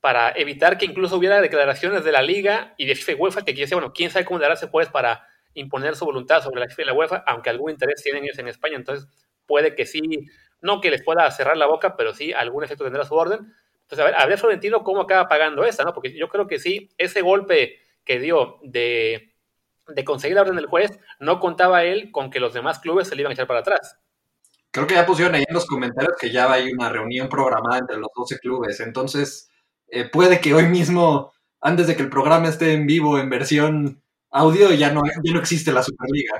para 0.00 0.32
evitar 0.32 0.78
que 0.78 0.86
incluso 0.86 1.16
hubiera 1.16 1.40
declaraciones 1.40 2.04
de 2.04 2.12
la 2.12 2.22
Liga 2.22 2.74
y 2.76 2.86
de 2.86 2.94
FIFA 2.94 3.12
y 3.12 3.14
UEFA 3.16 3.44
que 3.44 3.52
decía, 3.52 3.76
bueno, 3.76 3.92
quién 3.92 4.10
sabe 4.10 4.24
cómo 4.24 4.38
dará 4.38 4.54
ese 4.54 4.68
juez 4.68 4.88
para 4.88 5.26
imponer 5.54 5.96
su 5.96 6.04
voluntad 6.04 6.42
sobre 6.42 6.60
la 6.60 6.68
FIFA 6.68 6.82
y 6.82 6.84
la 6.86 6.92
UEFA, 6.94 7.24
aunque 7.26 7.50
algún 7.50 7.70
interés 7.70 8.02
tienen 8.02 8.24
ellos 8.24 8.38
en 8.38 8.48
España, 8.48 8.76
entonces 8.76 9.08
puede 9.46 9.74
que 9.74 9.84
sí, 9.84 10.00
no 10.60 10.80
que 10.80 10.90
les 10.90 11.02
pueda 11.02 11.30
cerrar 11.30 11.56
la 11.56 11.66
boca, 11.66 11.96
pero 11.96 12.14
sí 12.14 12.32
algún 12.32 12.64
efecto 12.64 12.84
tendrá 12.84 13.04
su 13.04 13.14
orden. 13.14 13.52
Entonces, 13.82 13.98
a 13.98 14.04
ver, 14.04 14.14
a 14.14 14.26
ver 14.26 14.38
Florentino 14.38 14.84
cómo 14.84 15.02
acaba 15.02 15.28
pagando 15.28 15.64
esta, 15.64 15.84
¿no? 15.84 15.92
Porque 15.92 16.16
yo 16.16 16.28
creo 16.28 16.46
que 16.46 16.58
sí, 16.58 16.90
ese 16.96 17.20
golpe 17.22 17.80
que 18.04 18.18
dio 18.18 18.58
de, 18.62 19.34
de 19.88 20.04
conseguir 20.04 20.36
la 20.36 20.42
orden 20.42 20.56
del 20.56 20.66
juez, 20.66 20.98
no 21.18 21.40
contaba 21.40 21.84
él 21.84 22.10
con 22.12 22.30
que 22.30 22.40
los 22.40 22.54
demás 22.54 22.78
clubes 22.78 23.08
se 23.08 23.16
le 23.16 23.22
iban 23.22 23.30
a 23.30 23.34
echar 23.34 23.46
para 23.46 23.60
atrás. 23.60 23.98
Creo 24.70 24.86
que 24.86 24.94
ya 24.94 25.04
pusieron 25.04 25.34
ahí 25.34 25.44
en 25.46 25.54
los 25.54 25.66
comentarios 25.66 26.14
que 26.18 26.30
ya 26.30 26.50
hay 26.50 26.72
una 26.72 26.88
reunión 26.88 27.28
programada 27.28 27.78
entre 27.78 27.96
los 27.96 28.08
12 28.14 28.38
clubes, 28.38 28.78
entonces 28.80 29.49
eh, 29.90 30.08
puede 30.08 30.40
que 30.40 30.54
hoy 30.54 30.66
mismo, 30.66 31.32
antes 31.60 31.86
de 31.86 31.96
que 31.96 32.02
el 32.02 32.10
programa 32.10 32.48
esté 32.48 32.74
en 32.74 32.86
vivo 32.86 33.18
en 33.18 33.30
versión 33.30 34.02
audio, 34.30 34.72
ya 34.72 34.92
no, 34.92 35.02
ya 35.04 35.32
no 35.32 35.40
existe 35.40 35.72
la 35.72 35.82
Superliga. 35.82 36.34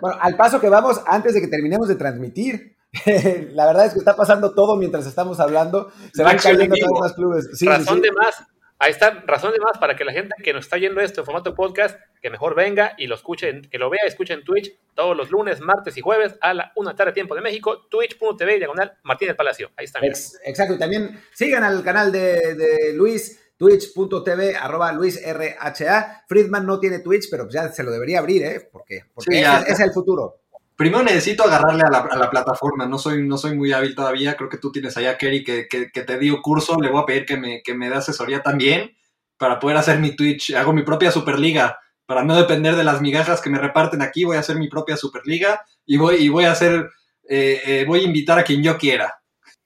Bueno, 0.00 0.18
al 0.20 0.36
paso 0.36 0.60
que 0.60 0.68
vamos, 0.68 1.00
antes 1.06 1.34
de 1.34 1.40
que 1.40 1.48
terminemos 1.48 1.88
de 1.88 1.96
transmitir, 1.96 2.76
la 3.52 3.66
verdad 3.66 3.86
es 3.86 3.92
que 3.92 3.98
está 3.98 4.16
pasando 4.16 4.54
todo 4.54 4.76
mientras 4.76 5.06
estamos 5.06 5.40
hablando. 5.40 5.90
Se 6.12 6.22
van 6.22 6.38
cayendo 6.38 6.74
todos 6.76 7.00
más 7.00 7.12
clubes. 7.12 7.50
Sí, 7.54 7.66
Razón 7.66 7.96
sí. 7.96 8.02
de 8.02 8.12
más. 8.12 8.34
Ahí 8.78 8.90
está, 8.90 9.22
razón 9.26 9.52
de 9.52 9.60
más 9.60 9.78
para 9.78 9.94
que 9.94 10.04
la 10.04 10.12
gente 10.12 10.34
que 10.42 10.52
nos 10.52 10.64
está 10.64 10.76
yendo 10.78 11.00
esto 11.00 11.20
en 11.20 11.24
formato 11.24 11.54
podcast, 11.54 11.98
que 12.20 12.28
mejor 12.28 12.54
venga 12.54 12.94
y 12.98 13.06
lo 13.06 13.14
escuche, 13.14 13.62
que 13.70 13.78
lo 13.78 13.88
vea 13.88 14.00
y 14.04 14.08
escuche 14.08 14.34
en 14.34 14.44
Twitch 14.44 14.76
todos 14.94 15.16
los 15.16 15.30
lunes, 15.30 15.60
martes 15.60 15.96
y 15.96 16.00
jueves 16.00 16.36
a 16.40 16.54
la 16.54 16.72
una 16.76 16.94
tarde 16.94 17.12
tiempo 17.12 17.34
de 17.34 17.40
México, 17.40 17.86
twitch.tv 17.88 18.58
diagonal 18.58 18.98
Martín 19.04 19.28
del 19.28 19.36
Palacio. 19.36 19.70
Ahí 19.76 19.84
está. 19.84 20.00
Ex, 20.02 20.40
exacto, 20.44 20.74
y 20.74 20.78
también 20.78 21.20
sigan 21.32 21.62
al 21.62 21.82
canal 21.84 22.10
de, 22.10 22.54
de 22.54 22.92
Luis, 22.94 23.52
twitch.tv 23.56 24.56
arroba 24.56 24.92
Luis 24.92 25.20
RHA. 25.24 26.24
Friedman 26.28 26.66
no 26.66 26.80
tiene 26.80 26.98
Twitch, 26.98 27.28
pero 27.30 27.48
ya 27.48 27.68
se 27.68 27.84
lo 27.84 27.90
debería 27.90 28.18
abrir, 28.18 28.42
¿eh? 28.42 28.68
Porque, 28.70 29.04
porque 29.14 29.36
sí, 29.36 29.44
es 29.68 29.80
el 29.80 29.92
futuro. 29.92 30.43
Primero 30.76 31.04
necesito 31.04 31.44
agarrarle 31.44 31.82
a 31.84 31.90
la, 31.90 32.30
plataforma, 32.30 32.86
no 32.86 32.98
soy, 32.98 33.26
no 33.26 33.38
soy 33.38 33.56
muy 33.56 33.72
hábil 33.72 33.94
todavía, 33.94 34.36
creo 34.36 34.48
que 34.48 34.58
tú 34.58 34.72
tienes 34.72 34.96
allá 34.96 35.12
a 35.12 35.18
Kerry 35.18 35.44
que, 35.44 35.66
te 35.66 36.18
dio 36.18 36.42
curso, 36.42 36.80
le 36.80 36.90
voy 36.90 37.02
a 37.02 37.06
pedir 37.06 37.26
que 37.26 37.36
me, 37.36 37.62
que 37.62 37.74
me 37.74 37.88
dé 37.88 37.96
asesoría 37.96 38.42
también 38.42 38.96
para 39.36 39.58
poder 39.58 39.76
hacer 39.76 39.98
mi 39.98 40.14
Twitch, 40.16 40.54
hago 40.54 40.72
mi 40.72 40.82
propia 40.82 41.10
Superliga, 41.10 41.78
para 42.06 42.22
no 42.22 42.36
depender 42.36 42.76
de 42.76 42.84
las 42.84 43.00
migajas 43.00 43.40
que 43.40 43.50
me 43.50 43.58
reparten 43.58 44.02
aquí, 44.02 44.24
voy 44.24 44.36
a 44.36 44.40
hacer 44.40 44.56
mi 44.56 44.68
propia 44.68 44.96
Superliga 44.96 45.64
y 45.86 45.96
voy, 45.96 46.16
y 46.16 46.28
voy 46.28 46.44
a 46.44 46.52
hacer, 46.52 46.90
eh, 47.28 47.60
eh, 47.64 47.84
voy 47.86 48.00
a 48.00 48.04
invitar 48.04 48.38
a 48.38 48.44
quien 48.44 48.62
yo 48.62 48.76
quiera. 48.76 49.14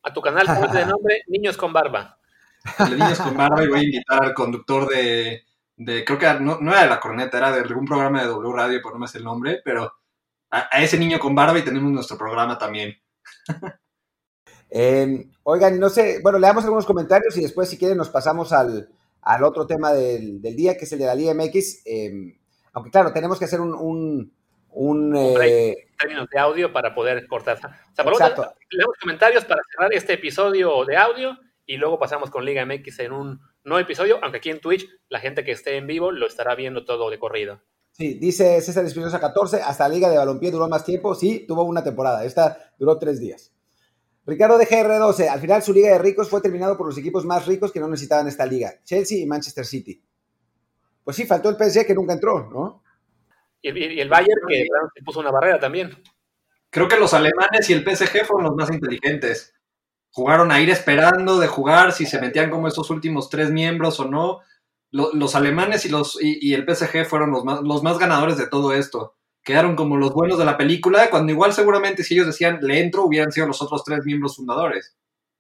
A 0.03 0.13
tu 0.13 0.21
canal, 0.21 0.47
¿cómo 0.47 0.69
de 0.69 0.87
nombre? 0.87 1.23
Niños 1.27 1.57
con 1.57 1.73
Barba. 1.73 2.19
De 2.79 2.97
Niños 2.97 3.19
con 3.19 3.37
Barba 3.37 3.65
y 3.65 3.69
voy 3.69 3.81
a 3.81 3.85
invitar 3.85 4.23
al 4.23 4.35
conductor 4.35 4.89
de, 4.89 5.45
de 5.77 6.05
creo 6.05 6.19
que 6.19 6.41
no, 6.41 6.59
era 6.61 6.83
de 6.83 6.89
la 6.89 7.01
corneta, 7.01 7.39
era 7.39 7.53
de 7.53 7.61
algún 7.61 7.87
programa 7.87 8.21
de 8.21 8.29
W 8.29 8.53
Radio, 8.53 8.81
por 8.83 8.93
no 8.93 8.99
me 8.99 9.09
sé 9.09 9.19
el 9.19 9.25
nombre, 9.25 9.61
pero 9.65 9.93
a, 10.51 10.83
ese 10.83 10.99
niño 10.99 11.19
con 11.19 11.35
barba 11.35 11.59
y 11.59 11.65
tenemos 11.65 11.91
nuestro 11.91 12.17
programa 12.17 12.59
también. 12.59 12.97
Em, 14.71 15.33
oigan, 15.45 15.81
no 15.81 15.89
sé, 15.89 16.21
bueno, 16.23 16.39
leamos 16.39 16.63
algunos 16.65 16.85
comentarios 16.85 17.35
y 17.39 17.41
después, 17.41 17.71
si 17.71 17.79
quieren, 17.79 17.97
nos 17.97 18.11
pasamos 18.11 18.53
al, 18.53 18.91
otro 19.43 19.67
tema 19.67 19.95
del, 19.95 20.43
día, 20.43 20.77
que 20.77 20.85
es 20.85 20.93
el 20.93 20.99
de 20.99 21.07
la 21.07 21.15
Liga 21.15 21.33
MX. 21.33 21.83
Em, 21.87 22.39
aunque, 22.75 22.91
claro, 22.91 23.13
tenemos 23.13 23.39
que 23.39 23.47
hacer 23.47 23.63
un. 23.63 23.73
un, 23.75 24.33
un 24.71 25.17
eh, 25.17 25.89
términos 25.99 26.29
de 26.31 26.39
audio 26.39 26.73
para 26.73 26.95
poder 26.95 27.27
cortar. 27.27 27.57
O 27.57 27.95
sea, 27.95 28.05
por 28.05 28.13
Exacto. 28.13 28.53
leemos 28.71 28.97
comentarios 29.01 29.45
para 29.45 29.63
cerrar 29.71 29.93
este 29.95 30.13
episodio 30.13 30.85
de 30.85 30.97
audio 30.97 31.39
y 31.65 31.77
luego 31.77 31.99
pasamos 31.99 32.31
con 32.31 32.45
Liga 32.45 32.65
MX 32.65 32.99
en 33.01 33.13
un 33.13 33.41
nuevo 33.65 33.81
episodio, 33.81 34.19
aunque 34.23 34.39
aquí 34.39 34.51
en 34.51 34.61
Twitch 34.61 34.89
la 35.09 35.21
gente 35.21 35.45
que 35.45 35.53
esté 35.53 35.77
en 35.77 35.87
vivo 35.87 36.13
lo 36.13 36.27
estará 36.27 36.55
viendo 36.55 36.85
todo 36.85 37.11
de 37.11 37.19
corrido. 37.19 37.63
Sí, 37.99 38.15
dice 38.15 38.61
César 38.61 38.85
Espinosa 38.85 39.19
14, 39.19 39.61
hasta 39.61 39.89
la 39.89 39.95
Liga 39.95 40.09
de 40.09 40.17
Balompié 40.17 40.53
duró 40.53 40.69
más 40.69 40.85
tiempo, 40.85 41.17
sí, 41.17 41.45
tuvo 41.49 41.65
una 41.65 41.83
temporada, 41.83 42.25
esta 42.25 42.73
duró 42.79 42.97
tres 42.97 43.19
días. 43.19 43.53
Ricardo 44.25 44.57
de 44.57 44.69
GR12, 44.69 45.29
al 45.29 45.41
final 45.41 45.65
su 45.65 45.73
liga 45.73 45.91
de 45.91 45.99
ricos 45.99 46.29
fue 46.29 46.41
terminado 46.41 46.77
por 46.77 46.87
los 46.87 46.97
equipos 46.97 47.25
más 47.25 47.47
ricos 47.47 47.73
que 47.73 47.81
no 47.81 47.89
necesitaban 47.89 48.29
esta 48.29 48.47
liga, 48.47 48.75
Chelsea 48.85 49.19
y 49.19 49.27
Manchester 49.27 49.67
City. 49.67 50.01
Pues 51.03 51.17
sí, 51.17 51.27
faltó 51.27 51.49
el 51.49 51.57
PSG 51.57 51.87
que 51.87 51.95
nunca 51.95 52.13
entró, 52.13 52.49
¿no? 52.49 52.85
Y 53.61 53.71
el, 53.71 54.09
Bayern 54.09 54.43
que 54.47 55.03
puso 55.05 55.19
una 55.19 55.33
barrera 55.33 55.59
también. 55.59 55.91
Creo 56.71 56.87
que 56.87 57.01
los 57.01 57.13
alemanes 57.15 57.69
y 57.69 57.73
el 57.73 57.83
PSG 57.83 58.25
fueron 58.25 58.45
los 58.45 58.55
más 58.55 58.71
inteligentes. 58.71 59.55
Jugaron 60.13 60.53
a 60.53 60.61
ir 60.61 60.71
esperando 60.71 61.41
de 61.41 61.49
jugar 61.49 61.93
si 61.93 62.07
se 62.07 62.21
metían 62.21 62.49
como 62.49 62.69
esos 62.69 62.91
últimos 62.91 63.29
tres 63.29 63.51
miembros 63.51 63.99
o 63.99 64.05
no 64.05 64.43
los 64.91 65.35
alemanes 65.35 65.85
y, 65.85 65.89
los, 65.89 66.19
y, 66.21 66.55
el 66.55 66.65
PSG 66.65 67.05
fueron 67.05 67.31
los 67.31 67.45
más, 67.45 67.61
los 67.63 67.83
más 67.83 67.99
ganadores 67.99 68.37
de 68.39 68.49
todo 68.49 68.73
esto. 68.73 69.17
Quedaron 69.43 69.77
como 69.77 69.97
los 69.97 70.13
buenos 70.13 70.39
de 70.39 70.45
la 70.45 70.57
película, 70.57 71.11
cuando 71.11 71.33
igual 71.33 71.53
seguramente 71.53 72.03
si 72.05 72.15
ellos 72.15 72.27
decían 72.27 72.59
le 72.63 72.81
entro, 72.81 73.05
hubieran 73.05 73.33
sido 73.33 73.47
los 73.47 73.63
otros 73.63 73.85
tres 73.85 74.05
miembros 74.05 74.37
fundadores. 74.37 74.97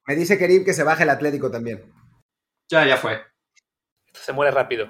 Me 0.06 0.16
dice 0.16 0.38
Kerim 0.38 0.64
que 0.64 0.74
se 0.74 0.84
baje 0.84 1.02
el 1.02 1.10
Atlético 1.10 1.50
también. 1.50 1.92
Ya, 2.70 2.86
ya 2.86 2.96
fue. 2.96 3.20
Se 4.12 4.32
muere 4.32 4.50
rápido. 4.50 4.88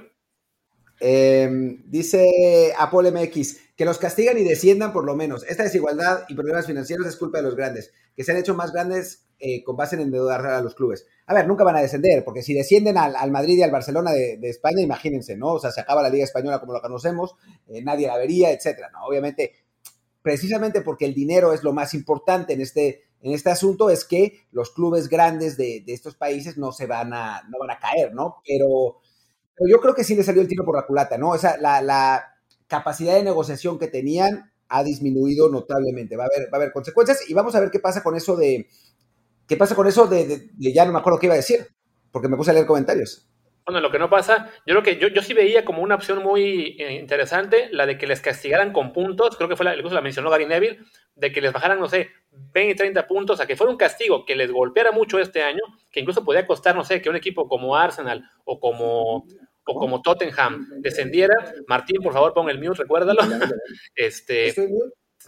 Em, 1.00 1.82
dice 1.86 2.72
Apol 2.76 3.12
MX 3.12 3.56
que 3.76 3.84
los 3.84 3.98
castigan 3.98 4.36
y 4.38 4.42
desciendan 4.42 4.92
por 4.92 5.04
lo 5.04 5.14
menos. 5.14 5.44
Esta 5.48 5.62
desigualdad 5.62 6.24
y 6.28 6.34
problemas 6.34 6.66
financieros 6.66 7.06
es 7.06 7.16
culpa 7.16 7.38
de 7.38 7.44
los 7.44 7.54
grandes, 7.54 7.92
que 8.16 8.24
se 8.24 8.32
han 8.32 8.38
hecho 8.38 8.54
más 8.54 8.72
grandes 8.72 9.28
eh, 9.38 9.62
con 9.62 9.76
base 9.76 9.94
en 9.94 10.02
endeudar 10.02 10.44
a 10.44 10.60
los 10.60 10.74
clubes. 10.74 11.06
A 11.26 11.34
ver, 11.34 11.46
nunca 11.46 11.62
van 11.62 11.76
a 11.76 11.80
descender, 11.80 12.24
porque 12.24 12.42
si 12.42 12.54
descienden 12.54 12.98
al, 12.98 13.30
Madrid 13.30 13.56
y 13.56 13.62
al 13.62 13.70
Barcelona 13.70 14.10
de, 14.10 14.40
España, 14.42 14.82
imagínense, 14.82 15.36
¿no? 15.36 15.52
O 15.52 15.60
sea, 15.60 15.70
se 15.70 15.80
acaba 15.80 16.02
la 16.02 16.10
Liga 16.10 16.24
Española 16.24 16.58
como 16.58 16.72
lo 16.72 16.80
conocemos, 16.80 17.36
eh, 17.68 17.80
nadie 17.82 18.08
la 18.08 18.16
vería, 18.16 18.50
etcétera, 18.50 18.90
¿no? 18.90 19.04
Obviamente, 19.04 19.52
precisamente 20.22 20.80
porque 20.80 21.04
el 21.04 21.14
dinero 21.14 21.52
es 21.52 21.62
lo 21.62 21.72
más 21.72 21.94
importante 21.94 22.54
en 22.54 22.62
este, 22.62 23.04
en 23.20 23.32
este 23.32 23.50
asunto, 23.50 23.90
es 23.90 24.04
que 24.04 24.40
los 24.50 24.70
clubes 24.70 25.08
grandes 25.08 25.56
de, 25.56 25.84
estos 25.86 26.16
países 26.16 26.58
no 26.58 26.72
se 26.72 26.86
van 26.86 27.12
a, 27.12 27.44
no 27.48 27.58
van 27.60 27.70
a 27.70 27.78
caer, 27.78 28.12
¿no? 28.14 28.42
Pero, 28.44 28.98
yo 29.66 29.80
creo 29.80 29.94
que 29.94 30.04
sí 30.04 30.14
le 30.14 30.22
salió 30.22 30.42
el 30.42 30.48
tiro 30.48 30.64
por 30.64 30.76
la 30.76 30.86
culata, 30.86 31.18
¿no? 31.18 31.30
O 31.30 31.38
sea, 31.38 31.56
la, 31.58 31.80
la 31.82 32.36
capacidad 32.66 33.14
de 33.14 33.22
negociación 33.22 33.78
que 33.78 33.88
tenían 33.88 34.52
ha 34.68 34.84
disminuido 34.84 35.48
notablemente. 35.48 36.16
Va 36.16 36.24
a 36.24 36.28
haber, 36.34 36.52
va 36.52 36.58
a 36.58 36.60
haber 36.60 36.72
consecuencias 36.72 37.28
y 37.28 37.34
vamos 37.34 37.54
a 37.54 37.60
ver 37.60 37.70
qué 37.70 37.80
pasa 37.80 38.02
con 38.02 38.14
eso 38.14 38.36
de, 38.36 38.68
¿Qué 39.48 39.56
pasa 39.56 39.74
con 39.74 39.86
eso 39.86 40.06
de, 40.06 40.50
ya 40.58 40.84
no 40.84 40.92
me 40.92 40.98
acuerdo 40.98 41.18
qué 41.18 41.26
iba 41.26 41.32
a 41.32 41.38
decir? 41.38 41.66
Porque 42.12 42.28
me 42.28 42.36
puse 42.36 42.50
a 42.50 42.54
leer 42.54 42.66
comentarios. 42.66 43.26
Bueno, 43.64 43.80
lo 43.80 43.90
que 43.90 43.98
no 43.98 44.10
pasa, 44.10 44.50
yo 44.66 44.74
creo 44.74 44.82
que 44.82 44.96
yo, 44.98 45.08
yo 45.08 45.22
sí 45.22 45.32
veía 45.32 45.64
como 45.64 45.82
una 45.82 45.94
opción 45.94 46.22
muy 46.22 46.76
eh, 46.78 46.94
interesante 47.00 47.68
la 47.72 47.86
de 47.86 47.98
que 47.98 48.06
les 48.06 48.20
castigaran 48.20 48.72
con 48.72 48.92
puntos, 48.92 49.36
creo 49.36 49.48
que 49.48 49.56
fue 49.56 49.64
la, 49.64 49.74
incluso 49.74 49.94
la 49.94 50.00
mencionó 50.02 50.30
Gary 50.30 50.46
Neville, 50.46 50.78
de 51.14 51.32
que 51.32 51.40
les 51.40 51.52
bajaran, 51.52 51.80
no 51.80 51.88
sé, 51.88 52.10
20, 52.30 52.76
30 52.76 53.06
puntos, 53.06 53.40
a 53.40 53.46
que 53.46 53.56
fuera 53.56 53.70
un 53.70 53.78
castigo 53.78 54.24
que 54.26 54.36
les 54.36 54.50
golpeara 54.50 54.92
mucho 54.92 55.18
este 55.18 55.42
año, 55.42 55.62
que 55.90 56.00
incluso 56.00 56.24
podía 56.24 56.46
costar, 56.46 56.76
no 56.76 56.84
sé, 56.84 57.00
que 57.00 57.10
un 57.10 57.16
equipo 57.16 57.48
como 57.48 57.76
Arsenal 57.76 58.30
o 58.44 58.60
como, 58.60 59.26
o 59.68 59.74
como 59.74 60.00
Tottenham 60.02 60.66
descendiera. 60.80 61.34
Martín, 61.66 62.02
por 62.02 62.12
favor, 62.12 62.32
pon 62.32 62.48
el 62.48 62.58
mute, 62.58 62.82
recuérdalo. 62.82 63.20
este, 63.94 64.54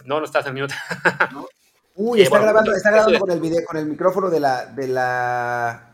no, 0.05 0.19
no 0.19 0.25
estás 0.25 0.47
en 0.47 0.55
mute. 0.55 0.73
Uy, 1.95 2.21
está 2.21 2.39
grabando, 2.39 2.71
está 2.73 2.89
grabando 2.89 3.19
con 3.19 3.31
el 3.31 3.39
video, 3.39 3.63
con 3.65 3.77
el 3.77 3.85
micrófono 3.85 4.29
de 4.29 4.39
la, 4.39 4.65
de 4.65 4.87
la 4.87 5.91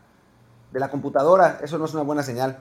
de 0.70 0.80
la 0.80 0.90
computadora. 0.90 1.60
Eso 1.62 1.78
no 1.78 1.84
es 1.84 1.94
una 1.94 2.02
buena 2.02 2.22
señal. 2.22 2.58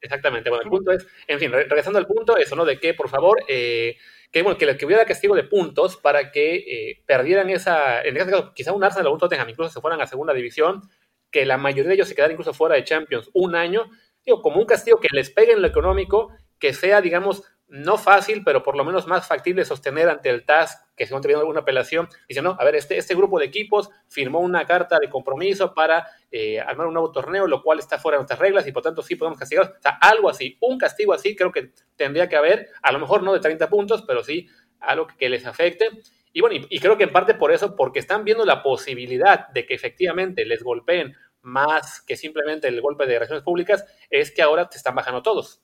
Exactamente. 0.00 0.50
Bueno, 0.50 0.64
el 0.64 0.70
punto 0.70 0.92
es, 0.92 1.06
en 1.26 1.38
fin, 1.38 1.50
regresando 1.52 1.98
al 1.98 2.06
punto, 2.06 2.36
eso, 2.36 2.54
¿no? 2.54 2.64
De 2.64 2.78
que, 2.78 2.94
por 2.94 3.08
favor, 3.08 3.42
eh, 3.48 3.96
que, 4.30 4.42
bueno, 4.42 4.58
que, 4.58 4.76
que, 4.76 4.86
hubiera 4.86 5.04
castigo 5.04 5.34
de 5.34 5.44
puntos 5.44 5.96
para 5.96 6.30
que 6.30 6.56
eh, 6.56 7.02
perdieran 7.06 7.50
esa, 7.50 8.02
en 8.02 8.16
este 8.16 8.30
caso, 8.30 8.52
quizá 8.54 8.72
un 8.72 8.84
Arsenal 8.84 9.08
o 9.08 9.12
un 9.12 9.18
Tottenham 9.18 9.48
incluso 9.48 9.72
se 9.72 9.80
fueran 9.80 10.00
a 10.00 10.06
segunda 10.06 10.32
división, 10.32 10.82
que 11.30 11.44
la 11.44 11.58
mayoría 11.58 11.88
de 11.88 11.94
ellos 11.94 12.08
se 12.08 12.14
quedaran 12.14 12.32
incluso 12.32 12.54
fuera 12.54 12.76
de 12.76 12.84
Champions 12.84 13.30
un 13.32 13.54
año, 13.54 13.90
digo, 14.26 14.42
como 14.42 14.58
un 14.58 14.66
castigo 14.66 14.98
que 15.00 15.08
les 15.12 15.30
pegue 15.30 15.52
en 15.52 15.62
lo 15.62 15.68
económico, 15.68 16.30
que 16.58 16.74
sea, 16.74 17.00
digamos, 17.00 17.44
no 17.68 17.98
fácil, 17.98 18.42
pero 18.44 18.62
por 18.62 18.76
lo 18.76 18.84
menos 18.84 19.06
más 19.06 19.26
factible 19.26 19.64
sostener 19.64 20.08
ante 20.08 20.30
el 20.30 20.44
TAS 20.44 20.84
que 20.96 21.04
se 21.04 21.14
ha 21.14 21.20
tenido 21.20 21.40
alguna 21.40 21.60
apelación. 21.60 22.08
Dice, 22.28 22.40
no, 22.40 22.56
a 22.58 22.64
ver, 22.64 22.76
este, 22.76 22.96
este 22.96 23.14
grupo 23.14 23.38
de 23.38 23.46
equipos 23.46 23.90
firmó 24.08 24.40
una 24.40 24.64
carta 24.64 24.98
de 25.00 25.10
compromiso 25.10 25.74
para 25.74 26.06
eh, 26.30 26.60
armar 26.60 26.86
un 26.86 26.94
nuevo 26.94 27.10
torneo, 27.10 27.46
lo 27.46 27.62
cual 27.62 27.78
está 27.78 27.98
fuera 27.98 28.16
de 28.16 28.20
nuestras 28.20 28.38
reglas 28.38 28.66
y 28.66 28.72
por 28.72 28.82
tanto 28.82 29.02
sí 29.02 29.16
podemos 29.16 29.38
castigar. 29.38 29.74
O 29.78 29.82
sea, 29.82 29.98
algo 30.00 30.28
así, 30.28 30.56
un 30.60 30.78
castigo 30.78 31.12
así 31.12 31.34
creo 31.34 31.50
que 31.50 31.72
tendría 31.96 32.28
que 32.28 32.36
haber, 32.36 32.68
a 32.82 32.92
lo 32.92 33.00
mejor 33.00 33.22
no 33.22 33.32
de 33.32 33.40
30 33.40 33.68
puntos, 33.68 34.04
pero 34.06 34.22
sí 34.22 34.48
algo 34.80 35.08
que, 35.18 35.28
les 35.28 35.44
afecte. 35.44 35.88
Y 36.32 36.40
bueno, 36.42 36.66
y 36.68 36.78
creo 36.78 36.96
que 36.96 37.04
en 37.04 37.12
parte 37.12 37.34
por 37.34 37.50
eso, 37.50 37.74
porque 37.74 37.98
están 37.98 38.24
viendo 38.24 38.44
la 38.44 38.62
posibilidad 38.62 39.48
de 39.48 39.66
que 39.66 39.74
efectivamente 39.74 40.44
les 40.44 40.62
golpeen 40.62 41.16
más 41.46 42.02
que 42.02 42.16
simplemente 42.16 42.68
el 42.68 42.80
golpe 42.80 43.06
de 43.06 43.14
relaciones 43.14 43.44
públicas, 43.44 43.84
es 44.10 44.32
que 44.32 44.42
ahora 44.42 44.68
te 44.68 44.76
están 44.76 44.94
bajando 44.94 45.22
todos. 45.22 45.62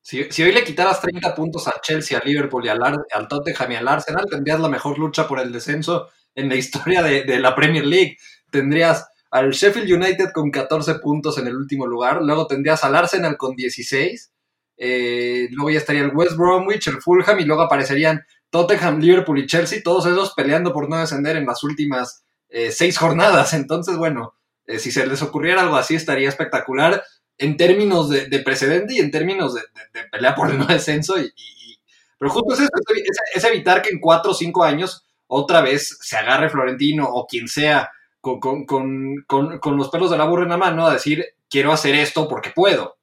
Si, 0.00 0.20
hoy 0.20 0.52
le 0.52 0.64
quitaras 0.64 1.00
30 1.00 1.34
puntos 1.34 1.66
a 1.66 1.80
Chelsea, 1.80 2.18
a 2.18 2.24
Liverpool 2.24 2.64
y 2.64 2.68
al, 2.68 2.80
al 2.82 3.28
Tottenham 3.28 3.72
y 3.72 3.76
al 3.76 3.88
Arsenal, 3.88 4.26
tendrías 4.30 4.60
la 4.60 4.68
mejor 4.68 4.98
lucha 4.98 5.26
por 5.26 5.40
el 5.40 5.50
descenso 5.50 6.08
en 6.34 6.48
la 6.48 6.56
historia 6.56 7.02
de, 7.02 7.38
la 7.38 7.54
Premier 7.54 7.84
League. 7.84 8.16
Tendrías 8.50 9.06
al 9.30 9.50
Sheffield 9.50 9.90
United 9.90 10.30
con 10.32 10.50
14 10.50 10.96
puntos 10.96 11.38
en 11.38 11.48
el 11.48 11.56
último 11.56 11.86
lugar, 11.86 12.22
luego 12.22 12.46
tendrías 12.46 12.84
al 12.84 12.94
Arsenal 12.94 13.36
con 13.36 13.56
16, 13.56 14.32
eh, 14.76 15.48
luego 15.50 15.70
ya 15.70 15.78
estaría 15.78 16.02
el 16.02 16.14
West 16.14 16.36
Bromwich, 16.36 16.86
el 16.88 17.00
Fulham 17.00 17.40
y 17.40 17.44
luego 17.44 17.62
aparecerían 17.62 18.24
Tottenham, 18.50 19.00
Liverpool 19.00 19.38
y 19.38 19.46
Chelsea, 19.46 19.80
todos 19.82 20.06
esos 20.06 20.34
peleando 20.34 20.72
por 20.72 20.88
no 20.88 20.98
descender 20.98 21.36
en 21.36 21.46
las 21.46 21.64
últimas 21.64 22.24
eh, 22.50 22.70
seis 22.70 22.98
jornadas. 22.98 23.52
Entonces, 23.54 23.96
bueno, 23.96 24.34
eh, 24.66 24.78
si 24.78 24.90
se 24.90 25.06
les 25.06 25.22
ocurriera 25.22 25.62
algo 25.62 25.76
así 25.76 25.94
estaría 25.94 26.28
espectacular 26.28 27.02
en 27.38 27.56
términos 27.56 28.08
de, 28.08 28.38
precedente 28.40 28.94
y 28.94 29.00
en 29.00 29.10
términos 29.10 29.54
de, 29.54 29.62
pelea 30.10 30.34
por 30.34 30.50
el 30.50 30.58
no 30.58 30.66
descenso. 30.66 31.18
Y, 31.18 31.32
pero 32.18 32.30
justo 32.30 32.54
es 32.54 32.60
eso, 32.60 32.70
es, 33.34 33.44
evitar 33.44 33.82
que 33.82 33.90
en 33.90 34.00
cuatro 34.00 34.30
o 34.30 34.34
cinco 34.34 34.64
años 34.64 35.04
otra 35.26 35.60
vez 35.60 35.98
se 36.00 36.16
agarre 36.16 36.50
Florentino 36.50 37.06
o 37.08 37.26
quien 37.26 37.48
sea 37.48 37.90
con, 38.20 38.64
los 39.76 39.90
pelos 39.90 40.10
de 40.10 40.16
la 40.16 40.24
burra 40.24 40.44
en 40.44 40.50
la 40.50 40.56
mano 40.56 40.86
a 40.86 40.92
decir, 40.92 41.24
quiero 41.50 41.72
hacer 41.72 41.94
esto 41.94 42.28
porque 42.28 42.50
puedo. 42.50 42.96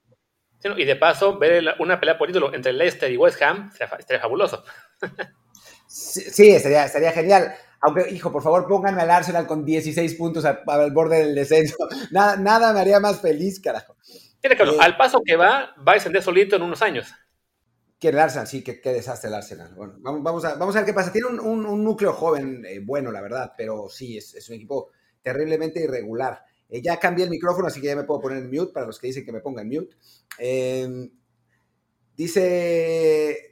y 0.77 0.85
de 0.85 0.95
paso, 0.95 1.37
ver 1.37 1.75
una 1.79 1.99
pelea 1.99 2.17
por 2.17 2.27
título 2.27 2.53
entre 2.53 2.73
Leicester 2.73 3.11
y 3.11 3.17
West 3.17 3.41
Ham 3.41 3.71
estaría 3.99 4.21
fabuloso. 4.21 4.63
sí, 5.87 6.51
estaría, 6.51 6.85
estaría 6.85 7.11
genial. 7.11 7.53
Aunque, 7.81 8.11
hijo, 8.11 8.31
por 8.31 8.43
favor, 8.43 8.67
pónganme 8.67 9.01
al 9.01 9.09
Arsenal 9.09 9.47
con 9.47 9.65
16 9.65 10.13
puntos 10.15 10.45
al, 10.45 10.91
borde 10.93 11.25
del 11.25 11.35
descenso. 11.35 11.77
Nada, 12.11 12.37
nada 12.37 12.73
me 12.73 12.79
haría 12.79 12.99
más 12.99 13.19
feliz, 13.21 13.59
carajo. 13.59 13.95
Tiene 14.39 14.55
que, 14.55 14.63
eh, 14.63 14.77
al 14.79 14.97
paso 14.97 15.21
que 15.25 15.35
va, 15.35 15.73
va 15.87 15.93
a 15.93 15.95
descender 15.95 16.21
solito 16.21 16.55
en 16.55 16.61
unos 16.61 16.81
años. 16.81 17.11
Que 17.99 18.09
el 18.09 18.19
Arsenal, 18.19 18.47
sí, 18.47 18.63
qué, 18.63 18.79
desastre 18.83 19.29
el 19.29 19.35
Arsenal. 19.35 19.73
Bueno, 19.75 19.95
vamos, 19.99 20.45
a, 20.45 20.55
vamos 20.55 20.75
a 20.75 20.79
ver 20.79 20.85
qué 20.85 20.93
pasa. 20.93 21.11
Tiene 21.11 21.27
un, 21.27 21.83
núcleo 21.83 22.13
joven 22.13 22.63
eh, 22.67 22.79
bueno, 22.83 23.11
la 23.11 23.21
verdad, 23.21 23.53
pero 23.57 23.89
sí, 23.89 24.17
es, 24.17 24.49
un 24.49 24.55
equipo 24.55 24.89
terriblemente 25.21 25.83
irregular. 25.83 26.43
Eh, 26.69 26.81
ya 26.81 26.97
cambié 26.97 27.25
el 27.25 27.31
micrófono, 27.31 27.67
así 27.67 27.81
que 27.81 27.87
ya 27.87 27.95
me 27.95 28.03
puedo 28.03 28.21
poner 28.21 28.39
en 28.39 28.49
mute 28.49 28.73
para 28.73 28.85
los 28.85 28.99
que 28.99 29.07
dicen 29.07 29.25
que 29.25 29.31
me 29.31 29.41
ponga 29.41 29.61
en 29.61 29.69
mute. 29.69 29.95
dice 32.15 33.50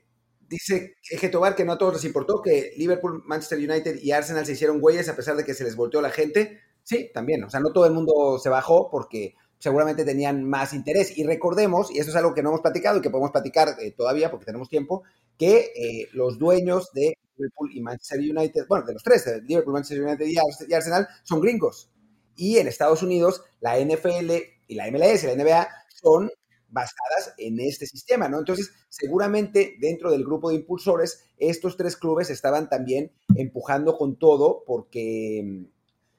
Dice 0.49 0.95
Eje 1.09 1.29
Tobar 1.29 1.55
que 1.55 1.63
no 1.63 1.73
a 1.73 1.77
todos 1.77 1.93
les 1.93 2.05
importó 2.05 2.41
que 2.41 2.73
Liverpool, 2.77 3.23
Manchester 3.25 3.59
United 3.59 3.99
y 4.01 4.11
Arsenal 4.11 4.45
se 4.45 4.53
hicieron 4.53 4.79
güeyes 4.79 5.07
a 5.07 5.15
pesar 5.15 5.35
de 5.35 5.45
que 5.45 5.53
se 5.53 5.63
les 5.63 5.75
volteó 5.75 6.01
la 6.01 6.09
gente. 6.09 6.59
Sí, 6.83 7.11
también. 7.13 7.43
O 7.43 7.49
sea, 7.49 7.59
no 7.59 7.71
todo 7.71 7.85
el 7.85 7.93
mundo 7.93 8.39
se 8.39 8.49
bajó 8.49 8.89
porque 8.89 9.35
seguramente 9.59 10.05
tenían 10.05 10.43
más 10.43 10.73
interés. 10.73 11.15
Y 11.17 11.23
recordemos, 11.23 11.91
y 11.91 11.99
eso 11.99 12.09
es 12.09 12.15
algo 12.15 12.33
que 12.33 12.41
no 12.41 12.49
hemos 12.49 12.61
platicado 12.61 12.97
y 12.97 13.01
que 13.01 13.11
podemos 13.11 13.31
platicar 13.31 13.75
eh, 13.79 13.91
todavía 13.91 14.31
porque 14.31 14.45
tenemos 14.45 14.69
tiempo, 14.69 15.03
que 15.37 15.71
eh, 15.75 16.07
los 16.13 16.39
dueños 16.39 16.91
de 16.93 17.17
Liverpool 17.37 17.69
y 17.73 17.81
Manchester 17.81 18.19
United, 18.19 18.65
bueno, 18.67 18.85
de 18.85 18.93
los 18.93 19.03
tres, 19.03 19.25
de 19.25 19.41
Liverpool, 19.41 19.73
Manchester 19.73 20.03
United 20.03 20.25
y 20.67 20.73
Arsenal, 20.73 21.07
son 21.23 21.41
gringos. 21.41 21.91
Y 22.35 22.57
en 22.57 22.67
Estados 22.67 23.03
Unidos, 23.03 23.43
la 23.59 23.77
NFL 23.79 24.31
y 24.67 24.75
la 24.75 24.89
MLS 24.91 25.23
la 25.25 25.35
NBA 25.35 25.67
son 26.01 26.31
basadas 26.71 27.33
en 27.37 27.59
este 27.59 27.85
sistema, 27.85 28.27
¿no? 28.29 28.39
Entonces, 28.39 28.71
seguramente 28.89 29.75
dentro 29.79 30.11
del 30.11 30.23
grupo 30.23 30.49
de 30.49 30.55
impulsores, 30.55 31.25
estos 31.37 31.77
tres 31.77 31.97
clubes 31.97 32.29
estaban 32.29 32.69
también 32.69 33.11
empujando 33.35 33.97
con 33.97 34.17
todo 34.17 34.63
porque, 34.65 35.65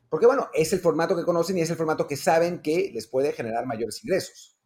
porque, 0.08 0.26
bueno, 0.26 0.48
es 0.54 0.72
el 0.72 0.80
formato 0.80 1.16
que 1.16 1.24
conocen 1.24 1.58
y 1.58 1.60
es 1.60 1.70
el 1.70 1.76
formato 1.76 2.06
que 2.06 2.16
saben 2.16 2.60
que 2.60 2.90
les 2.92 3.06
puede 3.06 3.32
generar 3.32 3.66
mayores 3.66 4.02
ingresos. 4.04 4.56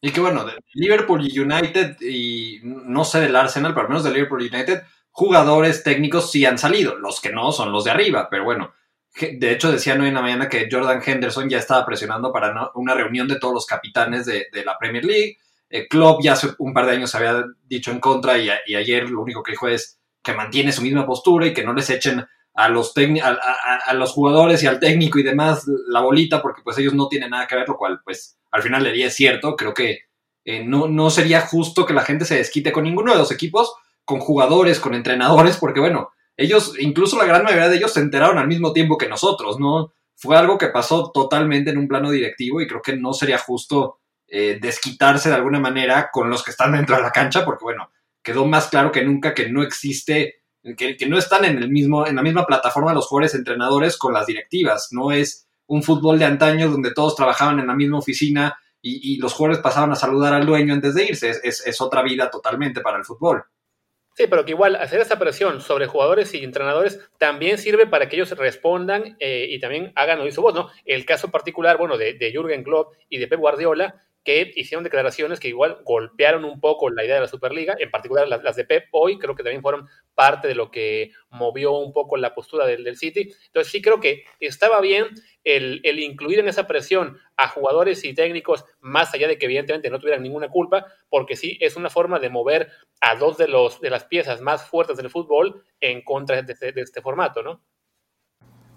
Y 0.00 0.10
que 0.10 0.20
bueno, 0.20 0.44
Liverpool 0.74 1.20
United, 1.20 1.96
y 2.02 2.60
no 2.62 3.06
sé 3.06 3.20
del 3.20 3.34
Arsenal, 3.36 3.72
pero 3.72 3.86
al 3.86 3.88
menos 3.88 4.04
de 4.04 4.10
Liverpool 4.10 4.42
United, 4.42 4.82
jugadores 5.10 5.82
técnicos 5.82 6.30
sí 6.30 6.44
han 6.44 6.58
salido. 6.58 6.96
Los 6.96 7.22
que 7.22 7.32
no 7.32 7.52
son 7.52 7.72
los 7.72 7.84
de 7.84 7.92
arriba, 7.92 8.28
pero 8.30 8.44
bueno, 8.44 8.74
de 9.14 9.52
hecho, 9.52 9.70
decían 9.70 10.00
hoy 10.00 10.08
en 10.08 10.14
la 10.14 10.22
mañana 10.22 10.48
que 10.48 10.68
Jordan 10.70 11.00
Henderson 11.04 11.48
ya 11.48 11.58
estaba 11.58 11.86
presionando 11.86 12.32
para 12.32 12.72
una 12.74 12.94
reunión 12.94 13.28
de 13.28 13.38
todos 13.38 13.54
los 13.54 13.66
capitanes 13.66 14.26
de, 14.26 14.48
la 14.64 14.76
Premier 14.76 15.04
League. 15.04 15.38
Eh, 15.70 15.86
Klopp 15.88 16.22
ya 16.22 16.32
hace 16.32 16.48
un 16.58 16.74
par 16.74 16.86
de 16.86 16.92
años 16.92 17.14
había 17.14 17.44
dicho 17.64 17.92
en 17.92 18.00
contra 18.00 18.36
y, 18.38 18.50
ayer 18.74 19.08
lo 19.08 19.22
único 19.22 19.42
que 19.42 19.52
dijo 19.52 19.68
es 19.68 20.00
que 20.22 20.32
mantiene 20.32 20.72
su 20.72 20.82
misma 20.82 21.06
postura 21.06 21.46
y 21.46 21.54
que 21.54 21.64
no 21.64 21.72
les 21.74 21.90
echen 21.90 22.26
a 22.54 22.68
los, 22.68 22.92
a, 22.96 23.94
los 23.94 24.12
jugadores 24.12 24.62
y 24.62 24.66
al 24.66 24.80
técnico 24.80 25.18
y 25.18 25.22
demás 25.22 25.64
la 25.88 26.00
bolita 26.00 26.40
porque 26.40 26.62
pues 26.62 26.78
ellos 26.78 26.94
no 26.94 27.08
tienen 27.08 27.30
nada 27.30 27.46
que 27.46 27.56
ver, 27.56 27.68
lo 27.68 27.76
cual 27.76 28.00
pues 28.04 28.36
al 28.50 28.62
final 28.62 28.82
le 28.82 28.90
diría 28.90 29.08
es 29.08 29.14
cierto. 29.14 29.54
Creo 29.54 29.74
que 29.74 30.00
eh, 30.44 30.64
no, 30.64 30.88
no 30.88 31.10
sería 31.10 31.40
justo 31.40 31.86
que 31.86 31.94
la 31.94 32.04
gente 32.04 32.24
se 32.24 32.36
desquite 32.36 32.72
con 32.72 32.84
ninguno 32.84 33.12
de 33.12 33.18
los 33.18 33.30
equipos, 33.30 33.74
con 34.04 34.18
jugadores, 34.18 34.80
con 34.80 34.94
entrenadores, 34.94 35.56
porque 35.56 35.80
bueno, 35.80 36.10
ellos, 36.36 36.74
incluso 36.78 37.16
la 37.16 37.26
gran 37.26 37.44
mayoría 37.44 37.68
de 37.68 37.76
ellos 37.76 37.92
se 37.92 38.00
enteraron 38.00 38.38
al 38.38 38.48
mismo 38.48 38.72
tiempo 38.72 38.98
que 38.98 39.08
nosotros, 39.08 39.60
¿no? 39.60 39.92
Fue 40.16 40.36
algo 40.36 40.58
que 40.58 40.68
pasó 40.68 41.10
totalmente 41.12 41.70
en 41.70 41.78
un 41.78 41.88
plano 41.88 42.10
directivo 42.10 42.60
y 42.60 42.66
creo 42.66 42.82
que 42.82 42.96
no 42.96 43.12
sería 43.12 43.38
justo 43.38 44.00
eh, 44.26 44.58
desquitarse 44.60 45.28
de 45.28 45.34
alguna 45.34 45.60
manera 45.60 46.10
con 46.12 46.30
los 46.30 46.42
que 46.42 46.50
están 46.50 46.72
dentro 46.72 46.96
de 46.96 47.02
la 47.02 47.10
cancha, 47.10 47.44
porque 47.44 47.64
bueno, 47.64 47.90
quedó 48.22 48.46
más 48.46 48.68
claro 48.68 48.90
que 48.90 49.04
nunca 49.04 49.34
que 49.34 49.48
no 49.48 49.62
existe, 49.62 50.42
que, 50.76 50.96
no 51.08 51.18
están 51.18 51.44
en 51.44 51.58
el 51.58 51.70
mismo, 51.70 52.06
en 52.06 52.16
la 52.16 52.22
misma 52.22 52.46
plataforma 52.46 52.94
los 52.94 53.06
jugadores 53.06 53.34
entrenadores 53.34 53.96
con 53.96 54.12
las 54.12 54.26
directivas. 54.26 54.88
No 54.92 55.12
es 55.12 55.46
un 55.66 55.82
fútbol 55.82 56.18
de 56.18 56.24
antaño 56.24 56.70
donde 56.70 56.92
todos 56.92 57.14
trabajaban 57.14 57.60
en 57.60 57.66
la 57.66 57.74
misma 57.74 57.98
oficina 57.98 58.56
y, 58.80 59.16
los 59.18 59.32
jugadores 59.32 59.62
pasaban 59.62 59.92
a 59.92 59.96
saludar 59.96 60.34
al 60.34 60.46
dueño 60.46 60.74
antes 60.74 60.94
de 60.94 61.04
irse. 61.06 61.30
es 61.42 61.80
otra 61.80 62.02
vida 62.02 62.30
totalmente 62.30 62.80
para 62.80 62.98
el 62.98 63.04
fútbol. 63.04 63.44
Sí, 64.14 64.28
pero 64.28 64.44
que 64.44 64.52
igual 64.52 64.76
hacer 64.76 65.00
esa 65.00 65.18
presión 65.18 65.60
sobre 65.60 65.88
jugadores 65.88 66.32
y 66.34 66.44
entrenadores 66.44 67.00
también 67.18 67.58
sirve 67.58 67.86
para 67.86 68.08
que 68.08 68.14
ellos 68.14 68.30
respondan 68.30 69.16
eh, 69.18 69.48
y 69.50 69.58
también 69.58 69.92
hagan 69.96 70.20
oír 70.20 70.32
su 70.32 70.40
voz, 70.40 70.54
¿no? 70.54 70.70
El 70.84 71.04
caso 71.04 71.32
particular, 71.32 71.78
bueno, 71.78 71.98
de, 71.98 72.14
de 72.14 72.30
Jürgen 72.30 72.62
Klopp 72.62 72.94
y 73.08 73.18
de 73.18 73.26
Pep 73.26 73.40
Guardiola 73.40 74.04
que 74.24 74.52
hicieron 74.56 74.84
declaraciones 74.84 75.38
que 75.38 75.48
igual 75.48 75.82
golpearon 75.84 76.44
un 76.44 76.58
poco 76.58 76.88
la 76.88 77.04
idea 77.04 77.16
de 77.16 77.20
la 77.20 77.28
Superliga, 77.28 77.76
en 77.78 77.90
particular 77.90 78.26
las, 78.26 78.56
de 78.56 78.64
Pep 78.64 78.86
hoy, 78.92 79.18
creo 79.18 79.34
que 79.34 79.42
también 79.42 79.60
fueron 79.60 79.86
parte 80.14 80.48
de 80.48 80.54
lo 80.54 80.70
que 80.70 81.12
movió 81.28 81.72
un 81.72 81.92
poco 81.92 82.16
la 82.16 82.34
postura 82.34 82.66
del, 82.66 82.96
City. 82.96 83.32
Entonces 83.46 83.70
sí 83.70 83.82
creo 83.82 84.00
que 84.00 84.24
estaba 84.40 84.80
bien 84.80 85.08
el, 85.44 85.82
incluir 85.98 86.38
en 86.38 86.48
esa 86.48 86.66
presión 86.66 87.18
a 87.36 87.48
jugadores 87.48 88.02
y 88.04 88.14
técnicos, 88.14 88.64
más 88.80 89.12
allá 89.12 89.28
de 89.28 89.36
que 89.36 89.44
evidentemente 89.44 89.90
no 89.90 89.98
tuvieran 89.98 90.22
ninguna 90.22 90.48
culpa, 90.48 90.86
porque 91.10 91.36
sí 91.36 91.58
es 91.60 91.76
una 91.76 91.90
forma 91.90 92.18
de 92.18 92.30
mover 92.30 92.70
a 93.00 93.16
dos 93.16 93.36
de, 93.36 93.48
los, 93.48 93.80
de 93.82 93.90
las 93.90 94.04
piezas 94.04 94.40
más 94.40 94.64
fuertes 94.64 94.96
del 94.96 95.10
fútbol 95.10 95.62
en 95.80 96.02
contra 96.02 96.40
de 96.40 96.52
este, 96.52 96.80
este 96.80 97.02
formato, 97.02 97.42
¿no? 97.42 97.62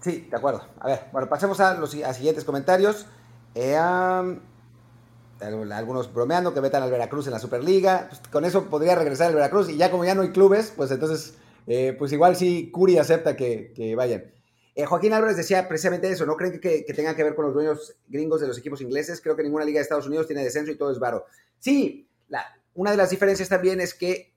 Sí, 0.00 0.26
de 0.30 0.36
acuerdo. 0.36 0.66
A 0.78 0.88
ver, 0.88 1.00
bueno, 1.10 1.28
pasemos 1.28 1.58
a 1.60 1.74
los 1.74 1.90
siguientes 1.90 2.44
comentarios. 2.44 3.06
Eh, 3.54 3.76
algunos 5.40 6.12
bromeando 6.12 6.52
que 6.54 6.60
metan 6.60 6.82
al 6.82 6.90
Veracruz 6.90 7.26
en 7.26 7.32
la 7.32 7.38
Superliga. 7.38 8.06
Pues, 8.08 8.20
con 8.30 8.44
eso 8.44 8.64
podría 8.66 8.94
regresar 8.94 9.28
al 9.28 9.34
Veracruz 9.34 9.68
y 9.68 9.76
ya 9.76 9.90
como 9.90 10.04
ya 10.04 10.14
no 10.14 10.22
hay 10.22 10.30
clubes, 10.30 10.72
pues 10.76 10.90
entonces, 10.90 11.34
eh, 11.66 11.94
pues 11.98 12.12
igual 12.12 12.36
sí 12.36 12.70
Curi 12.70 12.98
acepta 12.98 13.36
que, 13.36 13.94
vayan. 13.96 14.32
Eh, 14.74 14.84
Joaquín 14.84 15.12
Álvarez 15.12 15.36
decía 15.36 15.66
precisamente 15.68 16.08
eso, 16.10 16.24
no 16.24 16.36
creen 16.36 16.60
que, 16.60 16.84
tenga 16.94 17.16
que 17.16 17.24
ver 17.24 17.34
con 17.34 17.46
los 17.46 17.54
dueños 17.54 17.96
gringos 18.06 18.40
de 18.40 18.46
los 18.46 18.58
equipos 18.58 18.80
ingleses, 18.80 19.20
creo 19.20 19.36
que 19.36 19.42
ninguna 19.42 19.64
liga 19.64 19.78
de 19.78 19.82
Estados 19.82 20.06
Unidos 20.06 20.26
tiene 20.26 20.44
descenso 20.44 20.70
y 20.70 20.76
todo 20.76 20.92
es 20.92 20.98
varo. 20.98 21.26
Sí, 21.58 22.08
una 22.74 22.92
de 22.92 22.96
las 22.96 23.10
diferencias 23.10 23.48
también 23.48 23.80
es 23.80 23.92
que 23.92 24.34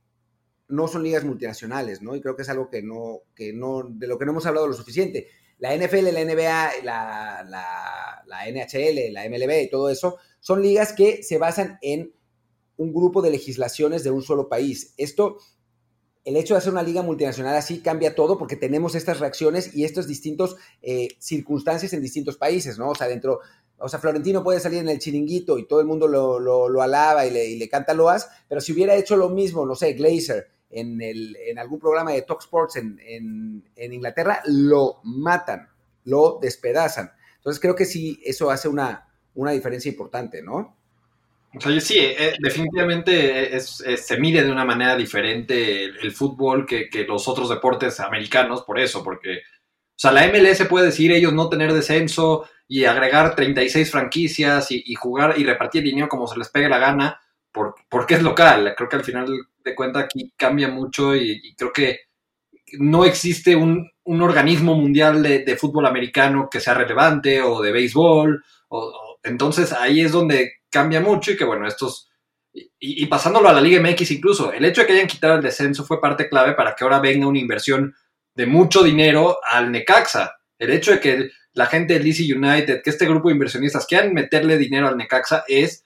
no 0.67 0.87
son 0.87 1.03
ligas 1.03 1.23
multinacionales, 1.23 2.01
¿no? 2.01 2.15
Y 2.15 2.21
creo 2.21 2.35
que 2.35 2.41
es 2.41 2.49
algo 2.49 2.69
que 2.69 2.81
no, 2.81 3.19
que 3.35 3.53
no, 3.53 3.83
de 3.87 4.07
lo 4.07 4.17
que 4.17 4.25
no 4.25 4.31
hemos 4.31 4.45
hablado 4.45 4.67
lo 4.67 4.73
suficiente. 4.73 5.27
La 5.61 5.77
NFL, 5.77 6.11
la 6.11 6.25
NBA, 6.25 6.83
la, 6.83 7.45
la, 7.47 8.23
la 8.25 8.51
NHL, 8.51 9.13
la 9.13 9.29
MLB 9.29 9.63
y 9.63 9.69
todo 9.69 9.89
eso 9.89 10.17
son 10.41 10.61
ligas 10.61 10.91
que 10.91 11.23
se 11.23 11.37
basan 11.37 11.77
en 11.81 12.13
un 12.77 12.91
grupo 12.91 13.21
de 13.21 13.29
legislaciones 13.29 14.03
de 14.03 14.09
un 14.09 14.23
solo 14.23 14.49
país. 14.49 14.95
Esto, 14.97 15.37
el 16.25 16.35
hecho 16.35 16.55
de 16.55 16.57
hacer 16.57 16.73
una 16.73 16.81
liga 16.81 17.03
multinacional 17.03 17.55
así 17.55 17.79
cambia 17.81 18.15
todo 18.15 18.39
porque 18.39 18.55
tenemos 18.55 18.95
estas 18.95 19.19
reacciones 19.19 19.75
y 19.75 19.85
estas 19.85 20.07
distintas 20.07 20.55
eh, 20.81 21.09
circunstancias 21.19 21.93
en 21.93 22.01
distintos 22.01 22.37
países, 22.37 22.79
¿no? 22.79 22.89
O 22.89 22.95
sea, 22.95 23.07
dentro, 23.07 23.39
o 23.77 23.87
sea, 23.87 23.99
Florentino 23.99 24.43
puede 24.43 24.59
salir 24.59 24.79
en 24.79 24.89
el 24.89 24.97
chiringuito 24.97 25.59
y 25.59 25.67
todo 25.67 25.79
el 25.79 25.85
mundo 25.85 26.07
lo, 26.07 26.81
alaba 26.81 27.27
y 27.27 27.57
le, 27.59 27.69
canta 27.69 27.93
loas, 27.93 28.29
pero 28.49 28.61
si 28.61 28.73
hubiera 28.73 28.95
hecho 28.95 29.15
lo 29.15 29.29
mismo, 29.29 29.63
no 29.67 29.75
sé, 29.75 29.93
Glazer, 29.93 30.47
en, 30.71 31.01
el, 31.01 31.35
en 31.35 31.59
algún 31.59 31.79
programa 31.79 32.11
de 32.11 32.21
Talk 32.21 32.41
Sports 32.41 32.77
en, 32.77 33.63
en 33.75 33.93
Inglaterra, 33.93 34.41
lo 34.45 34.99
matan, 35.03 35.69
lo 36.05 36.39
despedazan. 36.41 37.11
Entonces 37.37 37.59
creo 37.59 37.75
que 37.75 37.85
sí, 37.85 38.21
eso 38.23 38.51
hace 38.51 38.67
una, 38.67 39.07
una 39.35 39.51
diferencia 39.51 39.89
importante, 39.89 40.41
¿no? 40.41 40.77
Sí, 41.81 41.97
eh, 41.97 42.35
definitivamente 42.39 43.59
se 43.59 44.17
mide 44.17 44.43
de 44.43 44.51
una 44.51 44.63
manera 44.63 44.95
diferente 44.95 45.83
el, 45.83 46.11
fútbol 46.13 46.65
que, 46.65 46.87
los 47.05 47.27
otros 47.27 47.49
deportes 47.49 47.99
americanos, 47.99 48.61
por 48.61 48.79
eso, 48.79 49.03
porque, 49.03 49.39
o 49.39 49.97
sea, 49.97 50.13
la 50.13 50.27
MLS 50.27 50.65
puede 50.69 50.85
decir 50.85 51.11
ellos 51.11 51.33
no 51.33 51.49
tener 51.49 51.73
descenso 51.73 52.47
y 52.69 52.85
agregar 52.85 53.35
36 53.35 53.91
franquicias 53.91 54.71
y, 54.71 54.95
jugar 54.95 55.37
y 55.37 55.43
repartir 55.43 55.83
dinero 55.83 56.07
como 56.07 56.25
se 56.25 56.39
les 56.39 56.47
pegue 56.47 56.69
la 56.69 56.79
gana, 56.79 57.19
porque 57.51 58.15
es 58.15 58.23
local. 58.23 58.73
Creo 58.75 58.89
que 58.89 58.95
al 58.95 59.03
final 59.03 59.27
de 59.63 59.75
cuentas 59.75 60.03
aquí 60.05 60.33
cambia 60.37 60.67
mucho 60.67 61.15
y, 61.15 61.55
creo 61.55 61.71
que 61.71 61.99
no 62.79 63.05
existe 63.05 63.55
un, 63.55 63.89
organismo 64.05 64.75
mundial 64.75 65.23
de, 65.23 65.39
de, 65.39 65.57
fútbol 65.57 65.85
americano 65.85 66.49
que 66.51 66.59
sea 66.59 66.73
relevante 66.73 67.41
o 67.41 67.61
de 67.61 67.71
béisbol 67.71 68.43
o, 68.69 69.11
entonces 69.23 69.71
ahí 69.71 70.01
es 70.01 70.11
donde 70.11 70.53
cambia 70.69 71.01
mucho 71.01 71.31
y 71.31 71.37
que 71.37 71.45
bueno, 71.45 71.67
estos... 71.67 72.09
Y, 72.79 73.05
pasándolo 73.05 73.47
a 73.47 73.53
la 73.53 73.61
Liga 73.61 73.81
MX 73.81 74.11
incluso, 74.11 74.51
el 74.51 74.65
hecho 74.65 74.81
de 74.81 74.87
que 74.87 74.93
hayan 74.93 75.07
quitado 75.07 75.35
el 75.35 75.41
descenso 75.41 75.85
fue 75.85 76.01
parte 76.01 76.27
clave 76.27 76.53
para 76.53 76.75
que 76.75 76.83
ahora 76.83 76.99
venga 76.99 77.27
una 77.27 77.39
inversión 77.39 77.95
de 78.35 78.45
mucho 78.45 78.83
dinero 78.83 79.37
al 79.45 79.71
Necaxa. 79.71 80.35
El 80.59 80.71
hecho 80.71 80.91
de 80.91 80.99
que 80.99 81.29
la 81.53 81.67
gente 81.67 81.93
del 81.93 82.03
DC 82.03 82.23
United, 82.33 82.81
que 82.83 82.89
este 82.89 83.05
grupo 83.05 83.29
de 83.29 83.35
inversionistas 83.35 83.85
quieran 83.85 84.13
meterle 84.13 84.57
dinero 84.57 84.89
al 84.89 84.97
Necaxa 84.97 85.45
es 85.47 85.85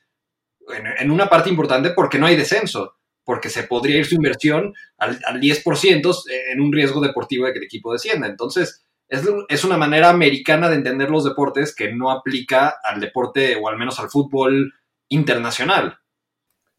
en, 1.00 1.12
una 1.12 1.28
parte 1.28 1.50
importante 1.50 1.92
porque 1.92 2.18
no 2.18 2.26
hay 2.26 2.36
descenso, 2.36 2.96
porque 3.24 3.50
se 3.50 3.64
podría 3.64 3.98
ir 3.98 4.06
su 4.06 4.16
inversión 4.16 4.74
al, 4.98 5.20
al 5.26 5.40
10% 5.40 6.24
en 6.52 6.62
un 6.62 6.72
riesgo 6.72 7.02
deportivo 7.02 7.46
de 7.46 7.54
que 7.54 7.60
el 7.60 7.66
equipo 7.66 7.92
descienda. 7.92 8.28
Entonces, 8.28 8.86
es, 9.08 9.64
una 9.64 9.78
manera 9.78 10.10
americana 10.10 10.70
de 10.70 10.76
entender 10.76 11.10
los 11.10 11.24
deportes 11.24 11.76
que 11.76 11.94
no 11.94 12.12
aplica 12.12 12.76
al 12.84 13.00
deporte 13.00 13.56
o 13.56 13.70
al 13.70 13.78
menos 13.78 14.00
al 14.00 14.10
fútbol 14.10 14.74
internacional. 15.10 16.00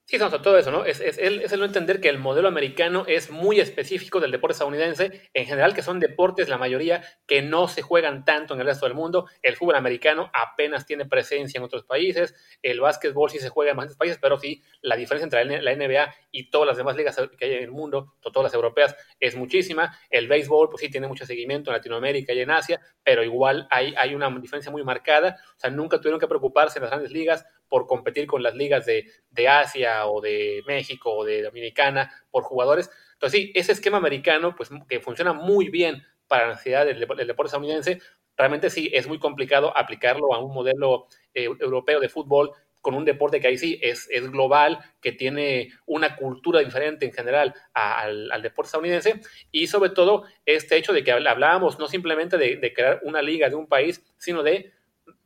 Sí, 0.08 0.18
no, 0.18 0.30
todo 0.30 0.56
eso, 0.56 0.70
¿no? 0.70 0.84
Es, 0.84 1.00
es, 1.00 1.18
es, 1.18 1.50
el 1.50 1.58
no 1.58 1.66
entender 1.66 2.00
que 2.00 2.08
el 2.08 2.18
modelo 2.18 2.46
americano 2.46 3.04
es 3.08 3.28
muy 3.28 3.58
específico 3.58 4.20
del 4.20 4.30
deporte 4.30 4.52
estadounidense, 4.52 5.28
en 5.34 5.46
general 5.46 5.74
que 5.74 5.82
son 5.82 5.98
deportes, 5.98 6.48
la 6.48 6.58
mayoría, 6.58 7.02
que 7.26 7.42
no 7.42 7.66
se 7.66 7.82
juegan 7.82 8.24
tanto 8.24 8.54
en 8.54 8.60
el 8.60 8.66
resto 8.66 8.86
del 8.86 8.94
mundo. 8.94 9.26
El 9.42 9.56
fútbol 9.56 9.74
americano 9.74 10.30
apenas 10.32 10.86
tiene 10.86 11.06
presencia 11.06 11.58
en 11.58 11.64
otros 11.64 11.82
países, 11.82 12.36
el 12.62 12.78
básquetbol 12.78 13.30
sí 13.30 13.40
se 13.40 13.48
juega 13.48 13.72
en 13.72 13.78
bastantes 13.78 13.98
países, 13.98 14.18
pero 14.22 14.38
sí, 14.38 14.62
la 14.80 14.94
diferencia 14.94 15.24
entre 15.24 15.60
la 15.60 15.74
NBA 15.74 16.14
y 16.30 16.50
todas 16.50 16.68
las 16.68 16.76
demás 16.76 16.94
ligas 16.94 17.20
que 17.36 17.44
hay 17.44 17.54
en 17.54 17.64
el 17.64 17.72
mundo, 17.72 18.14
todas 18.20 18.44
las 18.44 18.54
europeas, 18.54 18.94
es 19.18 19.34
muchísima. 19.34 19.98
El 20.08 20.28
béisbol, 20.28 20.68
pues 20.70 20.82
sí, 20.82 20.88
tiene 20.88 21.08
mucho 21.08 21.26
seguimiento 21.26 21.70
en 21.70 21.78
Latinoamérica 21.78 22.32
y 22.32 22.42
en 22.42 22.52
Asia, 22.52 22.80
pero 23.02 23.24
igual 23.24 23.66
hay, 23.72 23.92
hay 23.98 24.14
una 24.14 24.30
diferencia 24.38 24.70
muy 24.70 24.84
marcada. 24.84 25.36
O 25.56 25.58
sea, 25.58 25.70
nunca 25.70 25.98
tuvieron 25.98 26.20
que 26.20 26.28
preocuparse 26.28 26.78
en 26.78 26.82
las 26.84 26.90
grandes 26.92 27.10
ligas 27.10 27.44
por 27.68 27.86
competir 27.86 28.26
con 28.26 28.42
las 28.42 28.54
ligas 28.54 28.86
de, 28.86 29.04
Asia 29.48 30.06
o 30.06 30.20
de 30.20 30.62
México 30.66 31.12
o 31.12 31.24
de 31.24 31.42
Dominicana 31.42 32.10
por 32.30 32.42
jugadores. 32.42 32.90
Entonces 33.14 33.40
sí, 33.40 33.52
ese 33.54 33.72
esquema 33.72 33.98
americano, 33.98 34.54
pues 34.56 34.70
que 34.88 35.00
funciona 35.00 35.32
muy 35.32 35.68
bien 35.68 36.02
para 36.26 36.46
la 36.46 36.52
necesidad 36.52 36.86
del, 36.86 36.98
deporte 36.98 37.22
estadounidense, 37.24 38.00
realmente 38.36 38.70
sí 38.70 38.90
es 38.92 39.06
muy 39.06 39.18
complicado 39.18 39.76
aplicarlo 39.76 40.34
a 40.34 40.38
un 40.38 40.52
modelo 40.52 41.06
eh, 41.34 41.44
europeo 41.44 42.00
de 42.00 42.08
fútbol 42.08 42.52
con 42.86 42.94
un 42.94 43.04
deporte 43.04 43.40
que 43.40 43.48
ahí 43.48 43.58
sí 43.58 43.80
es, 43.82 44.08
es 44.12 44.30
global, 44.30 44.78
que 45.00 45.10
tiene 45.10 45.72
una 45.86 46.14
cultura 46.14 46.60
diferente 46.60 47.04
en 47.04 47.12
general 47.12 47.52
al, 47.74 48.40
deporte 48.42 48.68
estadounidense, 48.68 49.22
y 49.50 49.66
sobre 49.66 49.90
todo 49.90 50.22
este 50.44 50.76
hecho 50.76 50.92
de 50.92 51.02
que 51.02 51.10
hablábamos 51.10 51.80
no 51.80 51.88
simplemente 51.88 52.38
de, 52.38 52.72
crear 52.72 53.00
una 53.02 53.22
liga 53.22 53.48
de 53.48 53.56
un 53.56 53.66
país, 53.66 54.06
sino 54.18 54.44
de 54.44 54.72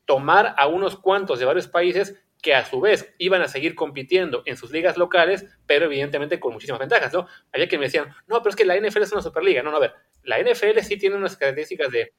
tomar 0.06 0.54
a 0.56 0.68
unos 0.68 0.96
cuantos 0.96 1.38
de 1.38 1.44
varios 1.44 1.68
países 1.68 2.18
que 2.40 2.54
a 2.54 2.64
su 2.64 2.80
vez 2.80 3.14
iban 3.18 3.42
a 3.42 3.48
seguir 3.48 3.74
compitiendo 3.74 4.42
en 4.46 4.56
sus 4.56 4.70
ligas 4.70 4.96
locales, 4.96 5.46
pero 5.66 5.86
evidentemente 5.86 6.40
con 6.40 6.52
muchísimas 6.52 6.80
ventajas, 6.80 7.12
¿no? 7.12 7.26
Había 7.52 7.68
que 7.68 7.78
me 7.78 7.84
decían, 7.84 8.14
no, 8.26 8.38
pero 8.38 8.50
es 8.50 8.56
que 8.56 8.64
la 8.64 8.76
NFL 8.76 9.02
es 9.02 9.12
una 9.12 9.22
superliga. 9.22 9.62
No, 9.62 9.70
no, 9.70 9.76
a 9.76 9.80
ver, 9.80 9.94
la 10.22 10.38
NFL 10.40 10.78
sí 10.80 10.96
tiene 10.96 11.16
unas 11.16 11.36
características 11.36 11.90
de 11.90 12.12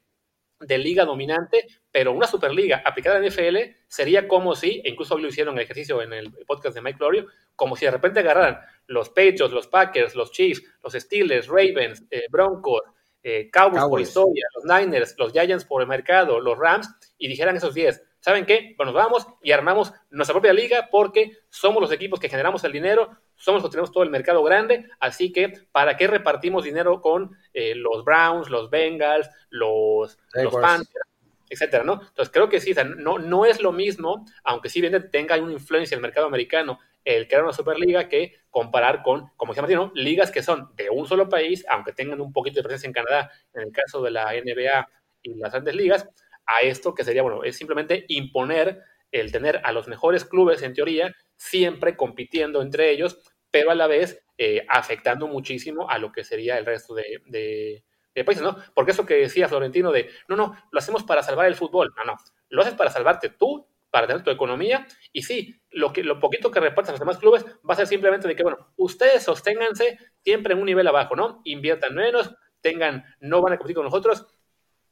de 0.62 0.78
liga 0.78 1.06
dominante, 1.06 1.68
pero 1.92 2.12
una 2.12 2.28
superliga 2.28 2.82
aplicada 2.86 3.18
en 3.18 3.26
NFL 3.26 3.58
sería 3.88 4.28
como 4.28 4.56
si, 4.56 4.82
e 4.84 4.90
incluso 4.90 5.16
hoy 5.16 5.24
lo 5.24 5.28
hicieron 5.28 5.58
el 5.58 5.64
ejercicio 5.64 6.02
en 6.02 6.14
el 6.14 6.32
podcast 6.46 6.76
de 6.76 6.82
Mike 6.82 6.98
Florio, 6.98 7.28
como 7.56 7.76
si 7.76 7.86
de 7.86 7.92
repente 7.92 8.20
agarraran 8.20 8.60
los 8.88 9.10
Patriots, 9.10 9.52
los 9.52 9.68
Packers, 9.68 10.16
los 10.16 10.32
Chiefs, 10.32 10.64
los 10.84 10.94
Steelers, 10.94 11.48
Ravens, 11.48 12.04
eh, 12.12 12.26
Broncos, 12.30 12.82
eh, 13.24 13.50
Cowboys, 13.52 13.84
por 13.84 14.02
historia, 14.02 14.46
los 14.56 14.66
Niners, 14.66 15.16
los 15.18 15.32
Giants 15.32 15.66
por 15.66 15.82
el 15.82 15.88
mercado, 15.88 16.40
los 16.40 16.58
Rams, 16.58 16.90
y 17.18 17.28
dijeran 17.28 17.56
esos 17.56 17.74
10, 17.74 18.02
¿saben 18.22 18.46
qué? 18.46 18.74
Pues 18.78 18.86
nos 18.88 18.96
vamos 18.96 19.28
y 19.42 19.52
armamos 19.52 19.94
nuestra 20.10 20.34
propia 20.34 20.54
liga 20.54 20.88
porque 20.90 21.40
somos 21.50 21.82
los 21.82 21.92
equipos 21.92 22.20
que 22.20 22.30
generamos 22.30 22.64
el 22.64 22.72
dinero, 22.72 23.18
somos 23.36 23.62
los 23.62 23.70
que 23.70 23.74
tenemos 23.74 23.92
todo 23.92 24.04
el 24.04 24.10
mercado 24.10 24.42
grande, 24.44 24.88
así 25.00 25.34
que 25.34 25.52
¿para 25.74 25.98
qué 25.98 26.08
repartimos 26.08 26.64
dinero 26.64 27.02
con 27.02 27.36
eh, 27.54 27.76
los 27.76 28.06
Browns, 28.06 28.50
los 28.50 28.70
Bengals, 28.70 29.30
los, 29.50 30.18
los 30.34 30.56
Panthers? 30.56 31.08
etcétera, 31.50 31.84
¿no? 31.84 31.96
Entonces 31.96 32.32
creo 32.32 32.48
que 32.48 32.62
sí, 32.62 32.74
no, 32.96 33.20
no 33.20 33.46
es 33.46 33.62
lo 33.62 33.74
mismo, 33.74 34.26
aunque 34.46 34.70
sí 34.70 34.80
bien 34.80 35.10
tenga 35.12 35.36
una 35.36 35.52
influencia 35.52 35.96
en 35.96 36.00
el 36.00 36.04
mercado 36.04 36.26
americano 36.28 36.80
el 37.04 37.28
crear 37.28 37.44
una 37.44 37.54
superliga 37.54 38.08
que 38.08 38.40
comparar 38.50 39.02
con, 39.04 39.30
como 39.36 39.52
decía 39.52 39.64
Martino, 39.64 39.92
ligas 39.96 40.32
que 40.32 40.44
son 40.44 40.70
de 40.76 40.90
un 40.90 41.08
solo 41.08 41.30
país, 41.30 41.66
aunque 41.70 41.94
tengan 41.94 42.22
un 42.22 42.32
poquito 42.32 42.58
de 42.58 42.64
presencia 42.64 42.88
en 42.88 42.94
Canadá, 42.94 43.32
en 43.54 43.64
el 43.64 43.72
caso 43.72 44.02
de 44.02 44.12
la 44.12 44.32
NBA 44.34 44.88
y 45.24 45.36
las 45.36 45.52
grandes 45.52 45.76
ligas, 45.76 46.08
a 46.46 46.62
esto 46.62 46.94
que 46.94 47.04
sería, 47.04 47.22
bueno, 47.22 47.44
es 47.44 47.56
simplemente 47.56 48.06
imponer 48.08 48.82
el 49.12 49.32
tener 49.32 49.62
a 49.64 49.72
los 49.72 49.88
mejores 49.88 50.26
clubes, 50.26 50.62
en 50.62 50.74
teoría, 50.74 51.14
siempre 51.36 51.96
compitiendo 51.96 52.62
entre 52.62 52.92
ellos, 52.92 53.20
pero 53.52 53.72
a 53.72 53.76
la 53.76 53.88
vez 53.88 54.24
eh, 54.38 54.66
afectando 54.70 55.28
muchísimo 55.28 55.90
a 55.90 55.98
lo 55.98 56.12
que 56.12 56.24
sería 56.24 56.58
el 56.58 56.66
resto 56.66 56.96
de, 56.96 57.84
países, 58.26 58.44
¿no? 58.44 58.56
Porque 58.74 58.92
eso 58.92 59.06
que 59.06 59.16
decía 59.16 59.48
Florentino 59.48 59.92
de, 59.92 60.10
no, 60.28 60.36
no, 60.36 60.56
lo 60.72 60.80
hacemos 60.80 61.04
para 61.04 61.24
salvar 61.24 61.48
el 61.48 61.56
fútbol, 61.56 61.94
no, 61.98 62.04
no, 62.04 62.16
lo 62.50 62.62
haces 62.62 62.76
para 62.76 62.90
salvarte 62.90 63.30
tú, 63.30 63.68
para 63.90 64.08
tener 64.08 64.24
tu 64.24 64.32
economía, 64.32 64.88
y 65.12 65.24
sí, 65.24 65.60
lo, 65.70 65.92
que, 65.92 66.04
lo 66.04 66.20
poquito 66.20 66.50
que 66.50 66.62
repartan 66.62 66.94
los 66.94 67.00
demás 67.00 67.18
clubes 67.18 67.46
va 67.70 67.74
a 67.74 67.76
ser 67.76 67.88
simplemente 67.88 68.28
de 68.28 68.36
que, 68.36 68.44
bueno, 68.44 68.74
ustedes 68.78 69.24
sosténganse 69.24 69.98
siempre 70.24 70.54
en 70.54 70.60
un 70.60 70.66
nivel 70.66 70.88
abajo, 70.88 71.16
¿no? 71.16 71.42
Inviertan 71.44 71.94
menos, 71.94 72.34
tengan, 72.62 73.04
no 73.20 73.42
van 73.42 73.54
a 73.54 73.58
competir 73.58 73.76
con 73.76 73.86
nosotros, 73.86 74.26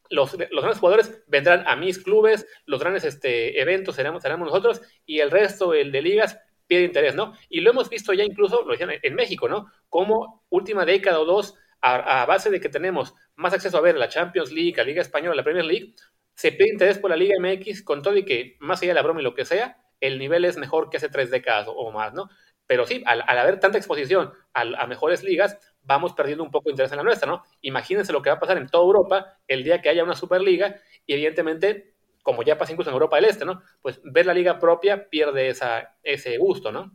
los, 0.10 0.34
los, 0.34 0.62
grandes 0.62 0.80
jugadores 0.80 1.24
vendrán 1.28 1.64
a 1.68 1.76
mis 1.76 2.00
clubes, 2.00 2.48
los 2.66 2.80
grandes 2.80 3.04
este, 3.04 3.62
eventos 3.62 3.96
seremos, 3.96 4.24
seremos 4.24 4.48
nosotros 4.48 4.82
y 5.06 5.20
el 5.20 5.32
resto, 5.32 5.74
el 5.74 5.92
de 5.92 6.02
ligas, 6.02 6.40
pierde 6.68 6.86
interés, 6.86 7.16
¿no? 7.16 7.34
Y 7.50 7.62
lo 7.62 7.72
hemos 7.72 7.90
visto 7.90 8.14
ya 8.14 8.24
incluso, 8.24 8.64
lo 8.64 8.72
decían 8.72 8.92
en 9.02 9.16
México, 9.16 9.50
¿no? 9.50 9.72
Como 9.90 10.46
última 10.50 10.86
década 10.86 11.20
o 11.20 11.26
dos, 11.26 11.56
a, 11.82 12.26
base 12.26 12.50
de 12.50 12.60
que 12.60 12.70
tenemos 12.70 13.16
más 13.36 13.54
acceso 13.54 13.78
a 13.78 13.82
ver 13.82 13.98
la 13.98 14.10
Champions 14.10 14.52
League, 14.52 14.76
la 14.76 14.84
Liga 14.84 15.02
Española, 15.02 15.36
la 15.36 15.44
Premier 15.44 15.66
League, 15.66 15.94
se 16.36 16.52
pierde 16.52 16.74
interés 16.74 17.00
por 17.00 17.10
la 17.10 17.16
Liga 17.16 17.36
MX 17.40 17.84
con 17.84 18.02
todo 18.02 18.16
y 18.18 18.26
que, 18.26 18.58
más 18.60 18.82
allá 18.82 18.92
de 18.92 18.96
la 18.96 19.02
broma 19.02 19.22
y 19.22 19.24
lo 19.24 19.34
que 19.34 19.46
sea, 19.46 19.78
el 20.00 20.20
nivel 20.20 20.46
es 20.46 20.58
mejor 20.58 20.90
que 20.90 20.98
hace 20.98 21.10
tres 21.10 21.32
décadas 21.32 21.68
o, 21.70 21.92
más, 21.92 22.14
¿no? 22.14 22.30
Pero 22.68 22.86
sí, 22.86 23.04
al, 23.06 23.22
haber 23.22 23.60
tanta 23.60 23.78
exposición 23.78 24.32
a, 24.54 24.88
mejores 24.88 25.24
ligas, 25.24 25.58
vamos 25.84 26.14
perdiendo 26.14 26.44
un 26.44 26.52
poco 26.52 26.66
de 26.66 26.72
interés 26.72 26.92
en 26.92 26.98
la 26.98 27.04
nuestra, 27.04 27.30
¿no? 27.30 27.44
Imagínense 27.62 28.14
lo 28.14 28.22
que 28.22 28.30
va 28.30 28.36
a 28.36 28.40
pasar 28.40 28.58
en 28.58 28.68
toda 28.68 28.84
Europa 28.84 29.38
el 29.48 29.64
día 29.64 29.82
que 29.82 29.90
haya 29.90 30.04
una 30.04 30.16
Superliga 30.16 30.76
y 31.06 31.14
evidentemente, 31.14 31.96
como 32.24 32.44
ya 32.44 32.58
pasa 32.58 32.72
incluso 32.72 32.90
en 32.90 32.96
Europa 32.96 33.16
del 33.16 33.26
Este, 33.26 33.46
¿no? 33.46 33.62
Pues 33.82 34.00
ver 34.04 34.26
la 34.26 34.34
liga 34.34 34.60
propia 34.60 35.10
pierde 35.10 35.50
esa, 35.50 35.96
ese 36.04 36.38
gusto, 36.38 36.72
¿no? 36.72 36.92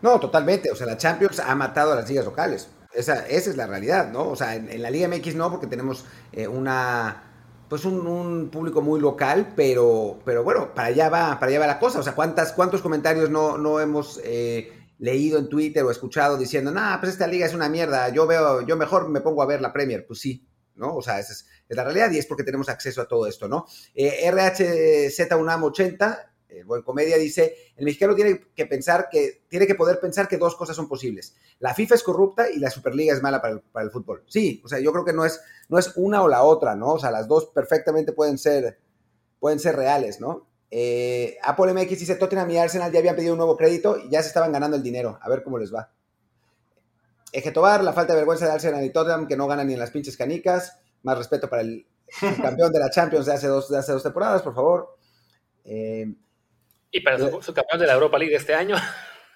No, 0.00 0.20
totalmente. 0.20 0.70
O 0.70 0.76
sea, 0.76 0.86
la 0.86 0.96
Champions 0.96 1.40
ha 1.40 1.54
matado 1.54 1.92
a 1.92 1.96
las 1.96 2.08
ligas 2.08 2.24
locales. 2.24 2.70
Esa, 2.92 3.26
esa 3.26 3.50
es 3.50 3.56
la 3.56 3.66
realidad, 3.66 4.10
¿no? 4.12 4.28
O 4.28 4.36
sea, 4.36 4.54
en, 4.54 4.80
la 4.80 4.90
Liga 4.90 5.08
MX 5.08 5.34
no, 5.34 5.50
porque 5.50 5.66
tenemos 5.66 6.04
eh, 6.32 6.46
una 6.46 7.30
pues 7.68 7.84
un, 7.86 8.50
público 8.52 8.82
muy 8.82 9.00
local, 9.00 9.54
pero, 9.56 10.20
pero 10.24 10.44
bueno, 10.44 10.74
para 10.74 10.88
allá 10.88 11.08
va, 11.08 11.40
para 11.40 11.50
allá 11.50 11.60
va 11.60 11.66
la 11.66 11.78
cosa. 11.78 11.98
O 11.98 12.02
sea, 12.02 12.14
¿cuántas, 12.14 12.52
¿cuántos 12.52 12.82
comentarios 12.82 13.30
no, 13.30 13.58
no 13.58 13.80
hemos 13.80 14.20
eh, 14.22 14.83
leído 15.04 15.38
en 15.38 15.50
Twitter 15.50 15.84
o 15.84 15.90
escuchado 15.90 16.38
diciendo, 16.38 16.70
nah, 16.70 16.98
pues 16.98 17.12
esta 17.12 17.26
liga 17.26 17.44
es 17.44 17.52
una 17.52 17.68
mierda, 17.68 18.08
yo 18.08 18.26
veo, 18.26 18.66
yo 18.66 18.76
mejor 18.76 19.10
me 19.10 19.20
pongo 19.20 19.42
a 19.42 19.46
ver 19.46 19.60
la 19.60 19.72
Premier? 19.72 20.06
Pues 20.06 20.18
sí, 20.18 20.48
¿no? 20.76 20.96
O 20.96 21.02
sea, 21.02 21.20
esa 21.20 21.34
es, 21.34 21.46
la 21.68 21.84
realidad 21.84 22.10
y 22.10 22.18
es 22.18 22.26
porque 22.26 22.42
tenemos 22.42 22.70
acceso 22.70 23.02
a 23.02 23.08
todo 23.08 23.26
esto, 23.26 23.46
¿no? 23.46 23.66
Eh, 23.94 24.30
RHZ 24.30 25.34
UNAM 25.38 25.64
80 25.64 26.30
el 26.48 26.64
buen 26.64 26.82
comedia 26.82 27.18
dice, 27.18 27.56
el 27.76 27.84
mexicano 27.84 28.14
tiene 28.14 28.46
que 28.54 28.66
pensar 28.66 29.08
que, 29.10 29.44
tiene 29.48 29.66
que 29.66 29.74
poder 29.74 29.98
pensar 29.98 30.28
que 30.28 30.38
dos 30.38 30.54
cosas 30.54 30.76
son 30.76 30.88
posibles. 30.88 31.34
La 31.58 31.74
FIFA 31.74 31.96
es 31.96 32.02
corrupta 32.02 32.48
y 32.48 32.58
la 32.58 32.70
Superliga 32.70 33.12
es 33.12 33.22
mala 33.22 33.42
para 33.42 33.84
el, 33.84 33.90
fútbol. 33.90 34.22
Sí, 34.28 34.62
o 34.64 34.68
sea, 34.68 34.78
yo 34.78 34.92
creo 34.92 35.04
que 35.04 35.12
no 35.12 35.24
es, 35.24 35.40
no 35.68 35.78
es 35.78 35.92
una 35.96 36.22
o 36.22 36.28
la 36.28 36.44
otra, 36.44 36.76
¿no? 36.76 36.92
O 36.92 36.98
sea, 36.98 37.10
las 37.10 37.26
dos 37.26 37.46
perfectamente 37.46 38.12
pueden 38.12 38.38
ser, 38.38 38.78
pueden 39.40 39.58
ser 39.58 39.74
reales, 39.74 40.20
¿no? 40.20 40.46
Eh, 40.76 41.38
Apple 41.40 41.72
MX 41.72 42.00
dice, 42.00 42.16
Tottenham 42.16 42.50
y 42.50 42.58
Arsenal 42.58 42.90
ya 42.90 42.98
habían 42.98 43.14
pedido 43.14 43.34
un 43.34 43.38
nuevo 43.38 43.56
crédito 43.56 43.96
y 43.96 44.10
ya 44.10 44.20
se 44.22 44.26
estaban 44.26 44.50
ganando 44.50 44.76
el 44.76 44.82
dinero. 44.82 45.20
A 45.22 45.28
ver 45.28 45.44
cómo 45.44 45.56
les 45.56 45.72
va. 45.72 45.92
Ejetobar, 47.32 47.84
la 47.84 47.92
falta 47.92 48.12
de 48.12 48.18
vergüenza 48.18 48.46
de 48.46 48.52
Arsenal 48.54 48.84
y 48.84 48.90
Tottenham 48.90 49.28
que 49.28 49.36
no 49.36 49.46
ganan 49.46 49.68
ni 49.68 49.74
en 49.74 49.78
las 49.78 49.92
pinches 49.92 50.16
canicas. 50.16 50.80
Más 51.04 51.16
respeto 51.16 51.48
para 51.48 51.62
el, 51.62 51.86
campeón 52.42 52.72
de 52.72 52.80
la 52.80 52.90
Champions 52.90 53.26
de 53.26 53.34
hace 53.34 53.46
dos, 53.46 53.68
de 53.70 53.78
hace 53.78 53.92
dos 53.92 54.02
temporadas, 54.02 54.42
por 54.42 54.52
favor. 54.52 54.96
Eh, 55.64 56.12
y 56.90 57.00
para 57.02 57.18
el 57.18 57.30
subcampeón 57.40 57.80
de 57.80 57.86
la 57.86 57.94
Europa 57.94 58.18
League 58.18 58.32
de 58.32 58.38
este 58.38 58.54
año. 58.54 58.74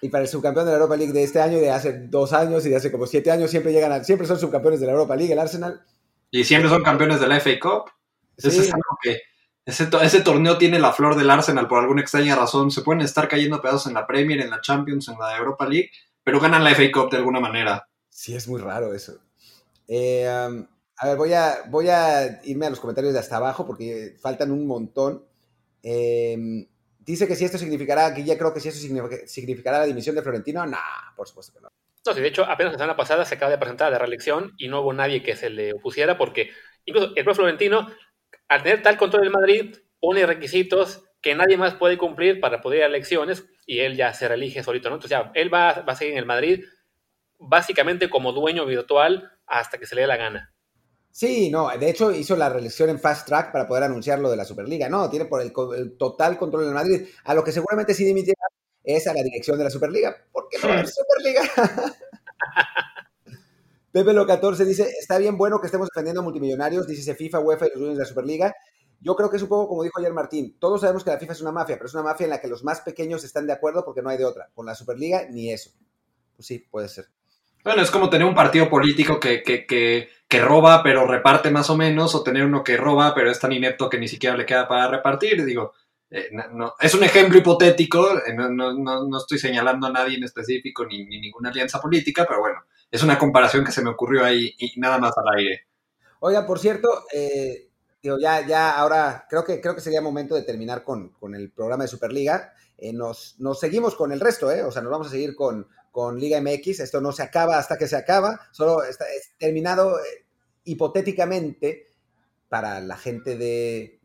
Y 0.01 0.09
para 0.09 0.23
el 0.23 0.27
subcampeón 0.27 0.65
de 0.65 0.71
la 0.71 0.77
Europa 0.77 0.97
League 0.97 1.13
de 1.13 1.23
este 1.23 1.39
año 1.39 1.57
y 1.57 1.61
de 1.61 1.71
hace 1.71 2.07
dos 2.07 2.33
años 2.33 2.65
y 2.65 2.69
de 2.69 2.75
hace 2.75 2.91
como 2.91 3.05
siete 3.05 3.31
años, 3.31 3.49
siempre 3.49 3.71
llegan 3.71 3.93
a, 3.93 4.03
siempre 4.03 4.27
son 4.27 4.39
subcampeones 4.39 4.81
de 4.81 4.87
la 4.87 4.91
Europa 4.91 5.15
League, 5.15 5.31
el 5.31 5.39
Arsenal. 5.39 5.85
Y 6.31 6.43
siempre 6.43 6.69
son 6.69 6.83
campeones 6.83 7.21
de 7.21 7.27
la 7.27 7.39
FA 7.39 7.51
Cup. 7.61 7.91
es 8.35 8.73
algo 8.73 8.97
que 9.01 9.19
ese, 9.69 9.89
ese, 10.01 10.21
torneo 10.21 10.57
tiene 10.57 10.79
la 10.79 10.93
flor 10.93 11.15
del 11.15 11.29
Arsenal 11.29 11.67
por 11.67 11.79
alguna 11.79 12.01
extraña 12.01 12.35
razón. 12.35 12.71
Se 12.71 12.81
pueden 12.81 13.01
estar 13.01 13.27
cayendo 13.27 13.61
pedazos 13.61 13.87
en 13.87 13.93
la 13.93 14.05
Premier, 14.05 14.41
en 14.41 14.49
la 14.49 14.61
Champions, 14.61 15.07
en 15.07 15.17
la 15.19 15.37
Europa 15.37 15.67
League, 15.67 15.91
pero 16.23 16.39
ganan 16.39 16.63
la 16.63 16.71
FA 16.71 16.91
Cup 16.91 17.09
de 17.11 17.17
alguna 17.17 17.39
manera. 17.39 17.87
Sí, 18.09 18.35
es 18.35 18.47
muy 18.47 18.61
raro 18.61 18.93
eso. 18.93 19.19
Eh, 19.87 20.27
um, 20.47 20.65
a 20.97 21.07
ver, 21.07 21.17
voy 21.17 21.33
a, 21.33 21.63
voy 21.67 21.89
a 21.89 22.41
irme 22.43 22.65
a 22.65 22.69
los 22.69 22.79
comentarios 22.79 23.13
de 23.13 23.19
hasta 23.19 23.37
abajo 23.37 23.65
porque 23.65 24.15
faltan 24.21 24.51
un 24.51 24.67
montón. 24.67 25.23
Eh, 25.81 26.67
Dice 27.09 27.27
que 27.27 27.35
si 27.35 27.43
esto 27.43 27.57
significará, 27.57 28.13
que 28.13 28.23
ya 28.23 28.37
creo 28.37 28.53
que 28.53 28.59
si 28.59 28.69
esto 28.69 28.79
significará 29.25 29.79
la 29.79 29.87
dimisión 29.87 30.15
de 30.15 30.21
Florentino, 30.21 30.63
no, 30.67 30.77
por 31.15 31.27
supuesto 31.27 31.51
que 31.51 31.59
no. 31.59 31.69
No, 32.05 32.13
sí, 32.13 32.21
de 32.21 32.27
hecho, 32.27 32.45
apenas 32.45 32.73
la 32.73 32.77
semana 32.77 32.95
pasada 32.95 33.25
se 33.25 33.33
acaba 33.33 33.49
de 33.49 33.57
presentar 33.57 33.91
la 33.91 33.97
reelección 33.97 34.53
y 34.59 34.67
no 34.67 34.81
hubo 34.81 34.93
nadie 34.93 35.23
que 35.23 35.35
se 35.35 35.49
le 35.49 35.73
opusiera 35.73 36.19
porque 36.19 36.51
incluso 36.85 37.07
el 37.07 37.23
propio 37.23 37.33
Florentino, 37.33 37.89
al 38.47 38.63
tener 38.63 38.81
tal 38.81 38.97
control 38.97 39.23
del 39.23 39.31
Madrid, 39.31 39.75
pone 39.99 40.25
requisitos 40.25 41.03
que 41.21 41.35
nadie 41.35 41.57
más 41.57 41.75
puede 41.75 41.97
cumplir 41.97 42.39
para 42.39 42.61
poder 42.61 42.79
ir 42.79 42.83
a 42.83 42.87
elecciones 42.87 43.45
y 43.65 43.79
él 43.79 43.95
ya 43.95 44.13
se 44.13 44.27
reelige 44.27 44.63
solito, 44.63 44.89
¿no? 44.89 44.95
Entonces 44.95 45.17
ya, 45.17 45.31
él 45.35 45.53
va, 45.53 45.81
va 45.81 45.93
a 45.93 45.95
seguir 45.95 46.13
en 46.13 46.19
el 46.19 46.25
Madrid 46.25 46.63
básicamente 47.39 48.09
como 48.09 48.33
dueño 48.33 48.65
virtual 48.65 49.31
hasta 49.47 49.77
que 49.77 49.85
se 49.85 49.95
le 49.95 50.01
dé 50.01 50.07
la 50.07 50.17
gana. 50.17 50.53
Sí, 51.11 51.49
no, 51.49 51.69
de 51.69 51.89
hecho 51.89 52.11
hizo 52.11 52.35
la 52.35 52.49
reelección 52.49 52.89
en 52.89 52.99
Fast 52.99 53.27
Track 53.27 53.51
para 53.51 53.67
poder 53.67 53.83
anunciar 53.83 54.19
lo 54.19 54.29
de 54.29 54.37
la 54.37 54.45
Superliga. 54.45 54.87
No, 54.89 55.09
tiene 55.09 55.25
por 55.25 55.41
el, 55.41 55.51
total 55.97 56.37
control 56.37 56.65
del 56.65 56.73
Madrid. 56.73 57.07
A 57.25 57.33
lo 57.33 57.43
que 57.43 57.51
seguramente 57.51 57.93
sí 57.93 58.05
dimitirá 58.05 58.37
es 58.83 59.07
a 59.07 59.13
la 59.13 59.23
dirección 59.23 59.57
de 59.57 59.63
la 59.63 59.69
Superliga. 59.69 60.15
¿Por 60.31 60.47
qué 60.49 60.57
no 60.61 60.69
la 60.69 60.85
Superliga? 60.85 61.41
Pepe 63.91 64.13
Lo 64.13 64.25
14 64.25 64.65
dice, 64.65 64.87
está 64.99 65.17
bien 65.17 65.37
bueno 65.37 65.59
que 65.59 65.65
estemos 65.67 65.87
defendiendo 65.89 66.21
a 66.21 66.23
multimillonarios, 66.23 66.87
dice 66.87 67.15
FIFA, 67.15 67.39
UEFA 67.39 67.67
y 67.67 67.69
los 67.69 67.79
dueños 67.79 67.97
de 67.97 68.03
la 68.03 68.07
Superliga. 68.07 68.55
Yo 69.01 69.15
creo 69.15 69.29
que 69.29 69.37
es 69.37 69.43
un 69.43 69.49
poco 69.49 69.69
como 69.69 69.83
dijo 69.83 69.99
ayer 69.99 70.13
Martín, 70.13 70.57
todos 70.59 70.81
sabemos 70.81 71.03
que 71.03 71.09
la 71.09 71.17
FIFA 71.17 71.33
es 71.33 71.41
una 71.41 71.51
mafia, 71.51 71.77
pero 71.77 71.87
es 71.87 71.93
una 71.93 72.03
mafia 72.03 72.25
en 72.25 72.31
la 72.31 72.41
que 72.41 72.47
los 72.47 72.63
más 72.63 72.81
pequeños 72.81 73.23
están 73.23 73.47
de 73.47 73.53
acuerdo 73.53 73.83
porque 73.85 74.01
no 74.01 74.09
hay 74.09 74.17
de 74.17 74.25
otra. 74.25 74.49
Con 74.53 74.65
la 74.65 74.75
Superliga, 74.75 75.27
ni 75.29 75.51
eso. 75.51 75.71
Pues 76.35 76.47
sí, 76.47 76.59
puede 76.59 76.89
ser. 76.89 77.07
Bueno, 77.63 77.81
es 77.81 77.91
como 77.91 78.09
tener 78.09 78.27
un 78.27 78.35
partido 78.35 78.69
político 78.69 79.19
que, 79.19 79.43
que, 79.43 79.65
que, 79.65 80.09
que, 80.27 80.39
roba 80.39 80.81
pero 80.81 81.05
reparte 81.05 81.51
más 81.51 81.69
o 81.69 81.75
menos, 81.75 82.15
o 82.15 82.23
tener 82.23 82.45
uno 82.45 82.63
que 82.63 82.77
roba 82.77 83.13
pero 83.13 83.29
es 83.29 83.39
tan 83.39 83.51
inepto 83.51 83.89
que 83.89 83.99
ni 83.99 84.07
siquiera 84.07 84.37
le 84.37 84.45
queda 84.45 84.67
para 84.67 84.87
repartir. 84.87 85.43
Digo, 85.43 85.73
eh, 86.11 86.29
no, 86.31 86.73
es 86.79 86.93
un 86.95 87.03
ejemplo 87.03 87.37
hipotético, 87.37 88.17
eh, 88.17 88.33
no, 88.33 88.49
no, 88.49 89.17
estoy 89.17 89.37
señalando 89.37 89.87
a 89.87 89.91
nadie 89.91 90.17
en 90.17 90.23
específico 90.23 90.85
ni, 90.85 91.05
ninguna 91.05 91.49
alianza 91.49 91.79
política, 91.79 92.25
pero 92.27 92.39
bueno, 92.39 92.63
es 92.91 93.03
una 93.03 93.17
comparación 93.17 93.65
que 93.65 93.71
se 93.71 93.83
me 93.83 93.89
ocurrió 93.89 94.23
ahí 94.23 94.53
y 94.57 94.79
nada 94.79 94.97
más 94.97 95.13
al 95.17 95.37
aire. 95.37 95.67
Oiga, 96.19 96.45
por 96.45 96.59
cierto, 96.59 97.05
eh, 97.13 97.69
ya, 98.01 98.45
ya 98.45 98.77
ahora 98.77 99.25
creo 99.29 99.43
que, 99.43 99.61
creo 99.61 99.75
que 99.75 99.81
sería 99.81 100.01
momento 100.01 100.35
de 100.35 100.43
terminar 100.43 100.83
con, 100.83 101.13
el 101.33 101.51
programa 101.51 101.83
de 101.83 101.89
Superliga. 101.89 102.53
nos, 102.93 103.35
nos, 103.39 103.59
seguimos 103.59 103.95
con 103.95 104.11
el 104.11 104.19
resto, 104.19 104.51
¿eh? 104.51 104.63
O 104.63 104.71
sea, 104.71 104.81
nos 104.81 104.91
vamos 104.91 105.07
a 105.07 105.11
seguir 105.11 105.35
con, 105.35 105.67
con 105.91 106.19
Liga 106.19 106.41
MX. 106.41 106.81
Esto 106.81 107.01
no 107.01 107.11
se 107.11 107.23
acaba 107.23 107.57
hasta 107.57 107.77
que 107.77 107.87
se 107.87 107.95
acaba, 107.95 108.39
solo 108.51 108.83
está 108.83 109.05
terminado 109.37 109.97
hipotéticamente 110.63 111.87
para 112.47 112.81
la 112.81 112.97
gente 112.97 113.37
de, 113.37 113.99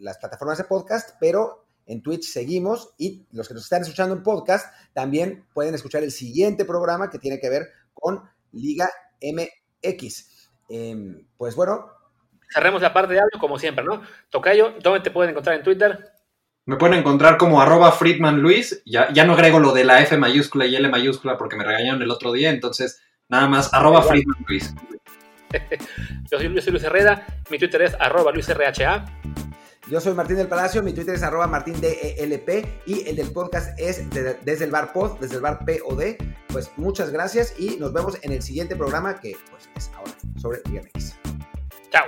las 0.00 0.18
plataformas 0.18 0.58
de 0.58 0.64
podcast, 0.64 1.16
pero 1.20 1.63
en 1.86 2.02
Twitch 2.02 2.24
seguimos 2.24 2.94
y 2.98 3.26
los 3.32 3.48
que 3.48 3.54
nos 3.54 3.64
están 3.64 3.82
escuchando 3.82 4.14
en 4.14 4.22
podcast 4.22 4.74
también 4.92 5.46
pueden 5.52 5.74
escuchar 5.74 6.02
el 6.02 6.10
siguiente 6.10 6.64
programa 6.64 7.10
que 7.10 7.18
tiene 7.18 7.38
que 7.38 7.50
ver 7.50 7.68
con 7.92 8.22
Liga 8.52 8.88
MX. 9.20 10.50
Em, 10.68 11.26
pues 11.36 11.54
bueno. 11.54 11.90
Cerremos 12.52 12.82
la 12.82 12.92
parte 12.92 13.14
de 13.14 13.20
audio 13.20 13.40
como 13.40 13.58
siempre, 13.58 13.84
¿no? 13.84 14.02
Tocayo, 14.30 14.74
¿dónde 14.82 15.00
te 15.00 15.10
pueden 15.10 15.30
encontrar 15.30 15.56
en 15.56 15.62
Twitter? 15.62 16.12
Me 16.66 16.76
pueden 16.76 16.98
encontrar 16.98 17.36
como 17.36 17.60
arroba 17.60 17.92
Friedman 17.92 18.40
Luis. 18.40 18.82
Ya, 18.86 19.12
ya 19.12 19.24
no 19.24 19.34
agrego 19.34 19.58
lo 19.58 19.72
de 19.72 19.84
la 19.84 20.00
F 20.00 20.16
mayúscula 20.16 20.64
y 20.66 20.76
L 20.76 20.88
mayúscula 20.88 21.36
porque 21.36 21.56
me 21.56 21.64
regañaron 21.64 22.00
el 22.00 22.10
otro 22.10 22.32
día, 22.32 22.50
entonces 22.50 23.02
nada 23.28 23.48
más 23.48 23.74
arroba 23.74 24.02
Friedman 24.02 24.44
Luis. 24.46 24.74
Yo 26.30 26.38
soy, 26.38 26.48
Luis 26.48 26.84
Herrera, 26.84 27.26
mi 27.50 27.58
Twitter 27.58 27.82
es 27.82 27.94
arroba 27.98 28.32
LuisRHA. 28.32 29.04
Yo 29.90 30.00
soy 30.00 30.14
Martín 30.14 30.36
del 30.36 30.48
Palacio, 30.48 30.82
mi 30.82 30.94
Twitter 30.94 31.14
es 31.14 31.22
arroba 31.22 31.46
martindelp 31.46 32.48
y 32.86 33.06
el 33.06 33.16
del 33.16 33.30
podcast 33.32 33.78
es 33.78 34.08
desde 34.10 34.64
el 34.64 34.70
bar 34.70 34.94
pod, 34.94 35.18
desde 35.20 35.36
el 35.36 35.42
bar 35.42 35.58
POD. 35.66 36.16
Pues 36.48 36.70
muchas 36.76 37.10
gracias 37.10 37.54
y 37.58 37.76
nos 37.76 37.92
vemos 37.92 38.16
en 38.22 38.32
el 38.32 38.42
siguiente 38.42 38.76
programa 38.76 39.20
que 39.20 39.36
pues 39.50 39.68
es 39.76 39.90
ahora 39.94 40.12
sobre 40.40 40.60
DMX. 40.60 41.16
Chao. 41.90 42.06